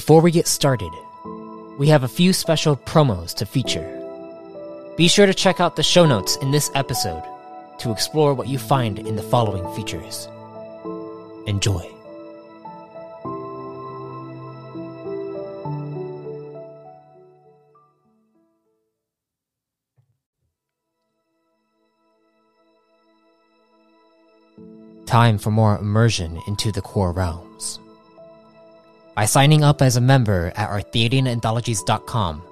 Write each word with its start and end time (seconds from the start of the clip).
Before 0.00 0.22
we 0.22 0.30
get 0.30 0.48
started, 0.48 0.90
we 1.76 1.86
have 1.88 2.04
a 2.04 2.08
few 2.08 2.32
special 2.32 2.74
promos 2.74 3.34
to 3.34 3.44
feature. 3.44 3.86
Be 4.96 5.08
sure 5.08 5.26
to 5.26 5.34
check 5.34 5.60
out 5.60 5.76
the 5.76 5.82
show 5.82 6.06
notes 6.06 6.36
in 6.36 6.50
this 6.50 6.70
episode 6.74 7.22
to 7.80 7.92
explore 7.92 8.32
what 8.32 8.48
you 8.48 8.56
find 8.58 8.98
in 8.98 9.14
the 9.14 9.22
following 9.22 9.70
features. 9.74 10.26
Enjoy. 11.46 11.86
Time 25.04 25.36
for 25.36 25.50
more 25.50 25.76
immersion 25.76 26.40
into 26.46 26.72
the 26.72 26.80
core 26.80 27.12
realms. 27.12 27.78
By 29.14 29.24
signing 29.24 29.64
up 29.64 29.82
as 29.82 29.96
a 29.96 30.00
member 30.00 30.52
at 30.54 30.70
arthadiananthologies.com, 30.70 32.42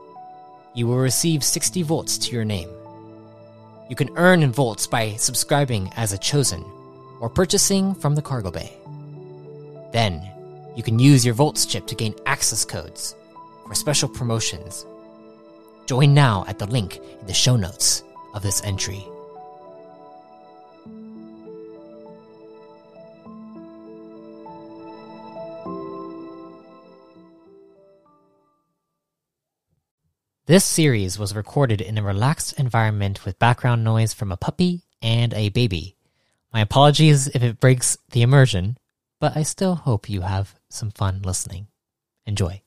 you 0.74 0.86
will 0.86 0.98
receive 0.98 1.44
60 1.44 1.82
volts 1.82 2.18
to 2.18 2.32
your 2.32 2.44
name. 2.44 2.68
You 3.88 3.94
can 3.94 4.10
earn 4.16 4.42
in 4.42 4.52
volts 4.52 4.86
by 4.86 5.14
subscribing 5.14 5.90
as 5.96 6.12
a 6.12 6.18
chosen 6.18 6.64
or 7.20 7.28
purchasing 7.28 7.94
from 7.94 8.14
the 8.14 8.22
cargo 8.22 8.50
bay. 8.50 8.72
Then, 9.92 10.20
you 10.76 10.82
can 10.82 10.98
use 10.98 11.24
your 11.24 11.34
volts 11.34 11.64
chip 11.64 11.86
to 11.86 11.94
gain 11.94 12.14
access 12.26 12.64
codes 12.64 13.14
for 13.66 13.74
special 13.74 14.08
promotions. 14.08 14.84
Join 15.86 16.12
now 16.12 16.44
at 16.48 16.58
the 16.58 16.66
link 16.66 16.98
in 17.20 17.26
the 17.26 17.34
show 17.34 17.56
notes 17.56 18.02
of 18.34 18.42
this 18.42 18.62
entry. 18.64 19.06
This 30.48 30.64
series 30.64 31.18
was 31.18 31.36
recorded 31.36 31.82
in 31.82 31.98
a 31.98 32.02
relaxed 32.02 32.58
environment 32.58 33.26
with 33.26 33.38
background 33.38 33.84
noise 33.84 34.14
from 34.14 34.32
a 34.32 34.38
puppy 34.38 34.80
and 35.02 35.34
a 35.34 35.50
baby. 35.50 35.94
My 36.54 36.62
apologies 36.62 37.26
if 37.26 37.42
it 37.42 37.60
breaks 37.60 37.98
the 38.12 38.22
immersion, 38.22 38.78
but 39.20 39.36
I 39.36 39.42
still 39.42 39.74
hope 39.74 40.08
you 40.08 40.22
have 40.22 40.54
some 40.70 40.90
fun 40.90 41.20
listening. 41.20 41.66
Enjoy. 42.24 42.62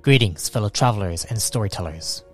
Greetings, 0.00 0.48
fellow 0.48 0.70
travelers 0.70 1.26
and 1.26 1.42
storytellers. 1.42 2.24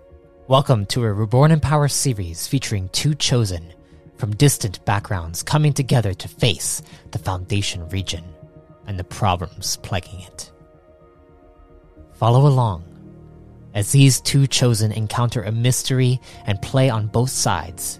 Welcome 0.47 0.85
to 0.85 1.03
a 1.03 1.11
Reborn 1.11 1.51
in 1.51 1.59
Power 1.59 1.89
series 1.89 2.47
featuring 2.47 2.87
two 2.93 3.13
chosen 3.13 3.73
from 4.15 4.33
distant 4.37 4.85
backgrounds 4.85 5.43
coming 5.43 5.73
together 5.73 6.13
to 6.13 6.29
face 6.29 6.81
the 7.11 7.19
Foundation 7.19 7.89
region 7.89 8.23
and 8.87 8.99
the 8.99 9.03
problems 9.03 9.77
plaguing 9.77 10.21
it. 10.21 10.51
Follow 12.13 12.47
along 12.47 12.83
as 13.73 13.91
these 13.91 14.21
two 14.21 14.47
chosen 14.47 14.91
encounter 14.91 15.43
a 15.43 15.51
mystery 15.51 16.19
and 16.45 16.61
play 16.61 16.89
on 16.89 17.07
both 17.07 17.29
sides 17.29 17.99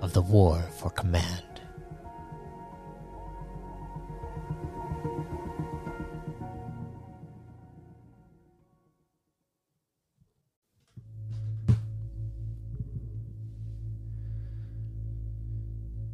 of 0.00 0.12
the 0.12 0.22
war 0.22 0.62
for 0.78 0.90
command. 0.90 1.44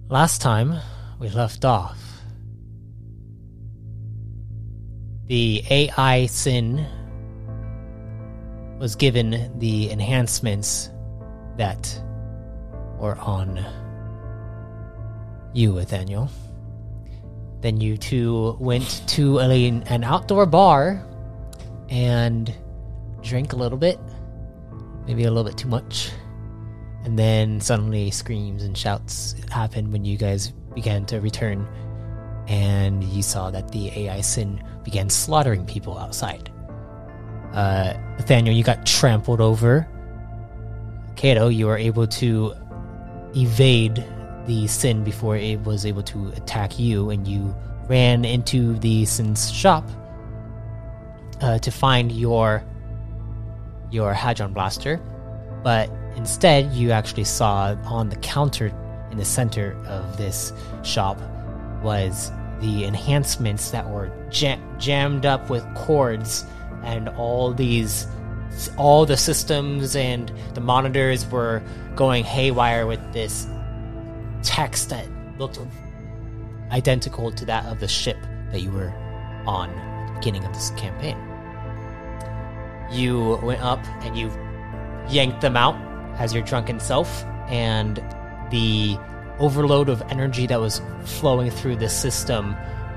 Last 0.09 0.41
time 0.41 0.73
we 1.19 1.29
left 1.29 1.65
off, 1.65 2.06
the 5.27 5.63
AI 5.71 6.27
Sin 6.27 6.87
was 8.79 8.95
given 8.95 9.59
the 9.59 9.91
enhancements 9.91 10.91
that 11.57 12.01
were 12.99 13.17
on 13.17 13.65
you, 15.53 15.73
Nathaniel. 15.73 16.31
Then 17.61 17.81
you 17.81 17.97
two 17.97 18.57
went 18.61 19.03
to 19.09 19.41
a, 19.41 19.69
an 19.69 20.05
outdoor 20.05 20.47
bar 20.47 21.05
and 21.89 22.55
drank 23.23 23.53
a 23.53 23.57
little 23.57 23.79
bit, 23.79 23.99
maybe 25.07 25.25
a 25.25 25.31
little 25.31 25.51
bit 25.51 25.59
too 25.59 25.69
much. 25.69 26.11
And 27.05 27.19
then 27.19 27.61
suddenly 27.61 28.11
screams 28.11 28.63
and 28.63 28.77
shouts 28.77 29.35
happened 29.51 29.93
when 29.93 30.05
you 30.05 30.19
guys 30.19 30.51
began 30.75 31.07
to 31.07 31.21
return, 31.21 31.67
and 32.49 33.03
you 33.03 33.23
saw 33.23 33.51
that 33.51 33.73
the 33.73 33.89
AI 33.97 34.21
Sin 34.21 34.63
began 34.87 35.11
slaughtering 35.11 35.67
people 35.67 35.99
outside. 35.99 36.49
Uh, 37.53 37.93
Nathaniel, 38.19 38.55
you 38.55 38.63
got 38.63 38.87
trampled 38.87 39.41
over. 39.41 39.87
Kayto, 41.17 41.53
you 41.53 41.67
were 41.67 41.77
able 41.77 42.07
to 42.07 42.55
evade 43.35 44.05
the 44.47 44.69
sin 44.69 45.03
before 45.03 45.37
it 45.37 45.61
was 45.65 45.85
able 45.85 46.05
to 46.05 46.29
attack 46.37 46.79
you, 46.79 47.11
and 47.11 47.27
you 47.27 47.53
ran 47.89 48.25
into 48.25 48.79
the 48.79 49.05
sin's 49.07 49.51
shop 49.51 49.85
uh, 51.41 51.59
to 51.59 51.71
find 51.73 52.13
your 52.13 52.63
your 53.91 54.15
hadron 54.15 54.53
blaster. 54.53 55.01
But 55.65 55.91
instead, 56.15 56.73
you 56.73 56.93
actually 56.93 57.25
saw 57.25 57.75
on 57.87 58.09
the 58.09 58.17
counter 58.17 58.73
in 59.11 59.19
the 59.19 59.25
center 59.25 59.77
of 59.87 60.17
this 60.17 60.53
shop 60.85 61.21
was 61.83 62.31
the 62.61 62.85
enhancements 62.85 63.71
that 63.71 63.89
were 63.89 64.11
jam- 64.31 64.63
jammed 64.79 65.27
up 65.27 65.51
with 65.51 65.65
cords 65.75 66.45
and 66.85 67.09
all 67.11 67.53
these 67.53 68.07
all 68.79 69.05
the 69.05 69.17
systems 69.17 69.95
and 69.97 70.33
the 70.55 70.61
monitors 70.61 71.27
were 71.31 71.63
going 71.95 72.25
haywire 72.25 72.87
with 72.87 73.01
this 73.13 73.47
text 74.43 74.89
that 74.89 75.07
looked 75.39 75.59
identical 76.71 77.31
to 77.33 77.45
that 77.45 77.67
of 77.67 77.81
the 77.81 77.89
ship 77.89 78.17
that 78.53 78.61
you 78.61 78.71
were 78.71 78.93
on 79.47 79.69
at 79.71 80.07
the 80.09 80.15
beginning 80.15 80.45
of 80.45 80.53
this 80.55 80.71
campaign. 80.71 81.17
You 82.91 83.39
went 83.43 83.63
up 83.63 83.85
and 84.03 84.17
you 84.17 84.31
yanked 85.11 85.41
them 85.41 85.57
out 85.57 85.77
as 86.19 86.33
your 86.33 86.43
drunken 86.43 86.81
self, 86.81 87.25
and 87.49 87.97
the 88.51 88.97
overload 89.39 89.89
of 89.89 90.03
energy 90.11 90.47
that 90.47 90.61
was 90.61 90.81
flowing 91.05 91.51
through 91.51 91.77
the 91.77 91.89
system 91.89 92.57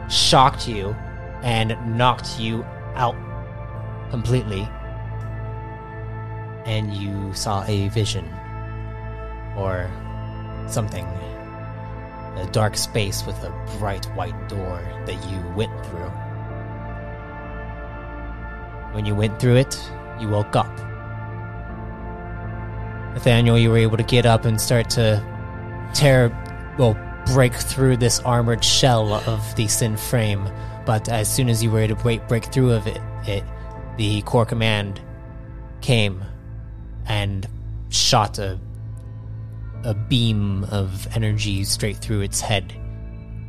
shocked 0.09 0.67
you 0.67 0.95
and 1.43 1.77
knocked 1.97 2.39
you 2.39 2.63
out 2.95 3.15
completely, 4.09 4.67
and 6.65 6.93
you 6.93 7.33
saw 7.33 7.63
a 7.67 7.89
vision 7.89 8.27
or 9.57 9.89
something. 10.67 11.05
A 12.35 12.47
dark 12.51 12.77
space 12.77 13.25
with 13.25 13.35
a 13.43 13.51
bright 13.79 14.05
white 14.15 14.47
door 14.47 14.81
that 15.05 15.29
you 15.29 15.41
went 15.57 15.73
through. 15.87 16.09
When 18.93 19.05
you 19.05 19.13
went 19.13 19.41
through 19.41 19.57
it, 19.57 19.91
you 20.21 20.29
woke 20.29 20.55
up. 20.55 20.71
Nathaniel, 23.13 23.57
you 23.57 23.69
were 23.69 23.77
able 23.77 23.97
to 23.97 24.03
get 24.03 24.25
up 24.25 24.45
and 24.45 24.61
start 24.61 24.89
to 24.91 25.21
tear, 25.93 26.29
well, 26.77 26.97
break 27.33 27.53
through 27.53 27.97
this 27.97 28.19
armored 28.21 28.63
shell 28.63 29.13
of 29.13 29.55
the 29.55 29.67
Sin 29.67 29.97
frame. 29.97 30.49
But 30.85 31.09
as 31.09 31.33
soon 31.33 31.49
as 31.49 31.63
you 31.63 31.71
were 31.71 31.79
able 31.79 31.95
to 31.95 32.01
break, 32.01 32.27
break 32.27 32.45
through 32.45 32.71
of 32.71 32.87
it, 32.87 33.01
it 33.25 33.43
the 33.97 34.21
core 34.23 34.45
command 34.45 35.01
came 35.81 36.23
and 37.05 37.47
shot 37.89 38.39
a 38.39 38.59
a 39.83 39.93
beam 39.93 40.65
of 40.65 41.07
energy 41.15 41.63
straight 41.63 41.97
through 41.97 42.21
its 42.21 42.41
head, 42.41 42.73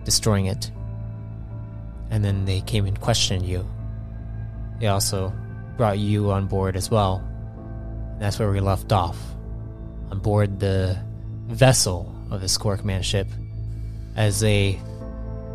destroying 0.05 0.47
it. 0.47 0.71
And 2.11 2.25
then 2.25 2.45
they 2.45 2.61
came 2.61 2.87
and 2.87 3.01
questioned 3.01 3.45
you. 3.45 3.69
They 4.79 4.87
also 4.87 5.33
brought 5.77 5.99
you 5.99 6.31
on 6.31 6.47
board 6.47 6.77
as 6.77 6.91
well. 6.91 7.17
And 8.13 8.21
that's 8.21 8.39
where 8.39 8.51
we 8.51 8.61
left 8.61 8.93
off. 8.93 9.19
On 10.11 10.19
board 10.19 10.61
the 10.61 10.99
vessel 11.49 12.15
of 12.31 12.41
the 12.41 12.47
Squirkman 12.47 13.03
ship 13.03 13.27
as 14.17 14.41
they 14.41 14.79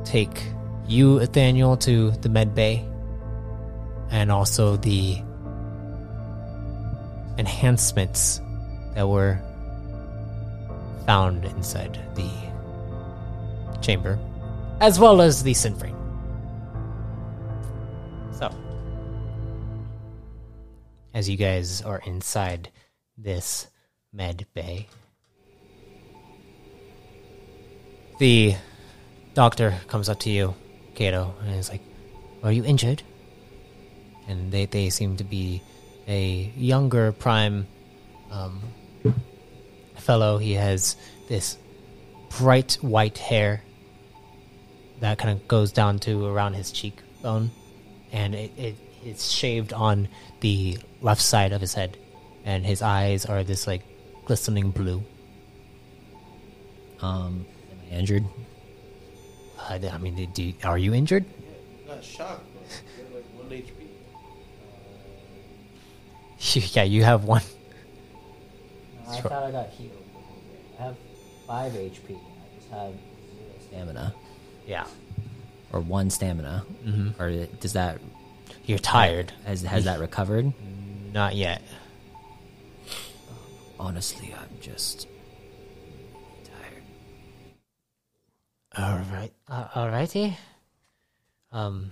take 0.03 0.43
you, 0.87 1.19
Nathaniel, 1.19 1.77
to 1.77 2.11
the 2.11 2.29
med 2.29 2.53
bay 2.53 2.85
and 4.11 4.31
also 4.31 4.77
the 4.77 5.17
enhancements 7.37 8.39
that 8.93 9.07
were 9.07 9.39
found 11.05 11.45
inside 11.45 11.99
the 12.15 12.29
chamber, 13.81 14.19
as 14.79 14.99
well 14.99 15.21
as 15.21 15.43
the 15.43 15.53
sin 15.53 15.75
frame. 15.75 15.95
So, 18.31 18.53
as 21.13 21.29
you 21.29 21.37
guys 21.37 21.81
are 21.81 22.01
inside 22.05 22.71
this 23.17 23.67
med 24.13 24.45
bay, 24.53 24.87
the 28.17 28.55
doctor 29.33 29.75
comes 29.87 30.09
up 30.09 30.19
to 30.21 30.29
you, 30.29 30.55
Kayto, 30.95 31.33
and 31.41 31.55
is 31.55 31.69
like, 31.69 31.81
Are 32.43 32.51
you 32.51 32.63
injured? 32.63 33.03
And 34.27 34.51
they, 34.51 34.65
they 34.65 34.89
seem 34.89 35.17
to 35.17 35.23
be 35.23 35.61
a 36.07 36.51
younger 36.55 37.11
prime 37.11 37.67
um, 38.31 38.61
fellow. 39.95 40.37
He 40.37 40.53
has 40.53 40.95
this 41.27 41.57
bright 42.37 42.77
white 42.81 43.17
hair 43.17 43.61
that 44.99 45.17
kind 45.17 45.37
of 45.37 45.47
goes 45.47 45.71
down 45.71 45.99
to 45.99 46.25
around 46.25 46.53
his 46.53 46.71
cheekbone, 46.71 47.51
and 48.11 48.33
it, 48.33 48.51
it 48.57 48.75
it's 49.03 49.29
shaved 49.29 49.73
on 49.73 50.07
the 50.39 50.77
left 51.01 51.21
side 51.21 51.51
of 51.51 51.61
his 51.61 51.73
head, 51.73 51.97
and 52.43 52.65
his 52.65 52.81
eyes 52.81 53.25
are 53.25 53.43
this 53.43 53.67
like 53.67 53.83
glistening 54.25 54.71
blue. 54.71 55.03
Um, 57.01 57.45
am 57.87 57.93
I 57.93 57.99
injured? 57.99 58.25
Uh, 59.57 59.79
I 59.91 59.97
mean, 59.97 60.29
do 60.33 60.43
you, 60.43 60.53
are 60.63 60.77
you 60.77 60.93
injured? 60.93 61.25
Not 61.87 62.03
shocked, 62.03 62.43
but 62.53 62.81
you 62.97 63.03
have 63.03 63.13
like 63.15 63.25
one 63.33 63.49
HP. 63.49 63.75
yeah, 66.75 66.83
you 66.83 67.03
have 67.03 67.23
one. 67.23 67.41
I 69.07 69.21
thought 69.21 69.43
I 69.43 69.51
got 69.51 69.69
healed. 69.69 69.91
I 70.79 70.83
have 70.83 70.95
five 71.47 71.71
HP. 71.73 72.11
I 72.11 72.55
just 72.57 72.69
have 72.71 72.91
zero 72.91 73.53
stamina, 73.67 74.13
Yeah, 74.67 74.85
or 75.71 75.79
one 75.79 76.09
stamina. 76.09 76.65
Mm-hmm. 76.83 77.21
Or 77.21 77.45
does 77.59 77.73
that 77.73 77.99
you're 78.65 78.79
tired. 78.79 79.31
has 79.45 79.61
has 79.61 79.85
that 79.85 79.99
recovered? 79.99 80.53
Not 81.13 81.35
yet. 81.35 81.61
Honestly, 83.79 84.33
I'm 84.37 84.49
just 84.59 85.07
All 88.77 88.99
right. 89.13 89.31
Uh, 89.47 89.67
all 89.75 89.89
righty. 89.89 90.37
Um. 91.51 91.91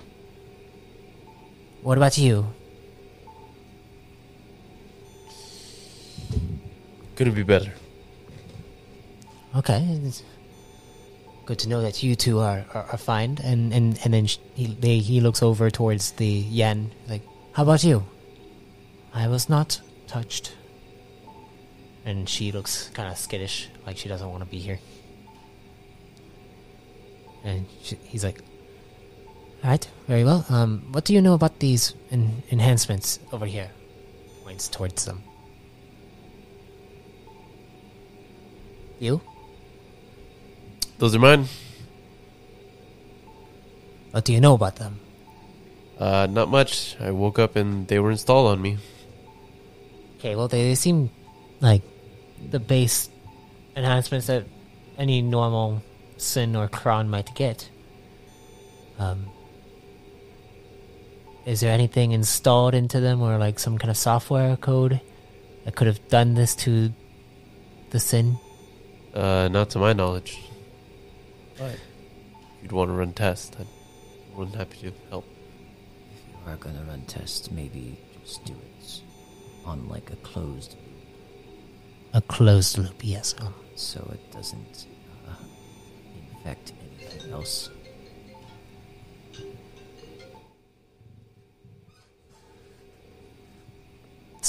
What 1.82 1.98
about 1.98 2.18
you? 2.18 2.48
Gonna 7.16 7.32
be 7.32 7.44
better. 7.44 7.72
Okay. 9.56 10.00
It's 10.04 10.24
good 11.46 11.60
to 11.60 11.70
know 11.70 11.82
that 11.82 12.02
you 12.02 12.16
two 12.16 12.40
are, 12.40 12.66
are, 12.74 12.84
are 12.92 12.98
fine. 12.98 13.38
And 13.44 13.74
and 13.74 14.00
and 14.04 14.14
then 14.14 14.28
sh- 14.28 14.40
he 14.56 14.68
they, 14.80 14.98
he 15.00 15.22
looks 15.22 15.44
over 15.44 15.70
towards 15.70 16.12
the 16.14 16.26
yen. 16.26 16.92
Like, 17.08 17.22
how 17.54 17.64
about 17.64 17.84
you? 17.84 18.04
I 19.14 19.28
was 19.28 19.48
not 19.48 19.80
touched. 20.08 20.54
And 22.06 22.28
she 22.28 22.52
looks 22.52 22.90
kind 22.90 23.10
of 23.10 23.18
skittish, 23.18 23.70
like 23.86 23.96
she 23.96 24.10
doesn't 24.10 24.30
want 24.30 24.44
to 24.44 24.50
be 24.50 24.60
here. 24.60 24.80
And 27.44 27.66
she, 27.82 27.96
he's 28.04 28.24
like, 28.24 28.40
"All 29.64 29.70
right, 29.72 29.88
very 30.08 30.24
well. 30.24 30.46
Um, 30.50 30.88
what 30.92 31.06
do 31.06 31.14
you 31.14 31.22
know 31.22 31.34
about 31.34 31.60
these 31.60 31.94
en- 32.12 32.44
enhancements 32.52 33.20
over 33.32 33.46
here?" 33.46 33.72
Points 34.44 34.68
towards 34.68 35.06
them. 35.06 35.24
You? 39.00 39.22
Those 40.98 41.16
are 41.16 41.20
mine. 41.20 41.48
What 44.12 44.26
do 44.26 44.32
you 44.32 44.40
know 44.40 44.54
about 44.54 44.78
them? 44.78 45.00
Uh, 45.98 46.28
not 46.30 46.50
much. 46.50 46.96
I 47.00 47.12
woke 47.12 47.40
up 47.40 47.56
and 47.56 47.88
they 47.88 48.00
were 48.00 48.12
installed 48.12 48.52
on 48.52 48.62
me. 48.62 48.78
Okay, 50.20 50.36
well, 50.36 50.48
they, 50.48 50.64
they 50.64 50.76
seem 50.76 51.10
like 51.60 51.82
the 52.52 52.60
base 52.60 53.10
enhancements 53.76 54.28
that 54.28 54.46
any 54.98 55.22
normal 55.22 55.82
Sin 56.24 56.56
or 56.56 56.68
Kron 56.68 57.10
might 57.10 57.34
get. 57.36 57.70
Um, 58.98 59.28
is 61.46 61.60
there 61.60 61.72
anything 61.72 62.12
installed 62.12 62.74
into 62.74 63.00
them 63.00 63.22
or 63.22 63.38
like 63.38 63.60
some 63.60 63.78
kind 63.78 63.92
of 63.92 63.98
software 63.98 64.56
code 64.56 65.02
that 65.66 65.76
could 65.76 65.88
have 65.88 66.08
done 66.08 66.36
this 66.36 66.56
to 66.56 66.94
the 67.90 68.00
Sin? 68.00 68.38
Uh, 69.14 69.50
not 69.52 69.70
to 69.72 69.80
my 69.80 69.94
knowledge. 69.94 70.40
What? 71.58 71.78
You'd 72.62 72.72
want 72.72 72.90
to 72.90 72.94
run 72.94 73.14
tests, 73.14 73.56
I'd 73.60 73.68
more 74.36 74.46
than 74.46 74.58
happy 74.58 74.78
to 74.90 74.94
help. 75.10 75.26
If 76.16 76.48
you 76.48 76.52
are 76.52 76.56
gonna 76.56 76.84
run 76.88 77.02
tests, 77.08 77.52
maybe 77.52 78.00
just 78.24 78.44
do 78.46 78.54
it 78.54 79.02
on 79.66 79.88
like 79.88 80.12
a 80.12 80.16
closed, 80.18 80.76
A 82.14 82.22
closed 82.22 82.78
loop, 82.78 83.02
yes. 83.02 83.36
Um, 83.40 83.54
so 83.76 84.10
it 84.14 84.32
doesn't 84.32 84.88
infect 86.44 86.74
anything 87.00 87.32
else. 87.32 87.70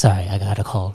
sorry, 0.05 0.29
I 0.29 0.39
got 0.39 0.59
a 0.59 0.65
call. 0.65 0.95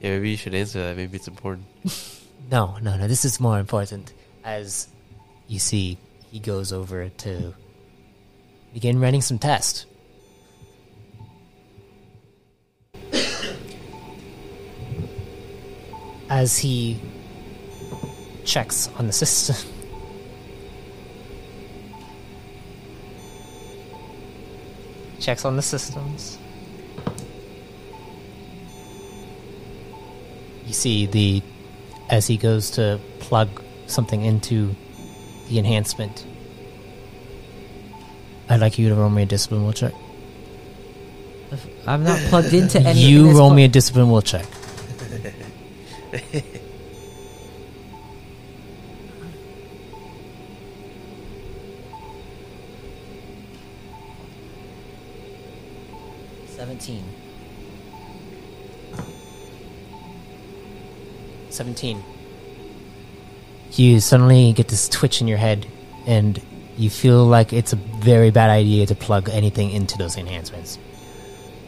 Yeah, 0.00 0.10
maybe 0.10 0.30
you 0.30 0.36
should 0.36 0.54
answer 0.54 0.82
that. 0.82 0.96
Maybe 0.96 1.16
it's 1.16 1.28
important. 1.28 1.66
No, 2.50 2.78
no, 2.80 2.96
no. 2.96 3.06
This 3.06 3.26
is 3.26 3.40
more 3.40 3.58
important. 3.58 4.14
As 4.42 4.88
you 5.48 5.58
see, 5.58 5.98
he 6.30 6.38
goes 6.38 6.72
over 6.72 7.10
to 7.10 7.52
begin 8.72 9.00
running 9.00 9.20
some 9.20 9.38
tests. 9.38 9.84
As 16.30 16.56
he 16.56 16.98
checks 18.48 18.88
on 18.98 19.06
the 19.06 19.12
system. 19.12 19.56
checks 25.20 25.44
on 25.44 25.56
the 25.56 25.62
systems. 25.62 26.38
You 30.66 30.72
see 30.72 31.04
the 31.06 31.42
as 32.08 32.26
he 32.26 32.38
goes 32.38 32.70
to 32.72 32.98
plug 33.18 33.48
something 33.86 34.24
into 34.24 34.74
the 35.48 35.58
enhancement. 35.58 36.24
I'd 38.48 38.60
like 38.60 38.78
you 38.78 38.88
to 38.88 38.94
roll 38.94 39.10
me 39.10 39.24
a 39.24 39.26
discipline 39.26 39.64
will 39.64 39.74
check. 39.74 39.92
I'm 41.86 42.02
not 42.02 42.18
plugged 42.30 42.54
into 42.54 42.80
any. 42.86 43.00
you 43.00 43.30
roll 43.32 43.52
me 43.52 43.64
a 43.64 43.68
discipline 43.68 44.08
will 44.08 44.22
check. 44.22 44.46
seventeen. 56.80 57.04
17. 61.50 62.02
You 63.72 64.00
suddenly 64.00 64.52
get 64.52 64.68
this 64.68 64.88
twitch 64.88 65.20
in 65.20 65.28
your 65.28 65.38
head, 65.38 65.66
and 66.06 66.40
you 66.76 66.90
feel 66.90 67.24
like 67.24 67.52
it's 67.52 67.72
a 67.72 67.76
very 67.76 68.30
bad 68.30 68.50
idea 68.50 68.86
to 68.86 68.94
plug 68.94 69.28
anything 69.30 69.70
into 69.70 69.96
those 69.98 70.16
enhancements. 70.16 70.78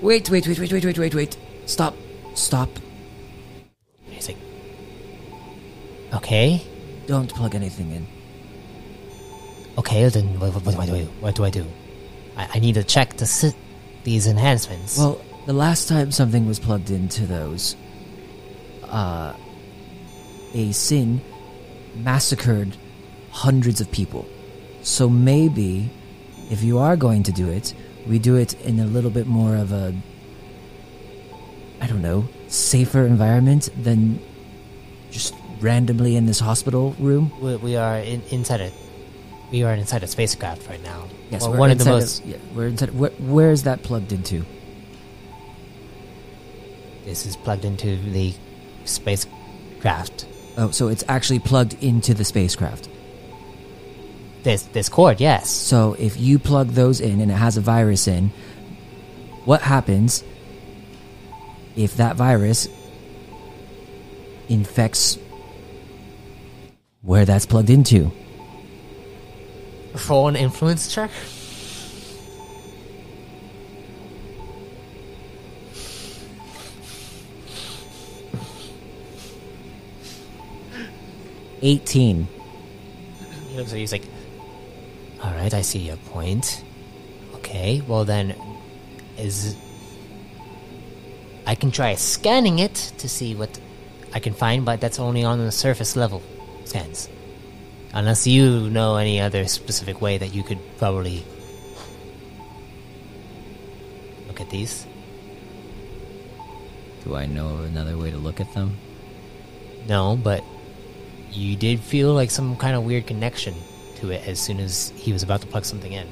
Wait, 0.00 0.31
wait, 0.31 0.47
wait, 0.47 0.59
wait, 0.59 0.73
wait, 0.73 0.85
wait, 0.85 0.99
wait, 0.99 1.14
wait. 1.14 1.37
Stop, 1.67 1.95
stop. 2.35 2.69
He's 4.05 4.29
like, 4.29 4.37
Okay, 6.12 6.62
Don't 7.07 7.33
plug 7.33 7.55
anything 7.55 7.90
in. 7.93 8.07
okay, 9.79 10.09
then 10.09 10.38
what, 10.38 10.55
what, 10.55 10.64
what 10.64 10.75
do 10.75 10.81
I 10.81 10.87
do? 11.00 11.05
What 11.21 11.35
do 11.35 11.45
I 11.45 11.50
do? 11.50 11.67
I, 12.37 12.49
I 12.55 12.59
need 12.59 12.75
to 12.75 12.85
check 12.85 13.17
to 13.17 13.26
sit 13.26 13.55
these 14.04 14.26
enhancements. 14.26 14.99
Well, 14.99 15.21
the 15.47 15.52
last 15.52 15.88
time 15.88 16.12
something 16.12 16.47
was 16.47 16.59
plugged 16.59 16.90
into 16.90 17.26
those, 17.26 17.76
uh, 18.85 19.35
a 20.54 20.73
sin 20.73 21.21
massacred 21.95 22.76
hundreds 23.30 23.80
of 23.80 23.90
people. 23.90 24.26
So 24.83 25.09
maybe 25.09 25.90
if 26.50 26.62
you 26.62 26.78
are 26.78 26.97
going 26.97 27.23
to 27.25 27.33
do 27.33 27.49
it, 27.49 27.75
we 28.07 28.19
do 28.19 28.37
it 28.37 28.54
in 28.62 28.80
a 28.80 28.87
little 28.87 29.11
bit 29.11 29.26
more 29.26 29.57
of 29.57 29.73
a 29.73 29.95
I 31.80 31.87
don't 31.87 32.02
know, 32.02 32.28
safer 32.49 33.07
environment 33.07 33.71
than 33.83 34.21
just 35.11 35.35
randomly 35.61 36.14
in 36.16 36.26
this 36.26 36.38
hospital 36.38 36.95
room. 36.99 37.33
We, 37.40 37.57
we 37.57 37.76
are 37.76 37.99
in, 37.99 38.23
inside 38.30 38.61
a 38.61 38.71
we 39.50 39.62
are 39.64 39.73
inside 39.75 40.02
a 40.02 40.07
spacecraft 40.07 40.69
right 40.69 40.83
now. 40.83 41.07
Yes, 41.30 41.42
Well, 41.42 41.52
we're 41.52 41.59
one 41.59 41.71
of 41.71 41.78
the 41.78 41.85
most. 41.85 42.25
yeah, 42.25 42.37
we're 42.54 42.69
inside. 42.69 42.95
Where, 42.95 43.11
where 43.11 43.50
is 43.50 43.64
that 43.64 43.83
plugged 43.83 44.12
into? 44.12 44.45
This 47.04 47.26
is 47.26 47.37
plugged 47.37 47.64
into 47.64 47.97
the 47.97 48.35
spacecraft. 48.85 50.26
Oh, 50.57 50.71
so 50.71 50.88
it's 50.88 51.04
actually 51.09 51.38
plugged 51.38 51.75
into 51.83 52.14
the 52.14 52.25
spacecraft. 52.25 52.88
This 54.42 54.62
this 54.64 54.88
cord, 54.88 55.21
yes. 55.21 55.50
So 55.50 55.95
if 55.99 56.19
you 56.19 56.38
plug 56.38 56.69
those 56.69 57.00
in 57.00 57.21
and 57.21 57.30
it 57.30 57.35
has 57.35 57.57
a 57.57 57.61
virus 57.61 58.09
in, 58.09 58.33
what 59.45 59.61
happens 59.62 60.25
if 61.76 61.97
that 61.97 62.16
virus 62.16 62.69
infects 64.49 65.19
where 67.02 67.25
that's 67.25 67.47
plugged 67.47 67.71
into? 67.71 68.11
Roll 70.09 70.28
an 70.28 70.37
influence 70.37 70.92
check. 70.92 71.11
Eighteen. 81.62 82.26
He 83.49 83.56
looks 83.56 83.70
at 83.70 83.75
you, 83.75 83.80
he's 83.80 83.92
like, 83.92 84.04
All 85.23 85.32
right, 85.32 85.52
I 85.52 85.61
see 85.62 85.80
your 85.80 85.97
point. 85.97 86.64
Okay, 87.35 87.82
well 87.87 88.04
then, 88.04 88.35
is 89.18 89.56
I 91.47 91.54
can 91.54 91.70
try 91.70 91.94
scanning 91.97 92.59
it 92.59 92.75
to 92.99 93.09
see 93.09 93.35
what 93.35 93.61
I 94.12 94.20
can 94.20 94.35
find, 94.35 94.64
but 94.64 94.80
that's 94.80 94.99
only 94.99 95.25
on 95.25 95.38
the 95.38 95.52
surface 95.52 95.97
level 95.97 96.23
scans. 96.64 97.09
Unless 97.92 98.26
you 98.26 98.70
know 98.70 98.97
any 98.97 99.20
other 99.20 99.47
specific 99.47 100.00
way 100.00 100.16
that 100.18 100.32
you 100.32 100.42
could 100.42 100.59
probably 100.78 101.25
look 104.28 104.40
at 104.40 104.49
these. 104.50 104.87
Do 107.04 107.16
I 107.16 107.26
know 107.26 107.59
another 107.64 107.99
way 107.99 108.11
to 108.11 108.18
look 108.18 108.40
at 108.40 108.52
them? 108.54 108.76
No, 109.88 110.16
but 110.16 110.44
you 111.32 111.56
did 111.56 111.80
feel 111.80 112.14
like 112.14 112.30
some 112.30 112.56
kind 112.56 112.76
of 112.76 112.85
weird 112.85 113.06
connection 113.06 113.54
to 113.97 114.11
it 114.11 114.26
as 114.26 114.38
soon 114.38 114.61
as 114.61 114.92
he 114.97 115.12
was 115.12 115.23
about 115.23 115.40
to 115.40 115.47
plug 115.47 115.64
something 115.64 115.92
in. 115.92 116.06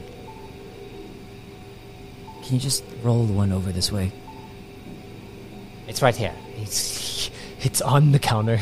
Can 2.42 2.54
you 2.54 2.60
just 2.60 2.82
roll 3.02 3.24
the 3.26 3.32
one 3.32 3.52
over 3.52 3.70
this 3.70 3.92
way? 3.92 4.10
It's 5.86 6.02
right 6.02 6.16
here. 6.16 6.34
It's 6.56 7.30
it's 7.60 7.80
on 7.80 8.12
the 8.12 8.18
counter, 8.18 8.58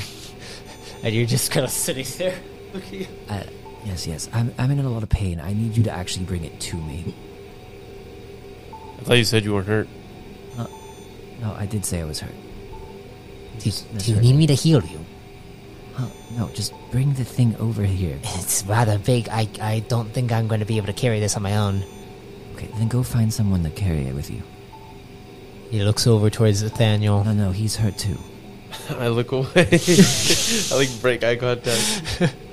and 1.02 1.14
you're 1.14 1.26
just 1.26 1.50
kind 1.50 1.64
of 1.64 1.70
sitting 1.70 2.06
there. 2.18 2.38
Looking. 2.76 3.06
Uh, 3.28 3.42
yes, 3.84 4.06
yes. 4.06 4.28
I'm, 4.32 4.54
I'm 4.58 4.70
in 4.70 4.78
a 4.78 4.88
lot 4.88 5.02
of 5.02 5.08
pain. 5.08 5.40
I 5.40 5.52
need 5.52 5.76
you 5.76 5.82
to 5.84 5.90
actually 5.90 6.24
bring 6.24 6.44
it 6.44 6.60
to 6.60 6.76
me. 6.76 7.14
I 8.98 9.02
thought 9.02 9.18
you 9.18 9.24
said 9.24 9.44
you 9.44 9.54
weren't 9.54 9.66
hurt. 9.66 9.88
No, 11.40 11.54
I 11.54 11.66
did 11.66 11.84
say 11.84 12.00
I 12.00 12.04
was 12.04 12.20
hurt. 12.20 12.34
Do, 13.58 13.70
do 13.98 14.12
you 14.12 14.20
need 14.20 14.36
me 14.36 14.46
to 14.46 14.54
heal 14.54 14.82
you? 14.84 15.04
Huh, 15.94 16.08
no, 16.36 16.48
just 16.50 16.72
bring 16.90 17.14
the 17.14 17.24
thing 17.24 17.56
over 17.56 17.82
here. 17.82 18.18
It's 18.22 18.64
rather 18.64 18.98
big. 18.98 19.28
I 19.30 19.48
I 19.60 19.80
don't 19.88 20.10
think 20.12 20.30
I'm 20.30 20.46
going 20.46 20.60
to 20.60 20.66
be 20.66 20.76
able 20.76 20.88
to 20.88 20.92
carry 20.92 21.20
this 21.20 21.36
on 21.36 21.42
my 21.42 21.56
own. 21.56 21.82
Okay, 22.54 22.68
then 22.78 22.88
go 22.88 23.02
find 23.02 23.32
someone 23.32 23.62
to 23.64 23.70
carry 23.70 24.06
it 24.06 24.14
with 24.14 24.30
you. 24.30 24.42
He 25.70 25.82
looks 25.82 26.06
over 26.06 26.30
towards 26.30 26.62
Nathaniel. 26.62 27.24
No, 27.24 27.32
no, 27.32 27.50
he's 27.50 27.76
hurt 27.76 27.98
too. 27.98 28.18
I 28.90 29.08
look 29.08 29.32
away. 29.32 29.46
I 29.56 30.74
like 30.74 31.00
break 31.00 31.24
eye 31.24 31.36
contact. 31.36 32.34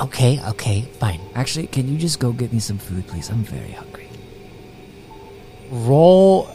Okay, 0.00 0.40
okay, 0.48 0.82
fine. 0.82 1.20
Actually, 1.34 1.68
can 1.68 1.88
you 1.88 1.96
just 1.96 2.18
go 2.18 2.32
get 2.32 2.52
me 2.52 2.58
some 2.58 2.78
food, 2.78 3.06
please? 3.06 3.30
I'm 3.30 3.44
very 3.44 3.72
hungry. 3.72 4.08
Roll. 5.70 6.48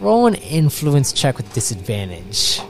Roll 0.00 0.26
an 0.26 0.34
influence 0.34 1.12
check 1.12 1.36
with 1.36 1.52
disadvantage. 1.52 2.60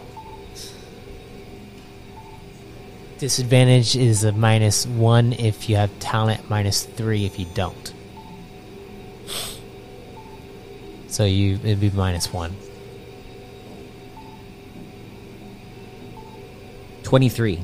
Disadvantage 3.19 3.97
is 3.97 4.25
a 4.25 4.33
minus 4.33 4.87
one 4.87 5.33
if 5.35 5.69
you 5.69 5.77
have 5.77 5.97
talent, 5.99 6.49
minus 6.51 6.85
three 6.85 7.25
if 7.25 7.39
you 7.39 7.47
don't. 7.55 7.95
So 11.09 11.25
you 11.25 11.57
it'd 11.57 11.81
be 11.81 11.91
minus 11.91 12.33
one. 12.33 12.55
23. 17.03 17.61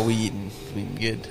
Yeah, 0.00 0.06
we 0.06 0.14
eating. 0.14 0.50
We 0.74 0.82
eating 0.82 0.94
good. 0.94 1.28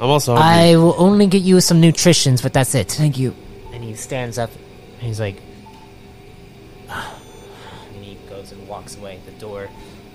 I'm 0.00 0.10
also 0.10 0.34
hungry. 0.34 0.70
I 0.72 0.76
will 0.76 0.94
only 0.98 1.26
get 1.26 1.42
you 1.42 1.60
some 1.60 1.80
nutritions, 1.80 2.42
but 2.42 2.52
that's 2.52 2.74
it. 2.74 2.90
Thank 2.90 3.18
you. 3.18 3.34
And 3.72 3.84
he 3.84 3.94
stands 3.94 4.38
up 4.38 4.50
and 4.98 5.02
he's 5.02 5.20
like, 5.20 5.36
and 6.88 8.04
he 8.04 8.16
goes 8.28 8.52
and 8.52 8.66
walks 8.66 8.96
away. 8.96 9.20
The 9.26 9.32
door 9.32 9.68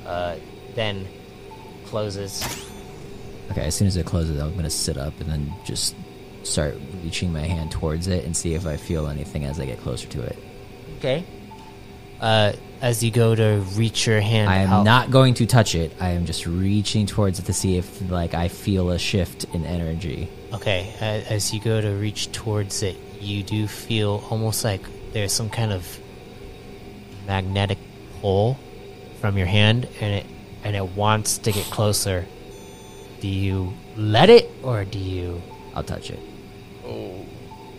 uh, 0.06 0.38
then 0.76 1.08
closes. 1.86 2.44
Okay, 3.52 3.62
as 3.62 3.76
soon 3.76 3.88
as 3.88 3.96
it 3.96 4.06
closes, 4.06 4.40
I'm 4.42 4.56
gonna 4.56 4.70
sit 4.70 4.98
up 4.98 5.20
and 5.22 5.30
then 5.30 5.54
just 5.64 5.96
start 6.44 6.76
reaching 7.04 7.32
my 7.32 7.42
hand 7.42 7.72
towards 7.72 8.08
it 8.08 8.26
and 8.26 8.36
see 8.36 8.54
if 8.56 8.66
I 8.66 8.78
feel 8.78 9.08
anything 9.08 9.46
as 9.46 9.60
I 9.60 9.66
get 9.66 9.80
closer 9.80 10.08
to 10.08 10.22
it. 10.22 10.38
Okay. 10.98 11.24
Uh, 12.20 12.54
as 12.82 13.04
you 13.04 13.12
go 13.12 13.34
to 13.36 13.66
reach 13.76 14.06
your 14.08 14.22
hand, 14.22 14.50
I 14.50 14.58
am 14.58 14.70
out- 14.72 14.84
not 14.84 15.12
going 15.12 15.34
to 15.36 15.46
touch 15.46 15.76
it. 15.76 15.92
I 16.00 16.12
am 16.12 16.26
just 16.26 16.46
reaching 16.46 17.06
towards 17.06 17.40
it 17.40 17.46
to 17.46 17.54
see 17.54 17.78
if, 17.78 18.10
like, 18.10 18.34
I 18.34 18.48
feel 18.48 18.92
a 18.92 19.00
shift 19.00 19.46
in 19.54 19.66
energy. 19.66 20.30
Okay, 20.54 20.94
as 21.02 21.54
you 21.54 21.60
go 21.60 21.82
to 21.82 21.90
reach 21.92 22.32
towards 22.32 22.84
it, 22.84 22.96
you 23.20 23.44
do 23.44 23.68
feel 23.68 24.24
almost 24.30 24.64
like 24.64 24.82
there's 25.14 25.34
some 25.34 25.50
kind 25.50 25.74
of 25.74 26.00
magnetic 27.26 27.78
pull 28.22 28.58
from 29.22 29.38
your 29.38 29.48
hand, 29.48 29.88
and 30.00 30.14
it 30.16 30.26
and 30.64 30.76
it 30.76 30.86
wants 30.96 31.38
to 31.40 31.52
get 31.52 31.66
closer. 31.66 32.26
Do 33.20 33.28
you 33.28 33.74
let 33.96 34.30
it, 34.30 34.50
or 34.64 34.86
do 34.86 35.00
you 35.00 35.42
I'll 35.76 35.84
touch 35.84 36.10
it. 36.12 36.20
oh, 36.86 37.26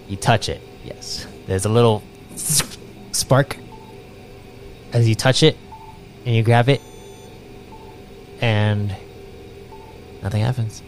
you 0.08 0.16
touch 0.16 0.48
it? 0.48 0.60
Yes. 0.84 1.26
There's 1.46 1.64
a 1.64 1.68
little 1.68 2.02
spark 3.12 3.56
as 4.92 5.08
you 5.08 5.14
touch 5.14 5.42
it, 5.42 5.56
and 6.24 6.34
you 6.34 6.42
grab 6.42 6.68
it, 6.68 6.80
and 8.40 8.94
nothing 10.22 10.42
happens. 10.42 10.82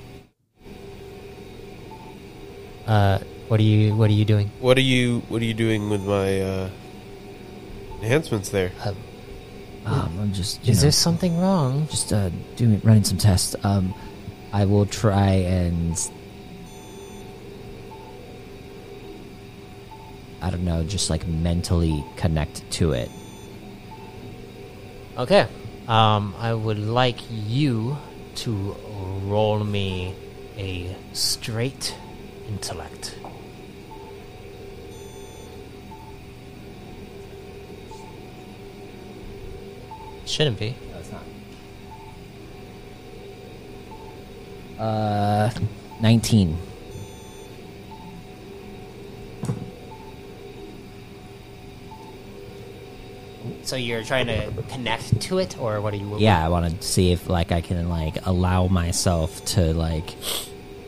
Uh, 2.86 3.18
what 3.48 3.60
are 3.60 3.64
you 3.64 3.94
what 3.94 4.10
are 4.10 4.14
you 4.14 4.24
doing? 4.24 4.50
what 4.60 4.76
are 4.78 4.82
you? 4.82 5.20
What 5.28 5.42
are 5.42 5.44
you 5.44 5.54
doing 5.54 5.90
with 5.90 6.02
my 6.02 6.40
uh, 6.40 6.70
enhancements 8.02 8.48
there? 8.50 8.72
Uh, 8.84 8.94
Um, 9.86 10.12
I'm 10.20 10.32
just, 10.32 10.60
you 10.64 10.72
is 10.72 10.78
know, 10.78 10.82
there 10.82 10.92
something 10.92 11.38
wrong? 11.40 11.86
just 11.90 12.12
uh, 12.12 12.28
doing 12.56 12.80
running 12.84 13.04
some 13.04 13.16
tests. 13.16 13.56
Um, 13.64 13.94
I 14.52 14.64
will 14.66 14.84
try 14.86 15.30
and 15.30 15.96
I 20.42 20.50
don't 20.50 20.64
know, 20.64 20.82
just 20.84 21.08
like 21.10 21.26
mentally 21.26 22.04
connect 22.16 22.68
to 22.72 22.92
it. 22.92 23.10
Okay. 25.20 25.46
Um, 25.86 26.34
I 26.38 26.54
would 26.54 26.78
like 26.78 27.18
you 27.30 27.98
to 28.36 28.74
roll 29.24 29.62
me 29.62 30.14
a 30.56 30.96
straight 31.12 31.94
intellect. 32.48 33.18
Shouldn't 40.24 40.58
be. 40.58 40.74
No, 40.90 40.98
it's 40.98 41.12
not. 41.12 41.22
Uh, 44.82 45.50
nineteen. 46.00 46.56
So 53.70 53.76
you're 53.76 54.02
trying 54.02 54.26
to 54.26 54.52
connect 54.68 55.20
to 55.20 55.38
it, 55.38 55.56
or 55.56 55.80
what 55.80 55.94
are 55.94 55.96
you? 55.96 56.18
Yeah, 56.18 56.44
I 56.44 56.48
want 56.48 56.80
to 56.80 56.84
see 56.84 57.12
if 57.12 57.28
like 57.28 57.52
I 57.52 57.60
can 57.60 57.88
like 57.88 58.26
allow 58.26 58.66
myself 58.66 59.44
to 59.54 59.72
like 59.72 60.12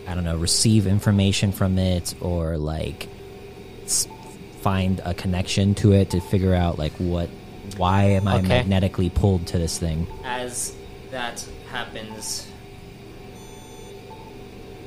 I 0.08 0.16
don't 0.16 0.24
know, 0.24 0.36
receive 0.36 0.88
information 0.88 1.52
from 1.52 1.78
it 1.78 2.12
or 2.20 2.56
like 2.58 3.06
find 4.62 5.00
a 5.04 5.14
connection 5.14 5.76
to 5.76 5.92
it 5.92 6.10
to 6.10 6.20
figure 6.20 6.56
out 6.56 6.76
like 6.76 6.90
what 6.94 7.28
why 7.76 8.06
am 8.18 8.26
I 8.26 8.38
Okay. 8.38 8.48
magnetically 8.48 9.10
pulled 9.10 9.46
to 9.46 9.58
this 9.58 9.78
thing? 9.78 10.08
As 10.24 10.74
that 11.12 11.46
happens, 11.70 12.48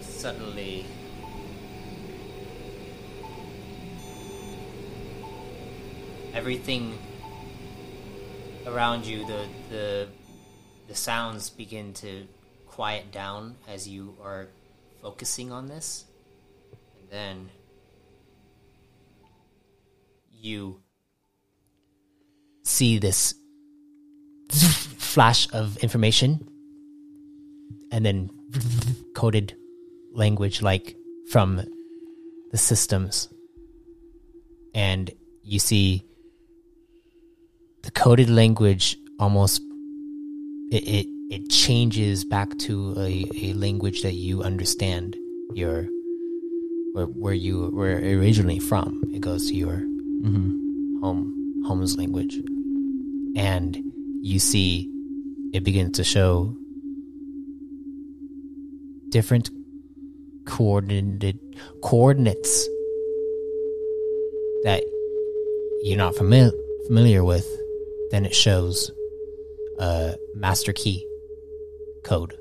suddenly 0.01 0.83
everything 6.33 6.97
around 8.67 9.05
you, 9.05 9.25
the 9.25 9.48
the 9.69 10.07
the 10.88 10.95
sounds 10.95 11.50
begin 11.50 11.93
to 11.93 12.27
quiet 12.67 13.12
down 13.12 13.55
as 13.67 13.88
you 13.88 14.15
are 14.24 14.48
focusing 15.01 15.51
on 15.51 15.67
this, 15.67 16.05
and 17.00 17.10
then 17.10 17.50
you 20.31 20.79
see 22.63 23.00
this 23.00 23.34
flash 24.98 25.48
of 25.53 25.77
information 25.77 26.48
and 27.91 28.05
then 28.05 28.29
coded 29.15 29.55
language 30.13 30.62
like 30.62 30.95
from 31.31 31.62
the 32.51 32.57
systems. 32.57 33.29
And 34.74 35.10
you 35.41 35.60
see 35.60 36.03
the 37.85 37.91
coded 37.91 38.29
language 38.29 38.97
almost 39.19 39.61
it 40.71 40.83
it, 40.87 41.07
it 41.29 41.49
changes 41.49 42.25
back 42.25 42.57
to 42.57 42.95
a, 42.97 43.29
a 43.41 43.53
language 43.53 44.01
that 44.01 44.13
you 44.13 44.41
understand 44.41 45.15
your 45.53 45.87
where, 46.93 47.05
where 47.05 47.33
you 47.33 47.69
were 47.69 47.95
originally 47.95 48.57
from. 48.57 49.01
It 49.13 49.21
goes 49.21 49.49
to 49.49 49.55
your 49.55 49.77
mm-hmm. 49.77 51.01
home 51.01 51.63
home's 51.67 51.95
language. 51.95 52.41
And 53.37 53.77
you 54.21 54.39
see 54.39 54.89
it 55.53 55.63
begins 55.63 55.97
to 55.97 56.03
show 56.03 56.57
different 59.09 59.51
coordinated 60.45 61.39
coordinates 61.83 62.67
that 64.63 64.83
you're 65.83 65.97
not 65.97 66.15
familiar 66.15 66.51
familiar 66.87 67.23
with 67.23 67.47
then 68.12 68.25
it 68.25 68.33
shows 68.35 68.91
a 69.79 70.15
master 70.35 70.74
key 70.74 71.05
code 72.03 72.38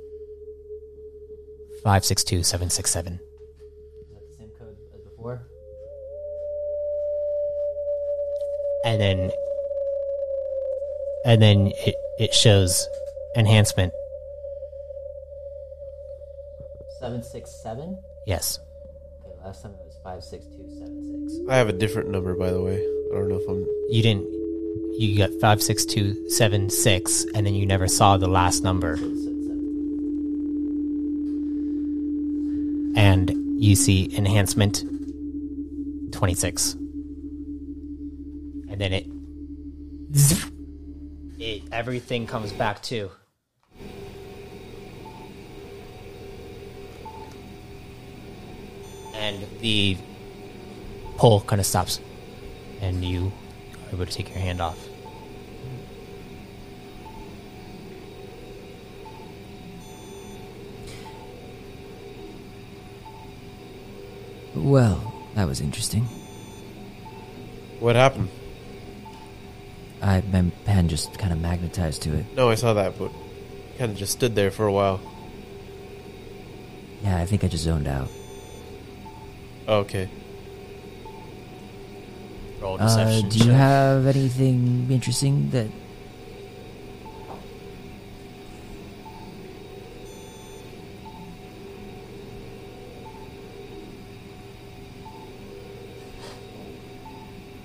562767 1.83 3.13
Is 3.15 3.19
that 4.13 4.21
the 4.31 4.37
same 4.37 4.51
code 4.59 4.77
as 4.95 5.01
before? 5.03 5.47
and 8.85 9.01
then 9.01 9.31
and 11.25 11.41
then 11.43 11.69
it, 11.87 11.95
it 12.19 12.35
shows 12.35 12.87
enhancement 13.37 13.93
Seven 17.01 17.23
six 17.23 17.51
seven? 17.51 17.99
yes 18.27 18.61
Okay, 19.27 19.35
last 19.45 19.63
time 19.63 19.73
it 19.73 19.85
was 19.85 19.99
five 20.03 20.23
six 20.23 20.47
two 20.47 20.67
seven 20.79 21.29
six. 21.29 21.41
I 21.51 21.57
have 21.57 21.69
a 21.69 21.73
different 21.73 22.09
number, 22.11 22.35
by 22.35 22.51
the 22.51 22.61
way. 22.63 22.77
I 22.77 23.15
don't 23.17 23.29
know 23.29 23.37
if 23.37 23.49
I'm. 23.49 23.67
you 23.91 24.03
didn't 24.03 24.25
you 24.99 25.19
got 25.19 25.31
56276 25.41 27.25
and 27.35 27.47
then 27.47 27.55
you 27.55 27.67
never 27.67 27.89
saw 27.89 28.17
the 28.17 28.29
last 28.29 28.63
number. 28.63 28.95
And 32.97 33.31
you 33.63 33.77
see 33.77 34.15
enhancement 34.17 34.85
26 36.13 36.77
and 38.75 38.81
then 38.81 38.93
it 38.93 39.07
it 41.39 41.63
everything 41.71 42.27
comes 42.27 42.53
back 42.53 42.83
to. 42.83 43.09
And 49.15 49.47
the 49.61 49.97
pull 51.17 51.43
kind 51.43 51.61
of 51.61 51.67
stops. 51.67 52.01
And 52.81 53.05
you 53.05 53.33
able 53.95 54.07
to 54.07 54.13
take 54.13 54.29
your 54.29 54.39
hand 54.39 54.61
off 54.61 54.79
Well, 64.55 65.13
that 65.35 65.47
was 65.47 65.61
interesting. 65.61 66.05
What 67.81 67.97
happened? 67.97 68.29
I 70.01 70.23
my 70.33 70.45
hand 70.67 70.91
just 70.91 71.19
kind 71.19 71.33
of 71.33 71.41
magnetized 71.41 72.03
to 72.03 72.15
it. 72.15 72.25
No, 72.37 72.51
I 72.51 72.55
saw 72.55 72.73
that, 72.75 72.99
but 72.99 73.11
kind 73.79 73.91
of 73.91 73.99
just 73.99 74.13
stood 74.13 74.35
there 74.35 74.51
for 74.51 74.67
a 74.67 74.73
while. 74.73 75.01
Yeah, 77.03 77.19
I 77.19 77.27
think 77.27 77.43
I 77.43 77.49
just 77.49 77.65
zoned 77.65 77.89
out. 77.89 78.09
Okay. 79.67 80.09
Roll 82.65 82.77
Uh, 82.81 83.21
do 83.21 83.39
you 83.39 83.45
check. 83.45 83.53
have 83.69 84.07
anything 84.07 84.87
interesting 84.91 85.51
that? 85.51 85.69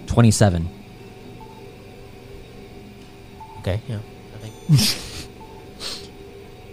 Twenty-seven. 0.08 0.68
okay 3.60 3.80
yeah 3.88 4.00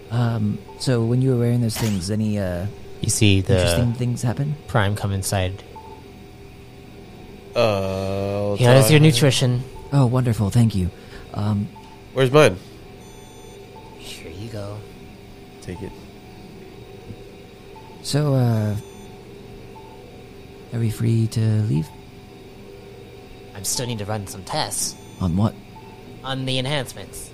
Um. 0.09 0.57
So 0.79 1.03
when 1.03 1.21
you 1.21 1.31
were 1.31 1.37
wearing 1.39 1.59
those 1.59 1.75
things, 1.77 2.09
any 2.09 2.39
uh 2.39 2.65
you 3.01 3.09
see 3.09 3.41
the 3.41 3.55
interesting 3.59 3.93
things 3.93 4.21
happen? 4.21 4.55
prime 4.67 4.95
come 4.95 5.11
inside 5.11 5.61
Uh, 7.57 8.55
here 8.55 8.71
is 8.73 8.91
your 8.91 8.99
nutrition 8.99 9.63
Oh, 9.91 10.05
wonderful! 10.05 10.49
Thank 10.51 10.75
you. 10.75 10.91
Um. 11.33 11.67
Where's 12.13 12.29
mine? 12.31 12.57
here 13.97 14.31
you 14.31 14.49
go 14.49 14.77
Take 15.61 15.81
it. 15.81 15.91
So, 18.03 18.35
uh, 18.35 18.75
are 20.73 20.79
we 20.79 20.89
free 20.91 21.27
to 21.27 21.39
leave? 21.63 21.87
I 23.55 23.57
am 23.57 23.63
still 23.65 23.87
need 23.87 23.97
to 23.99 24.05
run 24.05 24.27
some 24.27 24.43
tests 24.43 24.95
On 25.19 25.35
what? 25.35 25.55
on 26.23 26.45
the 26.45 26.59
enhancements 26.59 27.31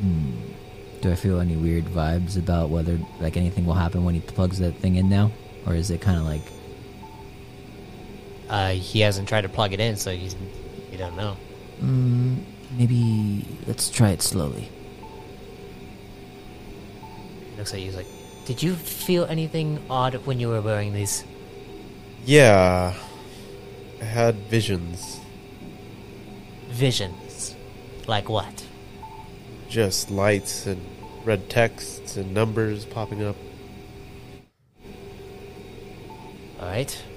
Hmm. 0.00 0.32
Do 1.00 1.12
I 1.12 1.14
feel 1.14 1.38
any 1.40 1.56
weird 1.56 1.84
vibes 1.86 2.36
about 2.36 2.68
whether 2.70 2.98
like 3.20 3.36
anything 3.36 3.64
will 3.64 3.74
happen 3.74 4.04
when 4.04 4.14
he 4.14 4.20
plugs 4.20 4.58
that 4.58 4.76
thing 4.78 4.96
in 4.96 5.08
now, 5.08 5.30
or 5.66 5.74
is 5.76 5.90
it 5.90 6.00
kind 6.00 6.18
of 6.18 6.24
like 6.26 6.42
uh 8.54 8.70
he 8.70 9.00
hasn't 9.00 9.26
tried 9.28 9.44
to 9.48 9.48
plug 9.48 9.72
it 9.72 9.80
in 9.80 9.96
so 9.96 10.08
he's 10.14 10.34
you 10.92 10.98
don't 10.98 11.16
know 11.16 11.36
mm, 11.80 12.36
maybe 12.76 13.46
let's 13.66 13.90
try 13.90 14.10
it 14.10 14.22
slowly? 14.22 14.68
It 17.52 17.58
looks 17.58 17.72
like 17.72 17.82
he's 17.82 17.96
like, 17.96 18.06
did 18.44 18.62
you 18.62 18.74
feel 18.74 19.24
anything 19.26 19.80
odd 19.88 20.14
when 20.26 20.40
you 20.40 20.48
were 20.48 20.60
wearing 20.60 20.92
these? 20.92 21.24
Yeah. 22.24 22.94
I 24.00 24.04
had 24.04 24.34
visions. 24.34 25.20
Visions. 26.68 27.54
Like 28.06 28.28
what? 28.28 28.66
Just 29.68 30.10
lights 30.10 30.66
and 30.66 30.80
red 31.24 31.48
texts 31.48 32.16
and 32.16 32.34
numbers 32.34 32.84
popping 32.84 33.24
up. 33.24 33.36
Alright. 36.60 37.02
Were 37.08 37.13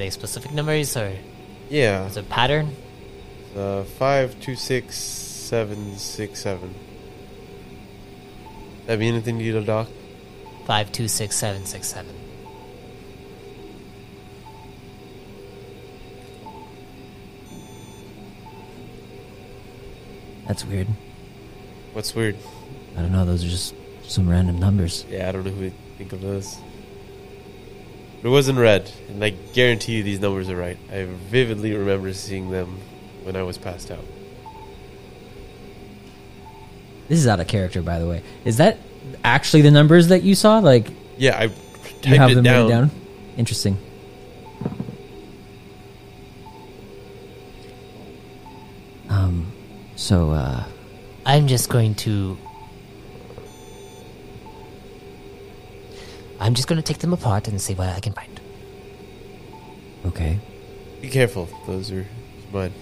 they 0.00 0.10
specific 0.10 0.52
numbers 0.52 0.96
or 0.96 1.12
Yeah. 1.68 2.04
was 2.04 2.16
it 2.16 2.24
a 2.24 2.28
pattern? 2.28 2.74
Uh, 3.56 3.84
five 3.84 4.38
two 4.40 4.56
six 4.56 4.96
seven 4.96 5.96
six 5.98 6.40
seven. 6.40 6.74
That 8.86 8.98
mean 8.98 9.14
anything 9.14 9.38
to 9.38 9.44
you, 9.44 9.60
Doc? 9.62 9.88
Five 10.66 10.90
two 10.92 11.06
six 11.08 11.36
seven 11.36 11.66
six 11.66 11.86
seven. 11.88 12.14
That's 20.46 20.64
weird. 20.64 20.88
What's 21.92 22.14
weird? 22.14 22.36
I 22.96 23.02
don't 23.02 23.12
know. 23.12 23.24
Those 23.24 23.44
are 23.44 23.48
just 23.48 23.74
some 24.02 24.28
random 24.28 24.58
numbers. 24.58 25.04
Yeah, 25.08 25.28
I 25.28 25.32
don't 25.32 25.44
know 25.44 25.50
who 25.52 25.64
would 25.64 25.72
think 25.98 26.12
of 26.12 26.20
those. 26.20 26.56
But 28.22 28.28
it 28.28 28.32
wasn't 28.32 28.58
red, 28.58 28.90
and 29.08 29.24
I 29.24 29.30
guarantee 29.30 29.94
you 29.96 30.02
these 30.02 30.20
numbers 30.20 30.50
are 30.50 30.56
right. 30.56 30.76
I 30.92 31.04
vividly 31.04 31.74
remember 31.74 32.12
seeing 32.12 32.50
them 32.50 32.78
when 33.22 33.34
I 33.34 33.42
was 33.42 33.56
passed 33.56 33.90
out. 33.90 34.04
This 37.08 37.18
is 37.18 37.26
out 37.26 37.40
of 37.40 37.48
character, 37.48 37.80
by 37.82 37.98
the 37.98 38.06
way. 38.06 38.22
Is 38.44 38.58
that 38.58 38.76
actually 39.24 39.62
the 39.62 39.70
numbers 39.70 40.08
that 40.08 40.22
you 40.22 40.34
saw? 40.34 40.58
Like 40.58 40.88
Yeah, 41.16 41.36
I 41.38 41.44
you 42.08 42.16
have 42.18 42.30
it 42.30 42.34
them 42.34 42.44
down. 42.44 42.66
written 42.66 42.88
down? 42.88 42.90
Interesting. 43.38 43.78
Um. 49.08 49.52
So, 49.96 50.30
uh, 50.30 50.64
I'm 51.26 51.46
just 51.46 51.68
going 51.68 51.94
to. 51.96 52.38
I'm 56.40 56.54
just 56.54 56.66
going 56.68 56.80
to 56.80 56.82
take 56.82 56.98
them 56.98 57.12
apart 57.12 57.48
and 57.48 57.60
see 57.60 57.74
what 57.74 57.88
I 57.88 58.00
can 58.00 58.12
find. 58.14 58.40
okay. 60.06 60.40
Be 61.00 61.08
careful. 61.08 61.48
Those 61.66 61.90
are 61.92 62.06
mine. 62.52 62.72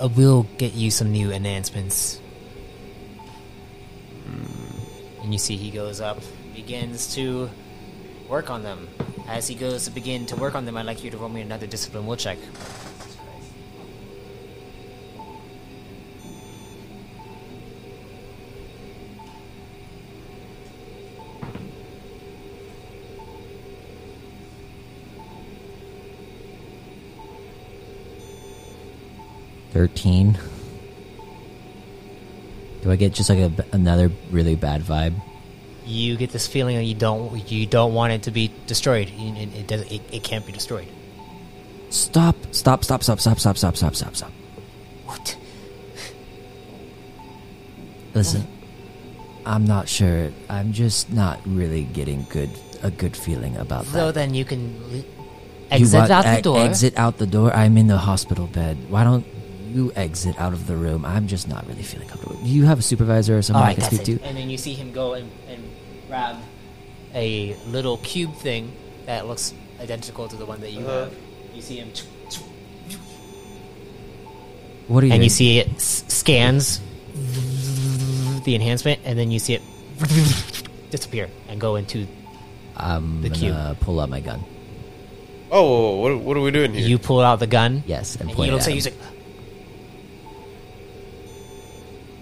Uh, 0.00 0.08
we'll 0.16 0.44
get 0.58 0.74
you 0.74 0.90
some 0.90 1.12
new 1.12 1.30
enhancements. 1.30 2.20
And 5.22 5.32
you 5.32 5.38
see 5.38 5.56
he 5.56 5.70
goes 5.70 6.00
up, 6.00 6.18
begins 6.54 7.14
to 7.14 7.50
work 8.28 8.50
on 8.50 8.62
them. 8.62 8.88
As 9.28 9.48
he 9.48 9.54
goes 9.54 9.84
to 9.84 9.90
begin 9.90 10.26
to 10.26 10.36
work 10.36 10.54
on 10.54 10.64
them, 10.64 10.76
I'd 10.76 10.86
like 10.86 11.02
you 11.02 11.10
to 11.10 11.16
roll 11.16 11.28
me 11.28 11.40
another 11.40 11.66
discipline 11.66 12.06
will 12.06 12.16
check. 12.16 12.38
Thirteen. 29.76 30.38
Do 32.82 32.90
I 32.90 32.96
get 32.96 33.12
just 33.12 33.28
like 33.28 33.40
a, 33.40 33.52
another 33.72 34.10
really 34.30 34.54
bad 34.54 34.80
vibe? 34.80 35.12
You 35.84 36.16
get 36.16 36.30
this 36.30 36.46
feeling 36.46 36.76
that 36.76 36.84
you 36.84 36.94
don't 36.94 37.52
you 37.52 37.66
don't 37.66 37.92
want 37.92 38.14
it 38.14 38.22
to 38.22 38.30
be 38.30 38.50
destroyed. 38.66 39.12
It, 39.14 39.54
it, 39.54 39.66
does, 39.66 39.82
it, 39.92 40.00
it 40.10 40.22
can't 40.24 40.46
be 40.46 40.52
destroyed. 40.52 40.88
Stop! 41.90 42.36
Stop! 42.52 42.84
Stop! 42.84 43.02
Stop! 43.02 43.20
Stop! 43.20 43.38
Stop! 43.38 43.58
Stop! 43.58 43.76
Stop! 43.76 43.94
Stop! 43.94 44.16
Stop! 44.16 44.32
What? 45.04 45.36
Listen, 48.14 48.46
I'm 49.44 49.66
not 49.66 49.90
sure. 49.90 50.30
I'm 50.48 50.72
just 50.72 51.12
not 51.12 51.38
really 51.44 51.84
getting 51.84 52.24
good 52.30 52.48
a 52.82 52.90
good 52.90 53.14
feeling 53.14 53.54
about 53.58 53.84
So 53.84 53.90
that. 53.92 53.98
So 53.98 54.12
then 54.12 54.32
you 54.32 54.46
can 54.46 54.72
You 54.90 55.04
exit 55.70 55.98
want- 55.98 56.10
out 56.12 56.24
the 56.36 56.40
door. 56.40 56.60
Exit 56.60 56.96
out 56.96 57.18
the 57.18 57.26
door. 57.26 57.52
I'm 57.52 57.76
in 57.76 57.88
the 57.88 57.98
hospital 57.98 58.46
bed. 58.46 58.78
Why 58.88 59.04
don't 59.04 59.35
you 59.76 59.92
exit 59.94 60.38
out 60.40 60.52
of 60.52 60.66
the 60.66 60.76
room? 60.76 61.04
I'm 61.04 61.26
just 61.26 61.48
not 61.48 61.66
really 61.66 61.82
feeling 61.82 62.08
comfortable. 62.08 62.36
Do 62.36 62.48
you 62.48 62.64
have 62.64 62.78
a 62.78 62.82
supervisor 62.82 63.36
or 63.38 63.42
someone 63.42 63.64
All 63.64 63.68
I 63.70 63.74
can 63.74 63.84
speak 63.84 64.00
it. 64.08 64.18
to? 64.18 64.22
And 64.24 64.36
then 64.36 64.48
you 64.50 64.56
see 64.58 64.74
him 64.74 64.92
go 64.92 65.14
and, 65.14 65.30
and 65.48 65.62
grab 66.08 66.36
a 67.14 67.54
little 67.66 67.98
cube 67.98 68.34
thing 68.36 68.72
that 69.06 69.26
looks 69.26 69.52
identical 69.80 70.28
to 70.28 70.36
the 70.36 70.46
one 70.46 70.60
that 70.62 70.72
you 70.72 70.80
Uh-huh. 70.86 71.04
have. 71.04 71.14
You 71.54 71.62
see 71.62 71.76
him, 71.76 71.90
What 74.88 75.02
are 75.02 75.06
you? 75.06 75.12
and 75.12 75.22
you 75.22 75.28
doing? 75.28 75.36
see 75.36 75.58
it 75.58 75.68
s- 75.74 76.04
scans 76.08 76.80
the 78.44 78.54
enhancement, 78.54 79.00
and 79.04 79.18
then 79.18 79.30
you 79.30 79.38
see 79.38 79.54
it 79.54 79.62
disappear 80.90 81.28
and 81.48 81.60
go 81.60 81.76
into. 81.76 82.06
I'm 82.76 83.22
the 83.22 83.30
gonna 83.30 83.76
pull 83.80 84.00
out 84.00 84.08
my 84.10 84.20
gun. 84.20 84.44
Oh, 85.50 85.62
whoa, 85.62 85.94
whoa, 85.96 85.96
what, 86.16 86.22
what 86.22 86.36
are 86.36 86.40
we 86.40 86.50
doing 86.50 86.74
here? 86.74 86.86
You 86.86 86.98
pull 86.98 87.20
out 87.20 87.38
the 87.40 87.46
gun. 87.46 87.82
Yes, 87.86 88.16
and, 88.16 88.28
And 88.28 88.36
point 88.36 88.46
he 88.46 88.50
it 88.50 88.52
looks 88.54 88.66
at 88.66 88.70
like 88.70 88.72
him. 88.72 88.76
he's 88.76 88.86
like, 88.86 89.15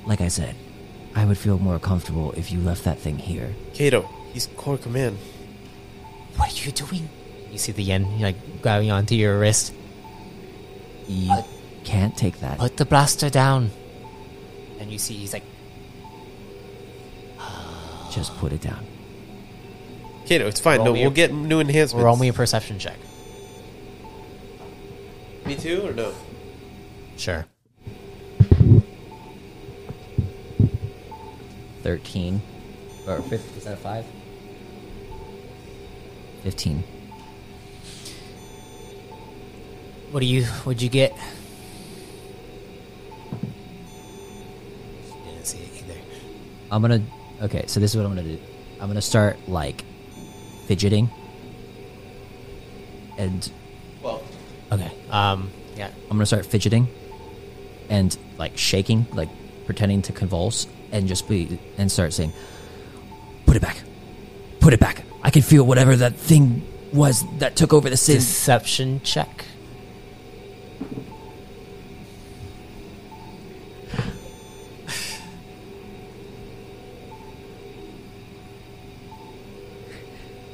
Like 0.07 0.21
I 0.21 0.29
said, 0.29 0.55
I 1.15 1.25
would 1.25 1.39
feel 1.39 1.59
more 1.59 1.79
comfortable 1.79 2.33
if 2.33 2.53
you 2.53 2.61
left 2.61 2.85
that 2.85 2.99
thing 2.99 3.19
here. 3.19 3.55
Kayto, 3.73 4.07
he's 4.33 4.47
core 4.57 4.77
command. 4.79 5.19
"What 6.37 6.53
are 6.53 6.65
you 6.67 6.73
doing?" 6.73 7.09
You 7.51 7.59
see 7.59 7.73
the 7.73 7.83
yen 7.83 8.21
like 8.21 8.37
grabbing 8.63 8.91
onto 8.91 9.15
your 9.15 9.39
wrist. 9.39 9.73
You 11.09 11.33
Uh, 11.33 11.43
can't 11.85 12.17
take 12.17 12.41
that. 12.41 12.59
Put 12.59 12.77
the 12.77 12.85
blaster 12.85 13.31
down. 13.31 13.71
And 14.81 14.91
you 14.91 14.99
see 14.99 15.15
he's 15.15 15.33
like, 15.33 15.45
Just 18.11 18.37
put 18.39 18.53
it 18.53 18.61
down. 18.61 18.87
Kayto, 20.27 20.47
it's 20.47 20.61
fine. 20.61 20.79
Roll 20.79 20.87
No, 20.87 20.93
we'll 20.93 21.09
a- 21.09 21.15
get 21.15 21.33
new 21.33 21.59
enhancements. 21.59 22.05
"Roll 22.05 22.17
me 22.17 22.29
a 22.29 22.33
perception 22.33 22.79
check." 22.79 22.97
Me 25.45 25.57
too, 25.57 25.83
or 25.85 25.93
no? 25.93 26.13
Sure. 27.17 27.45
Thirteen, 31.85 32.41
or 33.07 33.21
15, 33.21 33.59
Is 33.59 33.65
that 33.65 33.75
a 33.75 33.77
five? 33.77 34.07
Fifteen. 36.43 36.83
What 40.11 40.21
do 40.21 40.27
you? 40.27 40.45
What'd 40.65 40.81
you 40.81 40.89
get? 40.89 41.15
Didn't 45.27 45.47
see 45.47 45.59
it 45.59 45.69
either. 45.77 46.01
I'm 46.71 46.81
gonna. 46.81 47.03
Okay, 47.43 47.65
so 47.67 47.81
this 47.81 47.91
is 47.91 47.97
what 47.99 48.07
I'm 48.07 48.15
gonna 48.15 48.23
do. 48.29 48.39
I'm 48.81 48.89
gonna 48.89 49.03
start 49.03 49.37
like 49.47 49.85
fidgeting, 50.67 51.11
and 53.19 53.51
Well, 54.03 54.23
Okay. 54.73 54.91
Um. 55.11 55.51
Yeah. 55.77 55.89
I'm 56.05 56.17
gonna 56.17 56.25
start 56.25 56.47
fidgeting, 56.47 56.89
and 57.91 58.17
like 58.39 58.57
shaking, 58.57 59.07
like 59.13 59.29
pretending 59.67 60.01
to 60.03 60.13
convulse, 60.13 60.67
and 60.95 61.09
just 61.09 61.29
be 61.29 61.59
and 61.77 61.91
start 61.91 62.15
saying, 62.15 62.33
"Put 63.45 63.57
it 63.57 63.61
back, 63.61 63.83
put 64.61 64.73
it 64.73 64.81
back. 64.81 65.03
I 65.23 65.31
can 65.31 65.43
feel 65.43 65.65
whatever 65.65 65.97
that 65.97 66.15
thing 66.15 66.63
was 66.93 67.25
that 67.39 67.57
took 67.57 67.73
over 67.75 67.91
the 67.91 67.97
sin." 67.97 68.17
Deception 68.17 69.01
check. 69.03 69.45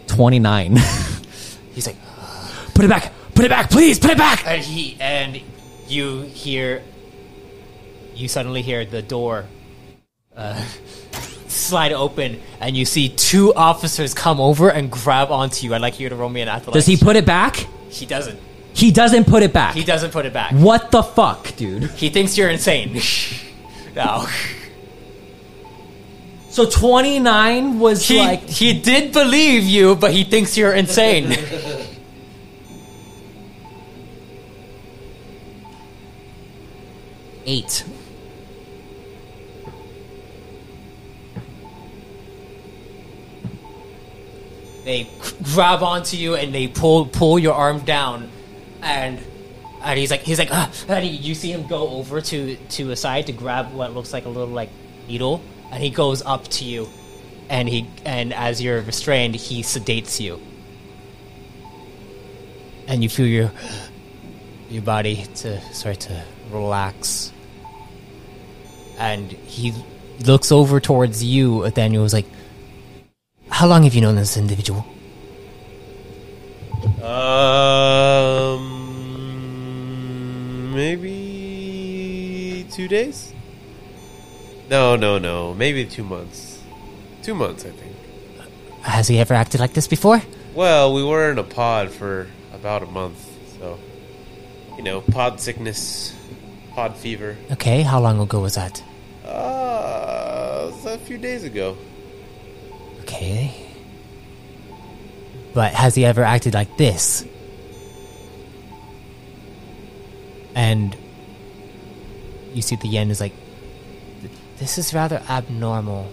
Twenty 0.06 0.38
nine. 0.38 0.76
He's 1.74 1.86
like, 1.86 1.96
put 2.74 2.84
it 2.84 2.88
back. 2.88 3.12
Put 3.34 3.44
it 3.44 3.48
back, 3.48 3.70
please. 3.70 3.98
Put 3.98 4.10
it 4.10 4.18
back. 4.18 4.46
and 4.46 4.62
he 4.62 4.96
and 5.00 5.40
you 5.86 6.22
hear. 6.22 6.82
You 8.14 8.28
suddenly 8.28 8.60
hear 8.60 8.84
the 8.84 9.00
door 9.00 9.46
uh, 10.36 10.62
slide 11.48 11.92
open, 11.92 12.40
and 12.60 12.76
you 12.76 12.84
see 12.84 13.08
two 13.08 13.54
officers 13.54 14.14
come 14.14 14.40
over 14.40 14.68
and 14.70 14.90
grab 14.90 15.30
onto 15.30 15.66
you. 15.66 15.74
I'd 15.74 15.80
like 15.80 16.00
you 16.00 16.08
to 16.08 16.16
roll 16.16 16.28
me 16.28 16.40
an 16.40 16.48
athletics. 16.48 16.74
Does 16.74 16.86
he 16.86 16.96
put 16.96 17.16
it 17.16 17.26
back? 17.26 17.66
He 17.88 18.06
doesn't. 18.06 18.38
He 18.72 18.92
doesn't 18.92 19.26
put 19.26 19.42
it 19.42 19.52
back. 19.52 19.74
He 19.74 19.84
doesn't 19.84 20.12
put 20.12 20.26
it 20.26 20.32
back. 20.32 20.52
What 20.52 20.90
the 20.90 21.02
fuck, 21.02 21.54
dude? 21.56 21.90
He 21.90 22.08
thinks 22.08 22.38
you're 22.38 22.50
insane. 22.50 23.00
no. 23.96 24.26
So 26.50 26.68
29 26.68 27.78
was 27.78 28.06
He, 28.06 28.18
like 28.18 28.48
he 28.48 28.80
did 28.80 29.12
believe 29.12 29.64
you, 29.64 29.94
but 29.96 30.12
he 30.12 30.24
thinks 30.24 30.56
you're 30.56 30.72
insane. 30.72 31.32
eight. 37.46 37.84
They 44.90 45.08
grab 45.54 45.82
onto 45.82 46.16
you 46.16 46.34
and 46.34 46.52
they 46.52 46.66
pull 46.66 47.06
pull 47.06 47.38
your 47.38 47.54
arm 47.54 47.80
down, 47.80 48.28
and 48.82 49.20
and 49.82 49.98
he's 49.98 50.10
like 50.10 50.22
he's 50.22 50.38
like 50.38 50.48
ah, 50.50 50.70
and 50.88 51.04
he, 51.04 51.10
you 51.10 51.34
see 51.34 51.52
him 51.52 51.66
go 51.68 51.88
over 51.90 52.20
to 52.20 52.56
to 52.56 52.90
a 52.90 52.96
side 52.96 53.26
to 53.26 53.32
grab 53.32 53.72
what 53.72 53.94
looks 53.94 54.12
like 54.12 54.24
a 54.24 54.28
little 54.28 54.52
like 54.52 54.70
needle, 55.06 55.40
and 55.70 55.82
he 55.82 55.90
goes 55.90 56.22
up 56.22 56.48
to 56.48 56.64
you, 56.64 56.88
and 57.48 57.68
he 57.68 57.86
and 58.04 58.34
as 58.34 58.60
you're 58.60 58.82
restrained, 58.82 59.36
he 59.36 59.62
sedates 59.62 60.18
you, 60.18 60.40
and 62.88 63.02
you 63.02 63.08
feel 63.08 63.26
your 63.26 63.52
your 64.68 64.82
body 64.82 65.24
to 65.36 65.60
start 65.72 66.00
to 66.00 66.24
relax, 66.50 67.32
and 68.98 69.30
he 69.30 69.72
looks 70.26 70.50
over 70.50 70.80
towards 70.80 71.22
you. 71.22 71.70
Daniel 71.70 72.02
was 72.02 72.12
like. 72.12 72.26
How 73.60 73.66
long 73.66 73.82
have 73.82 73.94
you 73.94 74.00
known 74.00 74.14
this 74.14 74.38
individual? 74.38 74.86
Um, 77.04 78.64
maybe 80.74 82.66
two 82.72 82.88
days. 82.88 83.34
No, 84.70 84.96
no, 84.96 85.18
no. 85.18 85.52
Maybe 85.52 85.84
two 85.84 86.04
months. 86.04 86.62
Two 87.22 87.34
months, 87.34 87.66
I 87.66 87.72
think. 87.72 87.94
Has 88.80 89.08
he 89.08 89.18
ever 89.18 89.34
acted 89.34 89.60
like 89.60 89.74
this 89.74 89.86
before? 89.86 90.22
Well, 90.54 90.94
we 90.94 91.04
were 91.04 91.30
in 91.30 91.36
a 91.36 91.44
pod 91.44 91.90
for 91.90 92.28
about 92.54 92.82
a 92.82 92.86
month, 92.86 93.22
so 93.58 93.78
you 94.78 94.82
know, 94.82 95.02
pod 95.02 95.38
sickness, 95.38 96.16
pod 96.72 96.96
fever. 96.96 97.36
Okay, 97.50 97.82
how 97.82 98.00
long 98.00 98.20
ago 98.20 98.40
was 98.40 98.54
that? 98.54 98.82
Uh, 99.22 100.70
was 100.72 100.86
a 100.86 100.96
few 100.96 101.18
days 101.18 101.44
ago. 101.44 101.76
Okay. 103.00 103.54
But 105.54 105.72
has 105.74 105.94
he 105.94 106.04
ever 106.04 106.22
acted 106.22 106.54
like 106.54 106.76
this? 106.76 107.24
And 110.54 110.96
you 112.54 112.62
see 112.62 112.76
the 112.76 112.88
yen 112.88 113.10
is 113.10 113.20
like, 113.20 113.32
this 114.58 114.78
is 114.78 114.92
rather 114.92 115.22
abnormal. 115.28 116.10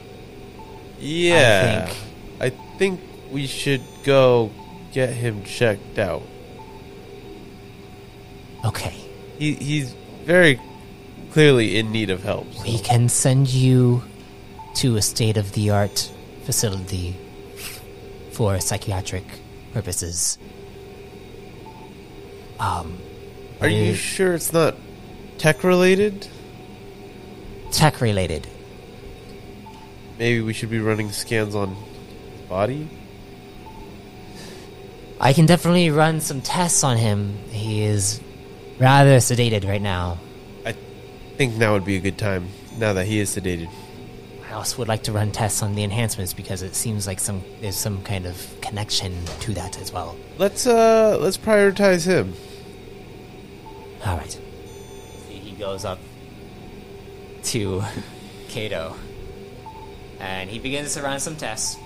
Yeah. 0.99 1.85
think. 1.85 1.97
I 2.39 2.49
think 2.77 2.99
we 3.31 3.45
should 3.47 3.81
go 4.03 4.51
get 4.93 5.09
him 5.09 5.43
checked 5.43 5.99
out. 5.99 6.23
Okay. 8.65 8.95
He 9.37 9.53
he's 9.53 9.93
very 10.25 10.59
clearly 11.31 11.77
in 11.77 11.91
need 11.91 12.09
of 12.09 12.23
help. 12.23 12.51
so- 12.53 12.63
We 12.63 12.79
can 12.79 13.09
send 13.09 13.49
you 13.49 14.03
to 14.75 14.95
a 14.95 15.01
state 15.01 15.37
of 15.37 15.51
the 15.53 15.69
art 15.71 16.11
facility 16.47 17.13
for 18.31 18.57
psychiatric 18.61 19.25
purposes. 19.73 20.37
Um, 22.57 22.97
Are 23.59 23.67
you 23.67 23.93
sure 23.93 24.33
it's 24.33 24.53
not 24.53 24.75
tech 25.37 25.65
related? 25.65 26.25
tech 27.73 27.99
related? 27.99 28.47
Maybe 30.17 30.39
we 30.39 30.53
should 30.53 30.69
be 30.69 30.79
running 30.79 31.11
scans 31.11 31.53
on 31.53 31.75
his 32.31 32.41
body? 32.47 32.87
I 35.19 35.33
can 35.33 35.45
definitely 35.45 35.89
run 35.89 36.21
some 36.21 36.39
tests 36.39 36.81
on 36.81 36.95
him. 36.95 37.37
He 37.51 37.83
is 37.83 38.21
rather 38.79 39.17
sedated 39.17 39.67
right 39.67 39.81
now. 39.81 40.17
I 40.65 40.73
think 41.35 41.55
now 41.55 41.73
would 41.73 41.83
be 41.83 41.97
a 41.97 41.99
good 41.99 42.17
time, 42.17 42.47
now 42.77 42.93
that 42.93 43.05
he 43.05 43.19
is 43.19 43.35
sedated. 43.35 43.69
I 44.57 44.59
also 44.61 44.79
would 44.79 44.87
like 44.87 45.03
to 45.03 45.11
run 45.11 45.31
tests 45.31 45.61
on 45.61 45.75
the 45.75 45.83
enhancements 45.83 46.33
because 46.33 46.63
it 46.63 46.73
seems 46.73 47.05
like 47.05 47.19
some 47.19 47.43
there's 47.61 47.75
some 47.75 48.01
kind 48.01 48.25
of 48.25 48.43
connection 48.59 49.13
to 49.41 49.53
that 49.53 49.79
as 49.79 49.93
well. 49.93 50.17
Let's 50.39 50.65
uh 50.65 51.19
let's 51.21 51.37
prioritize 51.37 52.07
him. 52.07 52.33
All 54.03 54.17
right. 54.17 54.33
He 55.29 55.51
goes 55.51 55.85
up 55.85 55.99
to 57.43 57.83
Kayto, 58.47 58.97
and 60.19 60.49
he 60.49 60.57
begins 60.57 60.95
to 60.95 61.03
run 61.03 61.19
some 61.19 61.35
tests. 61.35 61.77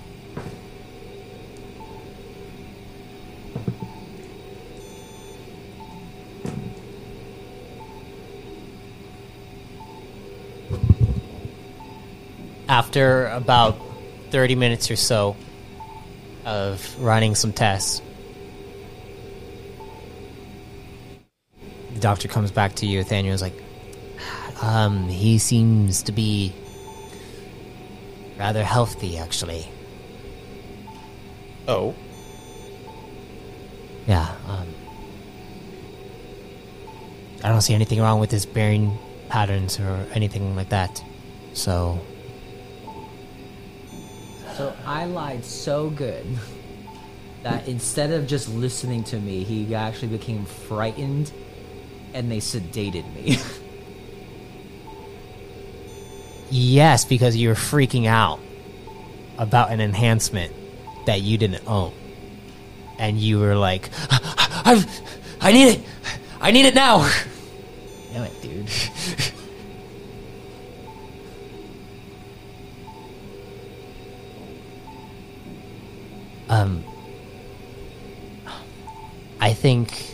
After 12.71 13.27
about 13.27 13.75
30 14.29 14.55
minutes 14.55 14.89
or 14.89 14.95
so 14.95 15.35
of 16.45 17.01
running 17.01 17.35
some 17.35 17.51
tests, 17.51 18.01
the 21.93 21.99
doctor 21.99 22.29
comes 22.29 22.49
back 22.49 22.75
to 22.75 22.85
you. 22.85 22.99
Nathaniel's 22.99 23.41
like, 23.41 23.61
um, 24.61 25.09
he 25.09 25.37
seems 25.37 26.03
to 26.03 26.13
be 26.13 26.53
rather 28.39 28.63
healthy, 28.63 29.17
actually. 29.17 29.67
Oh. 31.67 31.93
Yeah, 34.07 34.33
um, 34.47 34.67
I 37.43 37.49
don't 37.49 37.59
see 37.59 37.73
anything 37.73 37.99
wrong 37.99 38.21
with 38.21 38.31
his 38.31 38.45
bearing 38.45 38.97
patterns 39.27 39.77
or 39.77 40.07
anything 40.13 40.55
like 40.55 40.69
that. 40.69 41.03
So 41.53 41.99
I 44.91 45.05
lied 45.05 45.45
so 45.45 45.89
good 45.89 46.25
that 47.43 47.65
instead 47.65 48.11
of 48.11 48.27
just 48.27 48.49
listening 48.49 49.05
to 49.05 49.17
me, 49.17 49.45
he 49.45 49.73
actually 49.73 50.09
became 50.09 50.43
frightened 50.43 51.31
and 52.13 52.29
they 52.29 52.39
sedated 52.39 53.05
me. 53.15 53.37
yes, 56.49 57.05
because 57.05 57.37
you 57.37 57.47
were 57.47 57.55
freaking 57.55 58.05
out 58.05 58.41
about 59.37 59.71
an 59.71 59.79
enhancement 59.79 60.53
that 61.05 61.21
you 61.21 61.37
didn't 61.37 61.65
own. 61.67 61.93
And 62.99 63.17
you 63.17 63.39
were 63.39 63.55
like, 63.55 63.89
I, 64.11 64.85
I 65.39 65.53
need 65.53 65.69
it! 65.69 65.81
I 66.41 66.51
need 66.51 66.65
it 66.65 66.75
now! 66.75 67.09
Damn 68.11 68.23
it, 68.25 68.41
dude. 68.41 68.67
Um, 76.61 76.83
I 79.39 79.53
think 79.53 80.13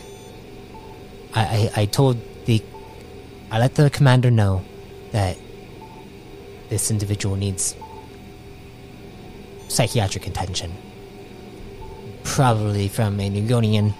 I, 1.34 1.70
I 1.76 1.82
I 1.82 1.84
told 1.86 2.16
the 2.46 2.62
I 3.50 3.58
let 3.58 3.74
the 3.74 3.90
commander 3.90 4.30
know 4.30 4.64
that 5.12 5.36
this 6.70 6.90
individual 6.90 7.36
needs 7.36 7.76
psychiatric 9.68 10.26
attention, 10.26 10.72
probably 12.24 12.88
from 12.88 13.20
a 13.20 13.28
Nugonian 13.28 13.94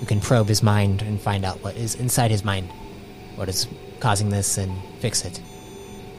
who 0.00 0.06
can 0.06 0.20
probe 0.20 0.48
his 0.48 0.62
mind 0.62 1.02
and 1.02 1.20
find 1.20 1.44
out 1.44 1.62
what 1.62 1.76
is 1.76 1.94
inside 1.94 2.30
his 2.30 2.44
mind, 2.44 2.68
what 3.36 3.48
is 3.48 3.66
causing 4.00 4.30
this, 4.30 4.56
and 4.56 4.72
fix 5.00 5.24
it. 5.24 5.40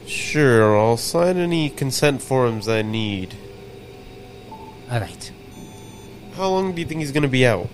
Sure, 0.06 0.78
I'll 0.78 0.96
sign 0.96 1.36
any 1.36 1.70
consent 1.70 2.22
forms 2.22 2.68
I 2.68 2.82
need. 2.82 3.36
All 4.90 5.00
right. 5.00 5.32
How 6.34 6.48
long 6.48 6.74
do 6.74 6.80
you 6.80 6.86
think 6.86 7.00
he's 7.00 7.12
gonna 7.12 7.28
be 7.28 7.46
out? 7.46 7.68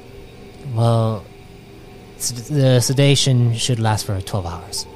Well, 0.74 1.24
the 2.18 2.80
sedation 2.80 3.54
should 3.54 3.78
last 3.78 4.06
for 4.06 4.20
twelve 4.20 4.46
hours. 4.46 4.86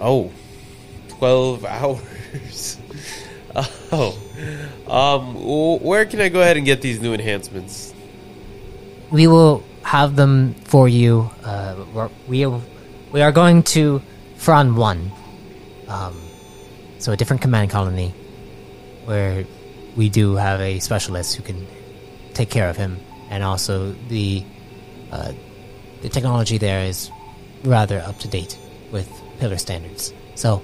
Oh, 0.00 0.30
12 1.08 1.64
hours. 1.64 2.78
oh. 3.90 4.16
Um, 4.86 5.34
where 5.82 6.06
can 6.06 6.20
I 6.20 6.28
go 6.28 6.40
ahead 6.40 6.56
and 6.56 6.64
get 6.64 6.80
these 6.82 7.00
new 7.00 7.12
enhancements? 7.12 7.92
we 9.10 9.26
will 9.26 9.64
have 9.82 10.16
them 10.16 10.54
for 10.64 10.86
you. 10.88 11.30
Uh, 11.42 11.74
we're, 11.94 12.10
we 12.28 12.44
are, 12.44 12.60
we 13.10 13.22
are 13.22 13.32
going 13.32 13.62
to 13.62 14.02
Fron 14.36 14.76
One, 14.76 15.10
um, 15.88 16.20
so 16.98 17.12
a 17.12 17.16
different 17.16 17.40
command 17.42 17.70
colony, 17.70 18.14
where 19.06 19.44
we 19.98 20.08
do 20.08 20.36
have 20.36 20.60
a 20.60 20.78
specialist 20.78 21.34
who 21.36 21.42
can 21.42 21.66
take 22.32 22.48
care 22.48 22.70
of 22.70 22.76
him, 22.76 22.96
and 23.30 23.42
also 23.42 23.92
the 24.08 24.44
uh, 25.10 25.32
the 26.02 26.08
technology 26.08 26.56
there 26.56 26.84
is 26.84 27.10
rather 27.64 27.98
up 28.00 28.16
to 28.20 28.28
date 28.28 28.56
with 28.92 29.10
pillar 29.40 29.58
standards. 29.58 30.14
So 30.36 30.62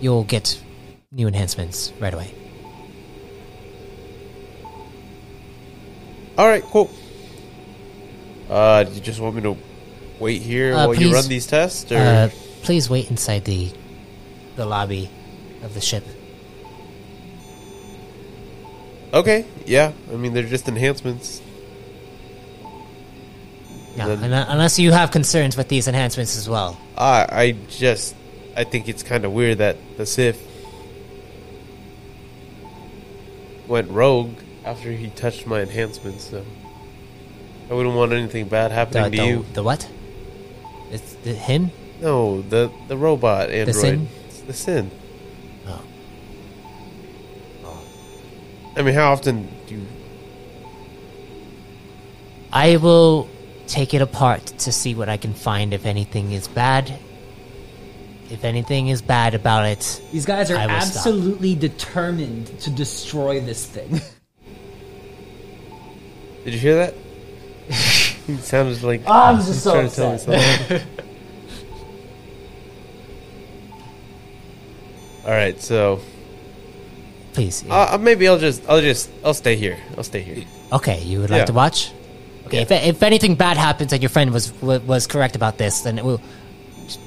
you'll 0.00 0.24
get 0.24 0.60
new 1.10 1.26
enhancements 1.26 1.92
right 1.98 2.12
away. 2.12 2.30
All 6.36 6.46
right, 6.46 6.62
cool. 6.64 6.90
Uh, 8.50 8.84
do 8.84 8.92
you 8.92 9.00
just 9.00 9.20
want 9.20 9.36
me 9.36 9.42
to 9.42 9.56
wait 10.20 10.42
here 10.42 10.74
Uh, 10.74 10.86
while 10.88 10.94
you 10.94 11.12
run 11.14 11.26
these 11.28 11.46
tests, 11.46 11.90
or 11.90 11.96
Uh, 11.96 12.28
please 12.62 12.90
wait 12.90 13.08
inside 13.10 13.44
the 13.46 13.72
the 14.56 14.66
lobby 14.66 15.08
of 15.62 15.72
the 15.74 15.80
ship. 15.80 16.04
Okay? 19.14 19.44
Yeah, 19.66 19.92
I 20.12 20.16
mean 20.16 20.34
they're 20.34 20.42
just 20.42 20.68
enhancements. 20.68 21.40
Yeah, 23.96 24.08
Then- 24.08 24.24
un- 24.24 24.32
uh, 24.32 24.46
unless 24.48 24.78
you 24.78 24.90
have 24.92 25.10
concerns 25.12 25.56
with 25.56 25.68
these 25.68 25.86
enhancements 25.88 26.36
as 26.36 26.48
well. 26.48 26.76
I 26.98 27.26
I 27.30 27.54
just 27.70 28.14
I 28.56 28.64
think 28.64 28.88
it's 28.88 29.02
kind 29.02 29.24
of 29.24 29.32
weird 29.32 29.58
that 29.58 29.76
the 29.96 30.04
Sith 30.06 30.40
went 33.68 33.90
rogue 33.90 34.34
after 34.64 34.90
he 34.92 35.08
touched 35.10 35.46
my 35.46 35.60
enhancements. 35.62 36.24
So 36.30 36.44
I 37.70 37.74
wouldn't 37.74 37.94
want 37.94 38.12
anything 38.12 38.48
bad 38.48 38.70
The, 38.70 38.74
happening 38.74 39.10
to 39.12 39.16
the, 39.18 39.26
you. 39.26 39.46
the 39.54 39.62
what? 39.62 39.88
It's 40.90 41.14
the 41.24 41.32
him? 41.34 41.70
No, 42.00 42.42
the 42.42 42.70
the 42.88 42.96
robot 42.96 43.50
android. 43.50 43.76
Sin? 43.76 44.08
It's 44.28 44.40
the 44.40 44.52
sin. 44.52 44.90
I 48.76 48.82
mean, 48.82 48.94
how 48.94 49.12
often 49.12 49.48
do 49.66 49.76
you? 49.76 49.86
I 52.52 52.76
will 52.76 53.28
take 53.66 53.94
it 53.94 54.02
apart 54.02 54.46
to 54.46 54.72
see 54.72 54.94
what 54.94 55.08
I 55.08 55.16
can 55.16 55.34
find 55.34 55.72
if 55.72 55.86
anything 55.86 56.32
is 56.32 56.48
bad. 56.48 56.92
If 58.30 58.44
anything 58.44 58.88
is 58.88 59.02
bad 59.02 59.34
about 59.34 59.66
it, 59.66 60.00
These 60.10 60.24
guys 60.26 60.50
are 60.50 60.56
I 60.56 60.66
will 60.66 60.80
stop. 60.80 60.96
absolutely 60.96 61.54
determined 61.54 62.46
to 62.60 62.70
destroy 62.70 63.40
this 63.40 63.66
thing. 63.66 64.00
Did 66.44 66.54
you 66.54 66.60
hear 66.60 66.76
that? 66.76 66.94
it 67.68 68.40
sounded 68.40 68.82
like 68.82 69.02
oh, 69.06 69.12
I'm 69.12 69.36
just 69.36 69.62
so 69.62 69.72
trying 69.72 69.88
to 69.88 69.94
tell 69.94 70.12
me 70.12 70.18
something. 70.18 70.82
All 75.24 75.30
right, 75.30 75.60
so 75.60 76.00
please. 77.34 77.64
Uh, 77.68 77.98
maybe 78.00 78.26
I'll 78.28 78.38
just, 78.38 78.62
I'll 78.68 78.80
just, 78.80 79.10
I'll 79.24 79.34
stay 79.34 79.56
here. 79.56 79.76
I'll 79.98 80.04
stay 80.04 80.22
here. 80.22 80.44
okay, 80.72 81.02
you 81.02 81.20
would 81.20 81.30
like 81.30 81.40
yeah. 81.40 81.44
to 81.46 81.52
watch? 81.52 81.92
Okay, 82.46 82.62
if, 82.62 82.70
if 82.70 83.02
anything 83.02 83.34
bad 83.34 83.56
happens 83.56 83.92
and 83.92 84.02
your 84.02 84.10
friend 84.10 84.30
was 84.32 84.52
was 84.62 85.06
correct 85.06 85.34
about 85.36 85.56
this, 85.58 85.80
then 85.82 85.98
it 85.98 86.04
will 86.04 86.20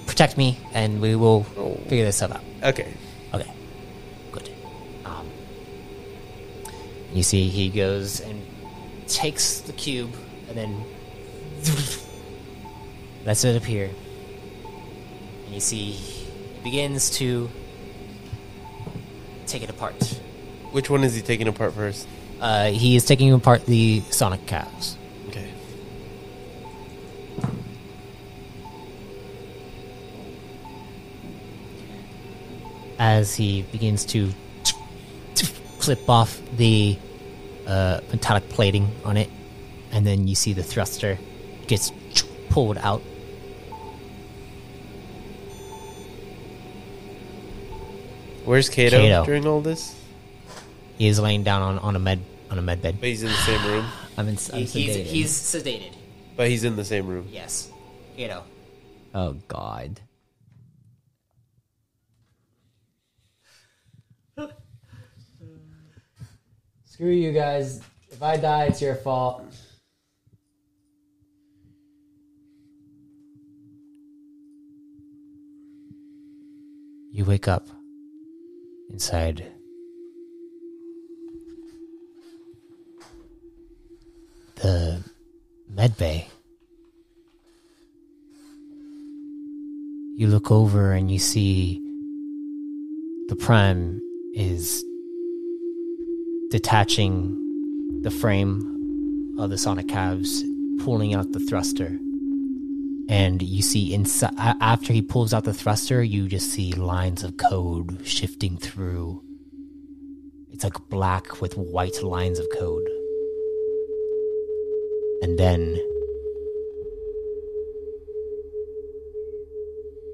protect 0.08 0.38
me 0.38 0.58
and 0.74 1.00
we 1.02 1.16
will 1.16 1.46
Oh. 1.58 1.76
figure 1.88 2.06
this 2.06 2.18
stuff 2.18 2.32
out. 2.32 2.42
Okay. 2.64 2.92
Okay, 3.34 3.52
good. 4.32 4.50
Um, 5.06 5.28
you 7.14 7.22
see, 7.24 7.50
he 7.50 7.70
goes 7.70 8.20
and 8.22 8.42
takes 9.08 9.60
the 9.62 9.74
cube 9.74 10.12
and 10.50 10.58
then 10.58 10.84
lets 13.26 13.44
it 13.44 13.56
appear. 13.56 13.90
And 15.46 15.54
you 15.54 15.60
see, 15.62 15.92
he 15.92 16.26
begins 16.64 17.12
to 17.22 17.50
take 19.48 19.64
it 19.64 19.70
apart. 19.70 19.96
Which 20.72 20.90
one 20.90 21.04
is 21.04 21.16
he 21.16 21.22
taking 21.22 21.48
apart 21.48 21.74
first? 21.74 22.08
Uh, 22.40 22.70
he 22.72 22.96
is 22.96 23.06
taking 23.06 23.34
apart 23.34 23.66
the 23.66 24.02
sonic 24.12 24.46
cows. 24.46 24.98
Okay. 25.30 25.50
as 33.00 33.36
he 33.36 33.62
begins 33.72 34.06
to 34.06 34.32
clip 35.80 36.10
off 36.10 36.42
the 36.58 36.98
uh, 37.66 38.02
metallic 38.12 38.50
plating 38.50 38.90
on 39.06 39.18
it, 39.18 39.30
and 39.92 40.06
then 40.06 40.28
you 40.28 40.36
see 40.36 40.54
the 40.54 40.64
thruster 40.64 41.18
gets 41.68 41.92
pulled 42.50 42.78
out. 42.80 43.02
Where's 48.48 48.70
Kayto, 48.70 48.92
Kayto. 48.92 49.26
during 49.26 49.46
all 49.46 49.60
this? 49.60 49.94
He 50.98 51.10
is 51.10 51.20
laying 51.20 51.44
down 51.44 51.62
on, 51.62 51.80
on 51.80 51.98
a 51.98 52.00
med 52.00 52.22
on 52.50 52.58
a 52.58 52.62
med 52.62 52.82
bed. 52.82 52.96
But 52.98 53.10
he's 53.10 53.22
in 53.22 53.28
the 53.28 53.36
same 53.36 53.66
room. 53.66 53.86
I'm 54.18 54.30
in. 54.30 54.38
I'm 54.54 54.60
he's, 54.62 54.74
sedated. 54.74 55.04
he's 55.04 55.32
sedated. 55.34 55.94
But 56.38 56.48
he's 56.48 56.64
in 56.64 56.78
the 56.78 56.86
same 56.86 57.08
room. 57.08 57.28
Yes, 57.30 57.70
Kayto. 58.18 58.44
Oh 59.14 59.36
God. 59.50 60.00
Screw 66.86 67.12
you 67.12 67.34
guys. 67.34 67.82
If 68.10 68.24
I 68.24 68.38
die, 68.38 68.68
it's 68.68 68.82
your 68.82 68.96
fault. 68.96 69.44
You 77.12 77.26
wake 77.26 77.50
up 77.50 77.68
inside 78.90 79.46
the 84.56 85.04
med 85.70 85.98
bay. 85.98 86.28
You 90.16 90.28
look 90.28 90.52
over 90.52 90.94
and 90.94 91.12
you 91.12 91.20
see 91.20 91.80
the 93.28 93.36
prime 93.36 94.02
is 94.34 94.84
detaching 96.50 98.02
the 98.02 98.12
frame 98.12 99.36
of 99.38 99.50
the 99.50 99.58
sonic 99.58 99.88
calves, 99.88 100.44
pulling 100.80 101.14
out 101.14 101.34
the 101.34 101.40
thruster 101.40 102.00
and 103.10 103.42
you 103.42 103.62
see 103.62 103.94
inside 103.94 104.34
after 104.38 104.92
he 104.92 105.02
pulls 105.02 105.34
out 105.34 105.46
the 105.46 105.54
thruster 105.54 106.04
you 106.04 106.28
just 106.28 106.52
see 106.52 106.74
lines 106.74 107.24
of 107.24 107.38
code 107.38 108.06
shifting 108.06 108.58
through. 108.58 109.24
It's 110.52 110.64
like 110.64 110.90
black 110.90 111.42
with 111.42 111.56
white 111.56 112.04
lines 112.04 112.40
of 112.40 112.48
code. 112.58 112.88
And 115.22 115.38
then 115.38 115.76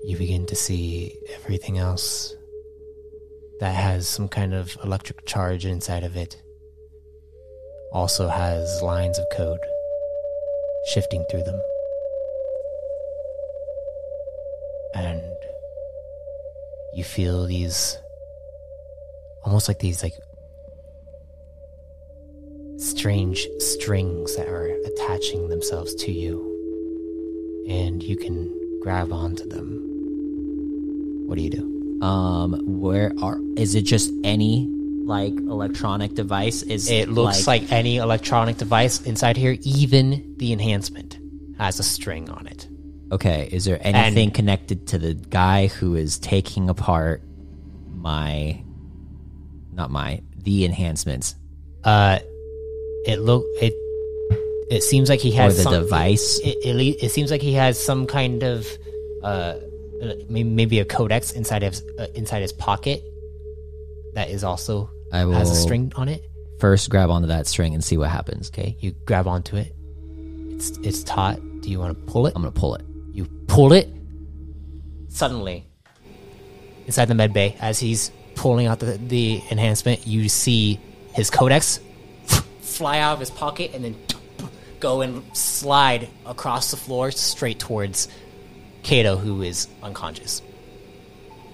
you 0.03 0.17
begin 0.17 0.45
to 0.47 0.56
see 0.56 1.17
everything 1.36 1.77
else 1.77 2.36
that 3.60 3.73
has 3.73 4.08
some 4.08 4.27
kind 4.27 4.53
of 4.53 4.77
electric 4.84 5.25
charge 5.25 5.65
inside 5.65 6.03
of 6.03 6.17
it 6.17 6.41
also 7.93 8.27
has 8.27 8.82
lines 8.82 9.17
of 9.17 9.25
code 9.34 9.60
shifting 10.93 11.23
through 11.29 11.43
them 11.43 11.62
and 14.93 15.21
you 16.95 17.03
feel 17.03 17.45
these 17.45 17.97
almost 19.43 19.67
like 19.67 19.79
these 19.79 20.03
like 20.03 20.13
strange 22.77 23.47
strings 23.60 24.36
that 24.36 24.47
are 24.47 24.67
attaching 24.86 25.49
themselves 25.49 25.93
to 25.95 26.12
you 26.12 26.49
and 27.69 28.03
you 28.03 28.17
can 28.17 28.51
grab 28.82 29.12
onto 29.12 29.47
them 29.47 29.79
what 31.27 31.36
do 31.38 31.41
you 31.41 31.49
do 31.49 31.69
Um, 32.06 32.82
where 32.82 33.13
are? 33.21 33.39
Is 33.56 33.75
it 33.75 33.84
just 33.84 34.12
any 34.25 34.67
like 35.06 35.34
electronic 35.34 36.13
device? 36.15 36.62
Is 36.63 36.89
it 36.89 37.08
looks 37.10 37.47
like, 37.47 37.71
any 37.71 37.97
electronic 37.97 38.58
device 38.58 39.01
inside 39.03 39.38
here 39.38 39.58
even 39.62 40.36
the 40.38 40.51
enhancement 40.51 41.17
has 41.58 41.79
a 41.79 41.84
string 41.84 42.29
on 42.29 42.47
it 42.47 42.67
Okay, 43.13 43.47
is 43.52 43.65
there 43.65 43.80
anything 43.82 44.32
connected 44.32 44.88
to 44.88 44.97
the 44.97 45.13
guy 45.13 45.67
who 45.67 45.95
is 45.95 46.17
taking 46.19 46.69
apart 46.69 47.21
my, 47.95 48.62
not 49.71 49.91
my, 49.91 50.21
the 50.38 50.65
enhancements 50.65 51.36
uh 51.86 52.19
it 53.06 53.19
look 53.19 53.43
it 53.62 53.73
it 54.69 54.82
seems 54.84 55.10
like 55.10 55.19
he 55.19 55.32
or 55.34 55.43
has 55.43 55.58
the 55.58 55.63
some- 55.63 55.73
device? 55.73 56.39
it, 56.43 56.58
it, 56.65 57.04
it 57.04 57.12
seems 57.12 57.30
like 57.32 57.41
he 57.41 57.54
has 57.54 57.82
some 57.82 58.06
kind 58.08 58.43
of 58.43 58.65
uh 59.23 59.56
maybe 60.30 60.80
a 60.80 60.86
codex 60.86 61.32
inside 61.32 61.63
of 61.63 61.76
uh, 61.99 62.08
inside 62.15 62.41
his 62.41 62.52
pocket 62.54 63.04
that 64.15 64.30
is 64.30 64.43
also 64.43 64.89
I 65.12 65.19
has 65.19 65.49
a 65.52 65.56
string 65.56 65.91
on 65.95 66.10
it 66.10 66.23
First, 66.60 66.89
grab 66.89 67.10
onto 67.10 67.28
that 67.28 67.45
string 67.47 67.73
and 67.73 67.84
see 67.84 67.97
what 67.97 68.10
happens. 68.10 68.49
okay 68.49 68.76
you 68.80 68.91
grab 69.06 69.28
onto 69.28 69.56
it 69.58 69.73
it's 70.49 70.71
it's 70.80 71.04
taut 71.04 71.39
do 71.62 71.69
you 71.69 71.80
want 71.80 71.97
to 71.97 72.12
pull 72.12 72.28
it 72.28 72.34
I'm 72.36 72.41
gonna 72.41 72.52
pull 72.52 72.76
it. 72.76 72.84
You 73.53 73.57
pull 73.57 73.73
it 73.73 73.87
suddenly 75.09 75.63
inside 76.87 77.05
the 77.05 77.13
med 77.13 77.33
bay 77.33 77.55
as 77.59 77.79
he's 77.79 78.11
pulling 78.33 78.65
out 78.65 78.79
the, 78.79 78.97
the 78.97 79.43
enhancement 79.51 80.07
you 80.07 80.27
see 80.27 80.79
his 81.13 81.29
codex 81.29 81.79
fly 82.61 82.97
out 82.97 83.13
of 83.13 83.19
his 83.19 83.29
pocket 83.29 83.69
and 83.75 83.85
then 83.85 83.95
go 84.79 85.01
and 85.01 85.23
slide 85.37 86.09
across 86.25 86.71
the 86.71 86.77
floor 86.77 87.11
straight 87.11 87.59
towards 87.59 88.07
Kayto 88.81 89.19
who 89.19 89.43
is 89.43 89.67
unconscious 89.83 90.41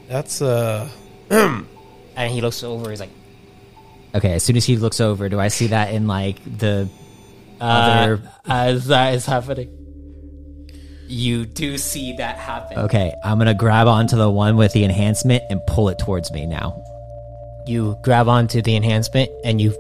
That's 0.08 0.42
uh 0.42 0.88
and 1.30 1.68
he 2.32 2.40
looks 2.40 2.64
over 2.64 2.92
he's 2.92 3.02
like 3.02 3.12
Okay, 4.16 4.36
as 4.36 4.44
soon 4.44 4.56
as 4.56 4.66
he 4.66 4.78
looks 4.78 5.02
over, 5.02 5.28
do 5.28 5.38
I 5.38 5.50
see 5.50 5.68
that 5.68 5.94
in 5.94 6.08
like 6.08 6.38
the 6.58 6.88
uh, 7.60 7.64
other? 7.64 8.32
as 8.48 8.88
that 8.88 9.16
is 9.16 9.26
happening 9.26 9.79
you 11.10 11.46
do 11.46 11.78
see 11.78 12.14
that 12.14 12.38
happen 12.38 12.78
Okay, 12.78 13.14
I'm 13.24 13.38
gonna 13.40 13.54
grab 13.54 13.88
onto 13.88 14.16
the 14.16 14.30
one 14.30 14.58
with 14.58 14.74
the 14.74 14.84
enhancement 14.84 15.44
and 15.50 15.60
pull 15.68 15.90
it 15.90 15.98
towards 16.00 16.32
me 16.32 16.46
now. 16.46 16.82
you 17.66 17.98
grab 18.04 18.28
onto 18.28 18.62
the 18.62 18.76
enhancement 18.76 19.30
and 19.44 19.60
you 19.60 19.74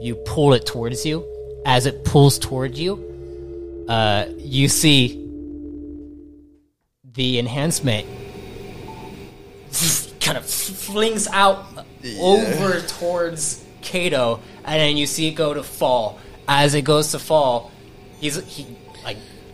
you 0.00 0.14
pull 0.14 0.54
it 0.54 0.64
towards 0.66 1.04
you. 1.04 1.26
As 1.66 1.84
it 1.86 2.04
pulls 2.04 2.38
towards 2.38 2.80
you, 2.80 3.84
uh, 3.88 4.24
you 4.38 4.68
see 4.68 5.16
the 7.04 7.38
enhancement 7.38 8.06
kind 10.20 10.38
of 10.38 10.46
flings 10.46 11.26
out 11.28 11.66
over 12.18 12.80
towards 12.80 13.62
Kayto, 13.82 14.40
and 14.64 14.80
then 14.80 14.96
you 14.96 15.06
see 15.06 15.28
it 15.28 15.32
go 15.34 15.52
to 15.52 15.62
fall. 15.62 16.18
As 16.48 16.74
it 16.74 16.82
goes 16.82 17.10
to 17.12 17.18
fall, 17.18 17.70
he's 18.20 18.42
he 18.46 18.64
like 18.64 18.79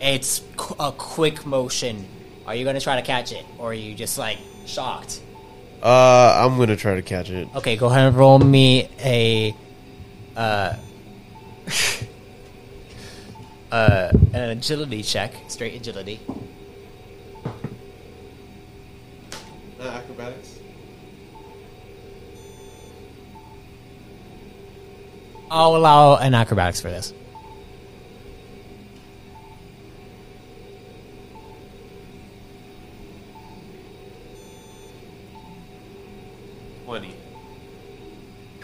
it's 0.01 0.41
qu- 0.55 0.75
a 0.79 0.91
quick 0.91 1.45
motion. 1.45 2.05
Are 2.45 2.55
you 2.55 2.65
gonna 2.65 2.79
try 2.79 2.95
to 2.95 3.05
catch 3.05 3.31
it, 3.31 3.45
or 3.57 3.71
are 3.71 3.73
you 3.73 3.95
just 3.95 4.17
like 4.17 4.37
shocked? 4.65 5.21
uh 5.83 6.41
I'm 6.43 6.57
gonna 6.57 6.75
try 6.75 6.95
to 6.95 7.01
catch 7.01 7.29
it. 7.29 7.47
Okay, 7.55 7.75
go 7.75 7.87
ahead 7.87 8.07
and 8.07 8.17
roll 8.17 8.39
me 8.39 8.89
a 8.99 9.55
uh 10.35 10.75
uh 13.71 14.09
an 14.33 14.49
agility 14.49 15.03
check, 15.03 15.33
straight 15.49 15.75
agility. 15.75 16.19
Uh, 19.79 19.83
acrobatics. 19.83 20.59
I'll 25.49 25.75
allow 25.75 26.17
an 26.17 26.33
acrobatics 26.33 26.81
for 26.81 26.89
this. 26.89 27.13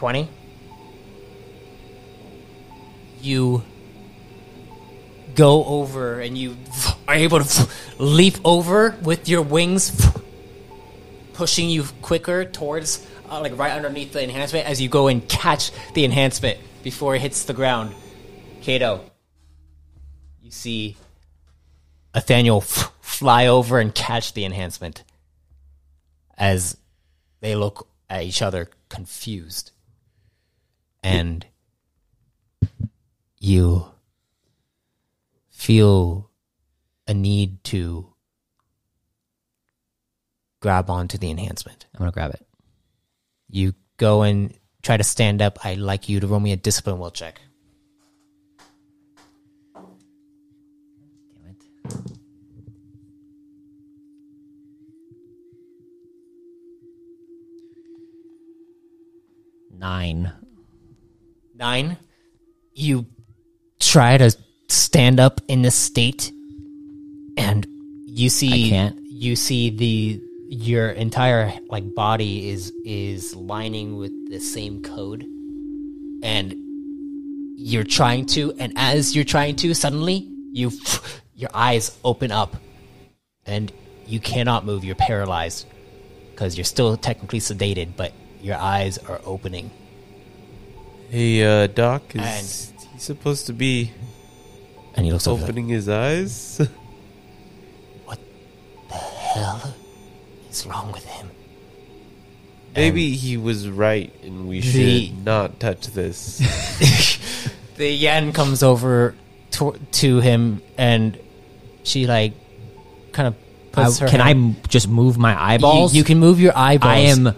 20. 0.03 0.27
You 3.21 3.63
go 5.33 5.63
over 5.63 6.19
and 6.19 6.37
you 6.37 6.57
are 7.07 7.15
able 7.15 7.39
to 7.39 7.69
leap 7.99 8.35
over 8.43 8.97
with 9.01 9.29
your 9.29 9.41
wings, 9.41 10.11
pushing 11.33 11.69
you 11.69 11.85
quicker 12.01 12.43
towards, 12.43 13.07
uh, 13.29 13.39
like 13.39 13.57
right 13.57 13.71
underneath 13.71 14.11
the 14.11 14.21
enhancement 14.21 14.67
as 14.67 14.81
you 14.81 14.89
go 14.89 15.07
and 15.07 15.25
catch 15.29 15.71
the 15.93 16.03
enhancement 16.03 16.59
before 16.83 17.15
it 17.15 17.21
hits 17.21 17.45
the 17.45 17.53
ground. 17.53 17.95
Kayto, 18.61 18.99
you 20.41 20.51
see 20.51 20.97
Ethanniel 22.13 22.61
fly 22.99 23.47
over 23.47 23.79
and 23.79 23.95
catch 23.95 24.33
the 24.33 24.43
enhancement 24.43 25.05
as 26.37 26.75
they 27.39 27.55
look 27.55 27.87
at 28.09 28.23
each 28.23 28.41
other 28.41 28.69
confused. 28.89 29.71
And 31.03 31.45
you 33.37 33.85
feel 35.51 36.29
a 37.07 37.13
need 37.13 37.63
to 37.65 38.13
grab 40.61 40.89
onto 40.89 41.17
the 41.17 41.29
enhancement. 41.29 41.85
I'm 41.93 41.99
gonna 41.99 42.11
grab 42.11 42.33
it. 42.33 42.45
You 43.49 43.73
go 43.97 44.21
and 44.21 44.57
try 44.81 44.95
to 44.97 45.03
stand 45.03 45.41
up. 45.41 45.65
I'd 45.65 45.77
like 45.77 46.07
you 46.07 46.21
to 46.21 46.27
roll 46.27 46.39
me 46.39 46.53
a 46.53 46.55
discipline 46.55 46.99
will 46.99 47.11
check. 47.11 47.41
Damn 49.75 51.49
it. 51.49 51.63
Nine. 59.77 60.31
Nine. 61.63 61.95
You 62.73 63.05
try 63.79 64.17
to 64.17 64.35
stand 64.67 65.21
up 65.21 65.39
in 65.47 65.61
this 65.61 65.75
state, 65.75 66.29
and 67.37 67.65
you 68.05 68.27
see 68.27 68.67
I 68.67 68.69
can't. 68.69 68.99
You 68.99 69.37
see 69.37 69.69
the 69.69 70.21
your 70.49 70.89
entire 70.89 71.53
like 71.69 71.95
body 71.95 72.49
is 72.49 72.73
is 72.83 73.33
lining 73.33 73.95
with 73.95 74.11
the 74.29 74.41
same 74.41 74.83
code, 74.83 75.23
and 76.21 76.53
you're 77.55 77.85
trying 77.85 78.25
to, 78.35 78.51
and 78.59 78.73
as 78.75 79.15
you're 79.15 79.23
trying 79.23 79.55
to, 79.55 79.73
suddenly 79.73 80.27
you 80.51 80.69
your 81.33 81.51
eyes 81.53 81.97
open 82.03 82.33
up, 82.33 82.57
and 83.45 83.71
you 84.05 84.19
cannot 84.19 84.65
move. 84.65 84.83
You're 84.83 84.95
paralyzed 84.95 85.65
because 86.31 86.57
you're 86.57 86.65
still 86.65 86.97
technically 86.97 87.39
sedated, 87.39 87.95
but 87.95 88.11
your 88.41 88.57
eyes 88.57 88.97
are 88.97 89.21
opening. 89.23 89.71
Hey, 91.13 91.43
uh, 91.43 91.67
Doc, 91.67 92.01
is 92.15 92.73
he 92.91 92.97
supposed 92.97 93.45
to 93.45 93.53
be 93.53 93.91
And 94.95 95.05
he 95.05 95.11
looks 95.11 95.27
opening 95.27 95.67
his 95.67 95.87
eyes? 95.87 96.59
What 98.05 98.17
the 98.89 98.95
hell 98.95 99.75
is 100.49 100.65
wrong 100.65 100.91
with 100.91 101.05
him? 101.05 101.29
Maybe 102.75 103.13
he 103.13 103.37
was 103.37 103.69
right 103.69 104.11
and 104.23 104.47
we 104.47 104.61
should 104.61 105.23
not 105.23 105.59
touch 105.59 105.85
this. 105.89 106.41
the 107.77 107.91
yen 107.91 108.33
comes 108.33 108.63
over 108.63 109.13
to, 109.51 109.79
to 110.01 110.19
him, 110.19 110.63
and 110.79 111.19
she 111.83 112.07
like 112.07 112.33
kind 113.11 113.27
of 113.27 113.35
I, 113.77 113.83
her. 114.03 114.07
can 114.09 114.19
I 114.19 114.29
hand- 114.29 114.55
m- 114.55 114.61
just 114.67 114.87
move 114.87 115.19
my 115.19 115.33
You, 115.33 115.39
eyeballs? 115.39 115.93
you 115.93 116.03
can 116.03 116.17
move 116.17 116.39
your 116.39 116.57
eyeballs. 116.57 116.91
I 116.91 116.97
am 117.13 117.35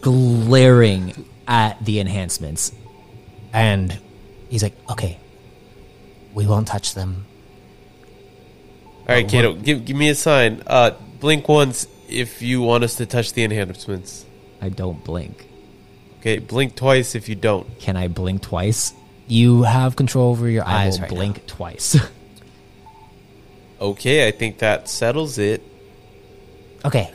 glaring 0.00 1.24
at 1.46 1.84
the 1.84 2.00
enhancements. 2.00 2.72
And 3.52 3.98
he's 4.48 4.62
like, 4.62 4.76
"Okay, 4.90 5.18
we 6.34 6.46
won't 6.46 6.66
touch 6.66 6.94
them." 6.94 7.26
All 9.08 9.16
right, 9.16 9.26
Kayto, 9.26 9.62
give, 9.62 9.84
give 9.84 9.96
me 9.96 10.10
a 10.10 10.14
sign. 10.14 10.62
Uh, 10.66 10.92
blink 11.18 11.48
once 11.48 11.86
if 12.08 12.40
you 12.40 12.62
want 12.62 12.84
us 12.84 12.96
to 12.96 13.06
touch 13.06 13.32
the 13.32 13.42
enhancements. 13.42 14.24
I 14.60 14.68
don't 14.68 15.02
blink. 15.04 15.48
Okay, 16.20 16.38
blink 16.38 16.76
twice 16.76 17.16
if 17.16 17.28
you 17.28 17.34
don't. 17.34 17.66
Can 17.80 17.96
I 17.96 18.06
blink 18.06 18.42
twice? 18.42 18.94
You 19.26 19.64
have 19.64 19.96
control 19.96 20.30
over 20.30 20.48
your 20.48 20.64
I 20.64 20.84
eyes 20.84 20.94
will 20.94 21.02
right 21.02 21.10
blink 21.10 21.46
twice. 21.46 21.96
Okay, 23.80 24.28
I 24.28 24.30
think 24.30 24.58
that 24.58 24.88
settles 24.88 25.38
it. 25.38 25.60
Okay, 26.84 27.12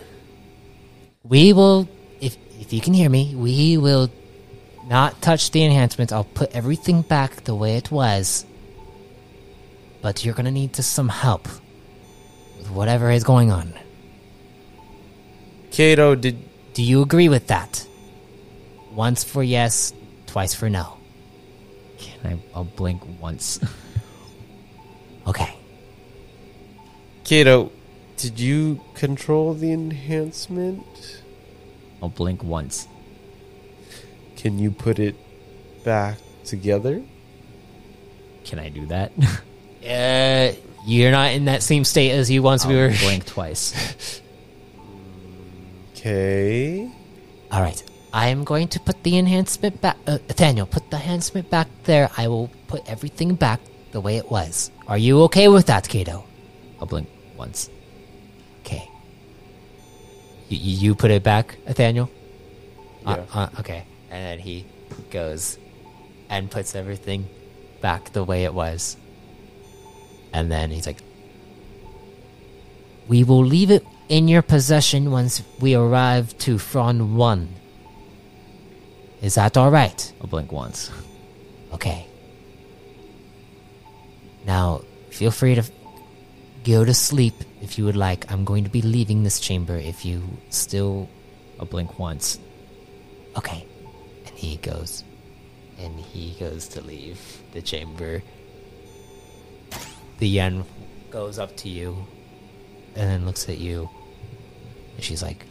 we 1.23 1.53
will. 1.53 1.87
If 2.19 2.35
if 2.59 2.73
you 2.73 2.81
can 2.81 2.93
hear 2.93 3.09
me, 3.09 3.33
we 3.35 3.77
will 3.77 4.11
not 4.87 5.21
touch 5.21 5.51
the 5.51 5.63
enhancements. 5.63 6.13
I'll 6.13 6.23
put 6.23 6.51
everything 6.55 7.01
back 7.01 7.43
the 7.43 7.55
way 7.55 7.77
it 7.77 7.91
was. 7.91 8.45
But 10.01 10.23
you're 10.23 10.33
gonna 10.33 10.51
need 10.51 10.73
to 10.73 10.83
some 10.83 11.09
help 11.09 11.47
with 12.57 12.71
whatever 12.71 13.11
is 13.11 13.23
going 13.23 13.51
on. 13.51 13.73
Kayto, 15.71 16.19
did 16.19 16.37
Do 16.73 16.83
you 16.83 17.01
agree 17.01 17.29
with 17.29 17.47
that? 17.47 17.85
Once 18.93 19.23
for 19.23 19.43
yes, 19.43 19.93
twice 20.25 20.53
for 20.53 20.69
no. 20.69 20.97
Can 21.97 22.19
I? 22.25 22.39
I'll 22.55 22.63
blink 22.63 23.01
once. 23.19 23.59
Okay. 25.27 25.53
Kayto, 27.25 27.69
did 28.15 28.39
you 28.39 28.79
control 28.93 29.53
the 29.53 29.73
enhancement? 29.73 31.21
I'll 32.01 32.07
blink 32.07 32.41
once. 32.43 32.87
Can 34.47 34.59
you 34.59 34.71
put 34.71 34.97
it 34.97 35.13
back 35.83 36.19
together? 36.45 37.03
Can 38.45 38.59
I 38.59 38.69
do 38.69 38.85
that? 38.87 39.11
Uh, 39.87 40.51
you're 40.85 41.11
not 41.11 41.31
in 41.31 41.45
that 41.45 41.63
same 41.63 41.85
state 41.85 42.11
as 42.11 42.29
you 42.29 42.41
once 42.43 42.65
we 42.65 42.73
I'll 42.73 42.89
were. 42.89 42.95
blink 42.99 43.25
twice. 43.35 44.21
Okay. 45.91 46.91
All 47.51 47.61
right. 47.61 47.81
I 48.11 48.27
am 48.27 48.43
going 48.43 48.67
to 48.69 48.79
put 48.81 49.01
the 49.03 49.17
enhancement 49.17 49.79
back. 49.79 49.95
Uh, 50.05 50.17
Ethanniel, 50.27 50.69
put 50.69 50.89
the 50.89 50.97
enhancement 50.97 51.49
back 51.49 51.69
there. 51.85 52.09
I 52.17 52.27
will 52.27 52.49
put 52.67 52.83
everything 52.89 53.35
back 53.35 53.61
the 53.91 54.01
way 54.01 54.17
it 54.17 54.29
was. 54.29 54.71
Are 54.87 54.97
you 54.97 55.21
okay 55.23 55.47
with 55.47 55.67
that, 55.67 55.85
Kayto? 55.85 56.23
I'll 56.81 56.87
blink 56.87 57.07
once. 57.37 57.69
Okay. 58.65 58.89
You, 60.49 60.57
you 60.89 60.95
put 60.95 61.11
it 61.11 61.23
back, 61.23 61.57
Ethanniel? 61.65 62.09
Uh, 63.05 63.23
uh, 63.33 63.49
okay. 63.59 63.85
And 64.17 64.25
then 64.25 64.39
he 64.39 64.65
goes 65.11 65.59
and 66.27 66.49
puts 66.49 66.73
everything 66.73 67.29
back 67.81 68.13
the 68.13 68.23
way 68.23 68.45
it 68.45 68.53
was. 68.53 68.97
And 70.33 70.51
then 70.51 70.71
he's 70.71 70.87
like, 70.87 71.03
We 73.07 73.23
will 73.23 73.45
leave 73.45 73.69
it 73.69 73.85
in 74.09 74.27
your 74.27 74.41
possession 74.41 75.11
once 75.11 75.43
we 75.59 75.75
arrive 75.75 76.35
to 76.39 76.57
Fron 76.57 77.15
1. 77.15 77.47
Is 79.21 79.35
that 79.35 79.55
alright? 79.55 80.11
I'll 80.19 80.25
blink 80.25 80.51
once. 80.51 80.89
Okay. 81.71 82.07
Now, 84.47 84.81
feel 85.11 85.29
free 85.29 85.53
to 85.53 85.63
go 86.63 86.83
to 86.83 86.93
sleep 86.95 87.35
if 87.61 87.77
you 87.77 87.85
would 87.85 87.95
like. 87.95 88.31
I'm 88.31 88.45
going 88.45 88.63
to 88.63 88.71
be 88.71 88.81
leaving 88.81 89.21
this 89.21 89.39
chamber 89.39 89.77
if 89.77 90.05
you 90.05 90.23
still. 90.49 91.07
I'll 91.59 91.67
blink 91.67 91.99
once. 91.99 92.39
Okay. 93.35 93.67
And 94.37 94.45
he 94.45 94.57
goes. 94.57 95.03
And 95.79 95.99
he 95.99 96.35
goes 96.39 96.67
to 96.69 96.81
leave 96.81 97.19
the 97.53 97.61
chamber. 97.61 98.21
The 100.19 100.27
yen 100.27 100.63
goes 101.09 101.39
up 101.39 101.55
to 101.57 101.69
you 101.69 102.05
and 102.95 103.09
then 103.09 103.25
looks 103.25 103.49
at 103.49 103.57
you. 103.57 103.89
And 104.95 105.03
she's 105.03 105.23
like, 105.23 105.45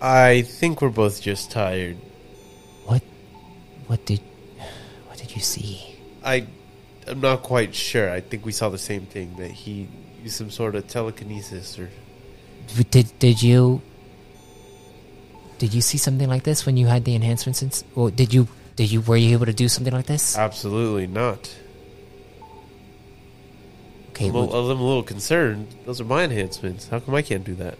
I 0.00 0.42
think 0.42 0.82
we're 0.82 0.90
both 0.90 1.22
just 1.22 1.50
tired. 1.50 1.96
What? 2.84 3.02
What 3.86 4.04
did. 4.06 4.20
What 5.06 5.18
did 5.18 5.34
you 5.34 5.40
see? 5.40 5.98
I, 6.24 6.46
I'm 7.06 7.20
not 7.20 7.42
quite 7.42 7.74
sure. 7.74 8.10
I 8.10 8.20
think 8.20 8.44
we 8.44 8.52
saw 8.52 8.68
the 8.68 8.78
same 8.78 9.06
thing 9.06 9.36
that 9.36 9.50
he 9.50 9.88
used 10.22 10.36
some 10.36 10.50
sort 10.50 10.74
of 10.74 10.86
telekinesis 10.88 11.78
or. 11.78 11.90
Did 12.90 13.12
did 13.20 13.42
you 13.42 13.80
did 15.58 15.74
you 15.74 15.80
see 15.80 15.98
something 15.98 16.28
like 16.28 16.44
this 16.44 16.66
when 16.66 16.76
you 16.76 16.86
had 16.86 17.04
the 17.04 17.14
enhancements? 17.14 17.62
In, 17.62 17.70
or 17.94 18.10
did 18.10 18.32
you 18.34 18.48
did 18.76 18.90
you 18.90 19.00
were 19.00 19.16
you 19.16 19.32
able 19.32 19.46
to 19.46 19.52
do 19.52 19.68
something 19.68 19.92
like 19.92 20.06
this? 20.06 20.36
Absolutely 20.36 21.06
not. 21.06 21.54
Okay, 24.10 24.28
I'm 24.28 24.34
a, 24.34 24.46
well, 24.46 24.70
I'm 24.70 24.80
a 24.80 24.82
little 24.82 25.02
concerned. 25.02 25.74
Those 25.84 26.00
are 26.00 26.04
my 26.04 26.24
enhancements. 26.24 26.88
How 26.88 27.00
come 27.00 27.14
I 27.14 27.22
can't 27.22 27.44
do 27.44 27.54
that? 27.56 27.78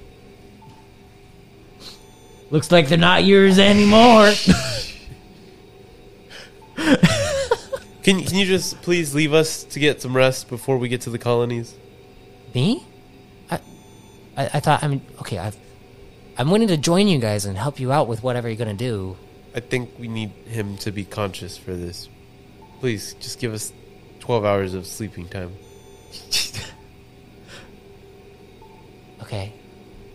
Looks 2.50 2.70
like 2.70 2.88
they're 2.88 2.98
not 2.98 3.24
yours 3.24 3.58
anymore. 3.58 4.32
Can 8.06 8.22
can 8.22 8.36
you 8.38 8.46
just 8.46 8.80
please 8.82 9.16
leave 9.16 9.34
us 9.34 9.64
to 9.64 9.80
get 9.80 10.00
some 10.00 10.14
rest 10.14 10.48
before 10.48 10.78
we 10.78 10.86
get 10.86 11.00
to 11.00 11.10
the 11.10 11.18
colonies? 11.18 11.74
me? 12.54 12.86
I, 13.50 13.58
I 14.36 14.44
I 14.54 14.60
thought 14.60 14.84
I 14.84 14.86
mean 14.86 15.00
okay 15.22 15.38
I've 15.38 15.56
I'm 16.38 16.50
willing 16.50 16.68
to 16.68 16.76
join 16.76 17.08
you 17.08 17.18
guys 17.18 17.46
and 17.46 17.56
help 17.56 17.80
you 17.80 17.92
out 17.92 18.08
with 18.08 18.22
whatever 18.22 18.48
you're 18.48 18.56
gonna 18.56 18.74
do. 18.74 19.16
I 19.54 19.60
think 19.60 19.90
we 19.98 20.08
need 20.08 20.30
him 20.46 20.76
to 20.78 20.92
be 20.92 21.04
conscious 21.04 21.56
for 21.56 21.74
this. 21.74 22.08
Please, 22.80 23.14
just 23.14 23.38
give 23.40 23.54
us 23.54 23.72
12 24.20 24.44
hours 24.44 24.74
of 24.74 24.86
sleeping 24.86 25.28
time. 25.28 25.52
Okay, 29.22 29.52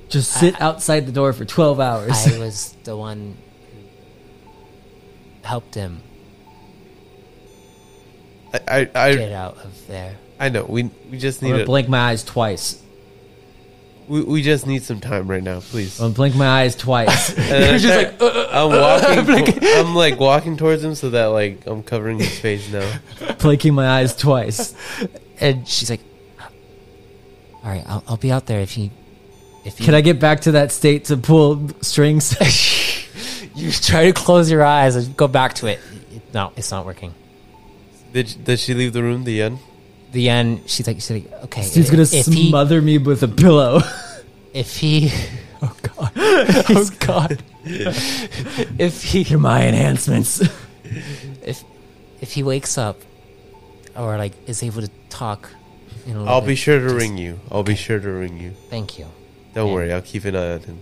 Just 0.07 0.31
sit 0.31 0.61
outside 0.61 1.05
the 1.05 1.11
door 1.11 1.33
for 1.33 1.43
12 1.43 1.81
hours. 1.81 2.27
I 2.27 2.37
was 2.39 2.77
the 2.85 2.95
one 2.95 3.35
who 3.73 3.79
helped 5.45 5.75
him 5.75 6.01
I, 8.53 8.59
I, 8.67 8.89
I, 8.95 9.15
get 9.15 9.31
out 9.31 9.57
of 9.57 9.87
there. 9.87 10.15
I 10.39 10.49
know. 10.49 10.65
We 10.65 10.89
we 11.09 11.17
just 11.17 11.41
need 11.41 11.51
gonna 11.51 11.65
blink 11.65 11.87
my 11.87 12.11
eyes 12.11 12.23
twice. 12.23 12.81
We, 14.11 14.23
we 14.23 14.41
just 14.41 14.67
need 14.67 14.83
some 14.83 14.99
time 14.99 15.29
right 15.29 15.41
now, 15.41 15.61
please. 15.61 15.97
I'm 15.99 16.05
gonna 16.07 16.13
blink 16.15 16.35
my 16.35 16.47
eyes 16.47 16.75
twice. 16.75 17.29
And 17.37 17.47
then 17.63 17.73
I 17.75 17.77
start- 17.77 18.21
uh, 18.21 18.25
uh, 18.25 18.49
I'm 18.51 18.71
uh, 18.71 19.25
walking. 19.25 19.59
to- 19.59 19.73
I'm 19.79 19.95
like 19.95 20.19
walking 20.19 20.57
towards 20.57 20.83
him 20.83 20.95
so 20.95 21.09
that 21.11 21.27
like 21.27 21.65
I'm 21.65 21.81
covering 21.81 22.19
his 22.19 22.37
face 22.37 22.69
now. 22.71 22.99
Blinking 23.39 23.73
my 23.73 23.87
eyes 23.87 24.13
twice. 24.15 24.75
And 25.39 25.65
she's 25.67 25.89
like, 25.89 26.01
"All 27.63 27.71
right, 27.71 27.83
I'll, 27.87 28.03
I'll 28.07 28.17
be 28.17 28.31
out 28.31 28.47
there 28.47 28.59
if 28.59 28.77
you 28.77 28.91
if 29.63 29.79
you 29.79 29.85
Can 29.85 29.95
I 29.95 30.01
get 30.01 30.19
back 30.19 30.41
to 30.41 30.51
that 30.53 30.71
state 30.73 31.05
to 31.05 31.15
pull 31.17 31.69
strings? 31.81 32.35
you 33.55 33.71
try 33.71 34.05
to 34.05 34.13
close 34.13 34.51
your 34.51 34.63
eyes 34.63 34.95
and 34.97 35.15
go 35.15 35.27
back 35.29 35.53
to 35.55 35.67
it. 35.67 35.79
It- 36.13 36.33
No, 36.33 36.51
it's 36.57 36.69
not 36.69 36.85
working." 36.85 37.15
Did 38.11 38.43
did 38.43 38.59
she 38.59 38.73
leave 38.73 38.91
the 38.91 39.01
room? 39.03 39.23
The 39.23 39.41
end. 39.41 39.59
The 40.11 40.27
end. 40.27 40.63
She's 40.69 40.85
like, 40.85 40.97
she's 40.97 41.11
like, 41.11 41.31
okay. 41.45 41.63
She's 41.63 41.89
gonna 41.89 42.01
if 42.01 42.25
he, 42.25 42.49
smother 42.49 42.81
me 42.81 42.97
with 42.97 43.23
a 43.23 43.29
pillow. 43.29 43.79
if 44.53 44.77
he, 44.77 45.11
oh 45.61 45.75
god, 45.81 46.11
oh 46.17 46.89
god, 46.99 47.43
if 47.65 49.03
he, 49.03 49.21
You're 49.23 49.39
my 49.39 49.67
enhancements. 49.67 50.41
if 51.43 51.63
if 52.19 52.33
he 52.33 52.43
wakes 52.43 52.77
up 52.77 52.99
or 53.95 54.17
like 54.17 54.33
is 54.47 54.61
able 54.63 54.81
to 54.81 54.89
talk, 55.09 55.49
in 56.05 56.13
a 56.15 56.19
little 56.19 56.29
I'll 56.29 56.41
bit, 56.41 56.47
be 56.47 56.55
sure 56.55 56.79
to 56.79 56.85
just- 56.85 56.95
ring 56.95 57.17
you. 57.17 57.39
I'll 57.51 57.63
be 57.63 57.75
sure 57.75 57.99
to 57.99 58.09
ring 58.09 58.37
you. 58.39 58.51
Thank 58.69 58.97
you. 58.99 59.07
Don't 59.53 59.67
Yeah. 59.67 59.73
worry. 59.73 59.93
I'll 59.93 60.01
keep 60.01 60.25
an 60.25 60.35
eye 60.35 60.53
on 60.53 60.59
him. 60.61 60.79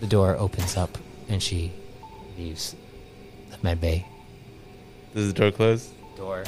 The 0.00 0.06
door 0.06 0.36
opens 0.36 0.76
up 0.76 0.96
and 1.28 1.42
she 1.42 1.72
leaves 2.38 2.74
the 3.50 3.58
med 3.62 3.80
bay. 3.80 4.06
Does 5.14 5.26
the 5.26 5.32
door 5.38 5.50
close? 5.50 5.90
Door 6.16 6.44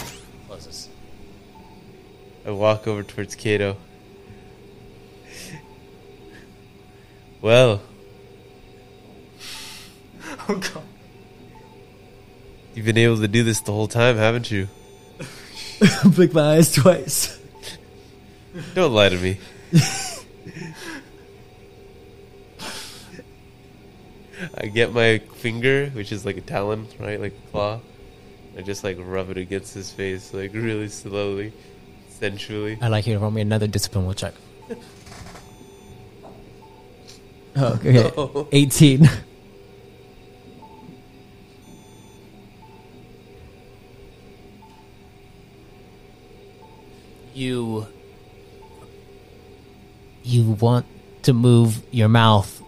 closes. 0.48 0.88
I 2.46 2.50
walk 2.50 2.86
over 2.88 3.02
towards 3.02 3.36
Kayto. 3.36 3.76
Well, 7.42 7.82
Oh 10.48 10.56
god. 10.56 10.82
you've 12.74 12.86
been 12.86 12.96
able 12.98 13.18
to 13.18 13.28
do 13.28 13.42
this 13.44 13.60
the 13.60 13.72
whole 13.72 13.88
time, 13.88 14.16
haven't 14.16 14.50
you? 14.50 14.68
Blink 16.04 16.32
my 16.32 16.54
eyes 16.56 16.72
twice. 16.72 17.38
Don't 18.74 18.92
lie 18.94 19.08
to 19.08 19.18
me. 19.18 19.38
I 24.54 24.66
get 24.66 24.92
my 24.92 25.18
finger, 25.36 25.86
which 25.90 26.10
is 26.12 26.24
like 26.24 26.36
a 26.36 26.40
talon, 26.40 26.86
right, 26.98 27.20
like 27.20 27.32
a 27.32 27.50
claw. 27.50 27.80
I 28.56 28.62
just 28.62 28.84
like 28.84 28.98
rub 29.00 29.30
it 29.30 29.36
against 29.38 29.74
his 29.74 29.90
face, 29.90 30.32
like 30.34 30.52
really 30.52 30.88
slowly, 30.88 31.52
sensually. 32.08 32.78
I'd 32.80 32.88
like 32.88 33.06
you 33.06 33.14
to 33.14 33.20
roll 33.20 33.30
me 33.30 33.40
another 33.40 33.66
discipline 33.66 34.06
will 34.06 34.14
check. 34.14 34.34
Oh, 37.56 37.74
okay. 37.74 38.10
No. 38.16 38.48
18. 38.52 39.08
you 47.34 47.86
you 50.22 50.50
want 50.52 50.86
to 51.22 51.32
move 51.32 51.82
your 51.90 52.08
mouth 52.08 52.62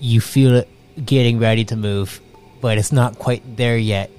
you 0.00 0.20
feel 0.20 0.54
it 0.56 0.68
getting 1.04 1.38
ready 1.38 1.64
to 1.64 1.76
move 1.76 2.20
but 2.60 2.78
it's 2.78 2.92
not 2.92 3.18
quite 3.18 3.56
there 3.56 3.76
yet 3.76 4.10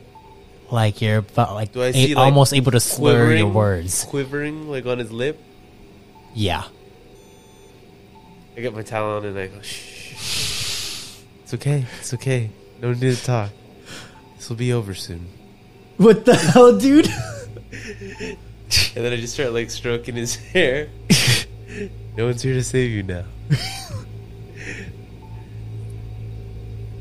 like 0.72 1.02
you're 1.02 1.18
about 1.20 1.54
like, 1.54 1.72
Do 1.74 1.82
I 1.84 1.88
a- 1.88 1.94
see, 1.94 2.16
like, 2.16 2.26
almost 2.26 2.54
able 2.54 2.72
to 2.72 2.80
slur 2.80 3.34
your 3.36 3.48
words 3.48 4.04
quivering 4.06 4.70
like 4.70 4.86
on 4.86 5.00
his 5.00 5.12
lip. 5.12 5.40
yeah 6.34 6.64
I 8.58 8.62
get 8.62 8.74
my 8.74 8.84
towel 8.84 9.18
on 9.18 9.26
and 9.26 9.38
I 9.38 9.48
go, 9.48 9.62
shh. 9.62 11.22
It's 11.44 11.54
okay. 11.54 11.86
It's 12.00 12.14
okay. 12.14 12.50
No 12.82 12.94
need 12.94 13.16
to 13.16 13.24
talk. 13.24 13.52
This 14.38 14.50
will 14.50 14.56
be 14.56 14.72
over 14.74 14.94
soon. 14.94 15.28
What 15.98 16.26
the 16.26 16.36
hell, 16.36 16.78
dude? 16.78 17.08
And 18.96 19.04
then 19.04 19.14
I 19.14 19.18
just 19.18 19.34
start 19.34 19.52
like 19.54 19.70
stroking 19.70 20.16
his 20.16 20.36
hair. 20.54 20.90
no 22.18 22.26
one's 22.26 22.42
here 22.42 22.54
to 22.54 22.64
save 22.64 22.92
you 22.92 23.04
now. 23.04 23.26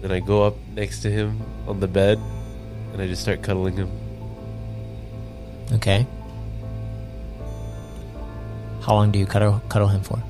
then 0.01 0.13
I 0.13 0.21
go 0.21 0.43
up 0.45 0.57
next 0.75 1.01
to 1.03 1.11
him 1.11 1.41
on 1.67 1.81
the 1.81 1.89
bed 1.89 2.19
and 2.93 3.01
I 3.01 3.07
just 3.07 3.23
start 3.23 3.43
cuddling 3.43 3.77
him. 3.77 3.91
okay 5.73 6.07
how 8.83 8.93
long 8.95 9.11
do 9.11 9.19
you 9.19 9.25
cuddle 9.25 9.63
cuddle 9.71 9.89
him 9.89 10.03
for 10.03 10.23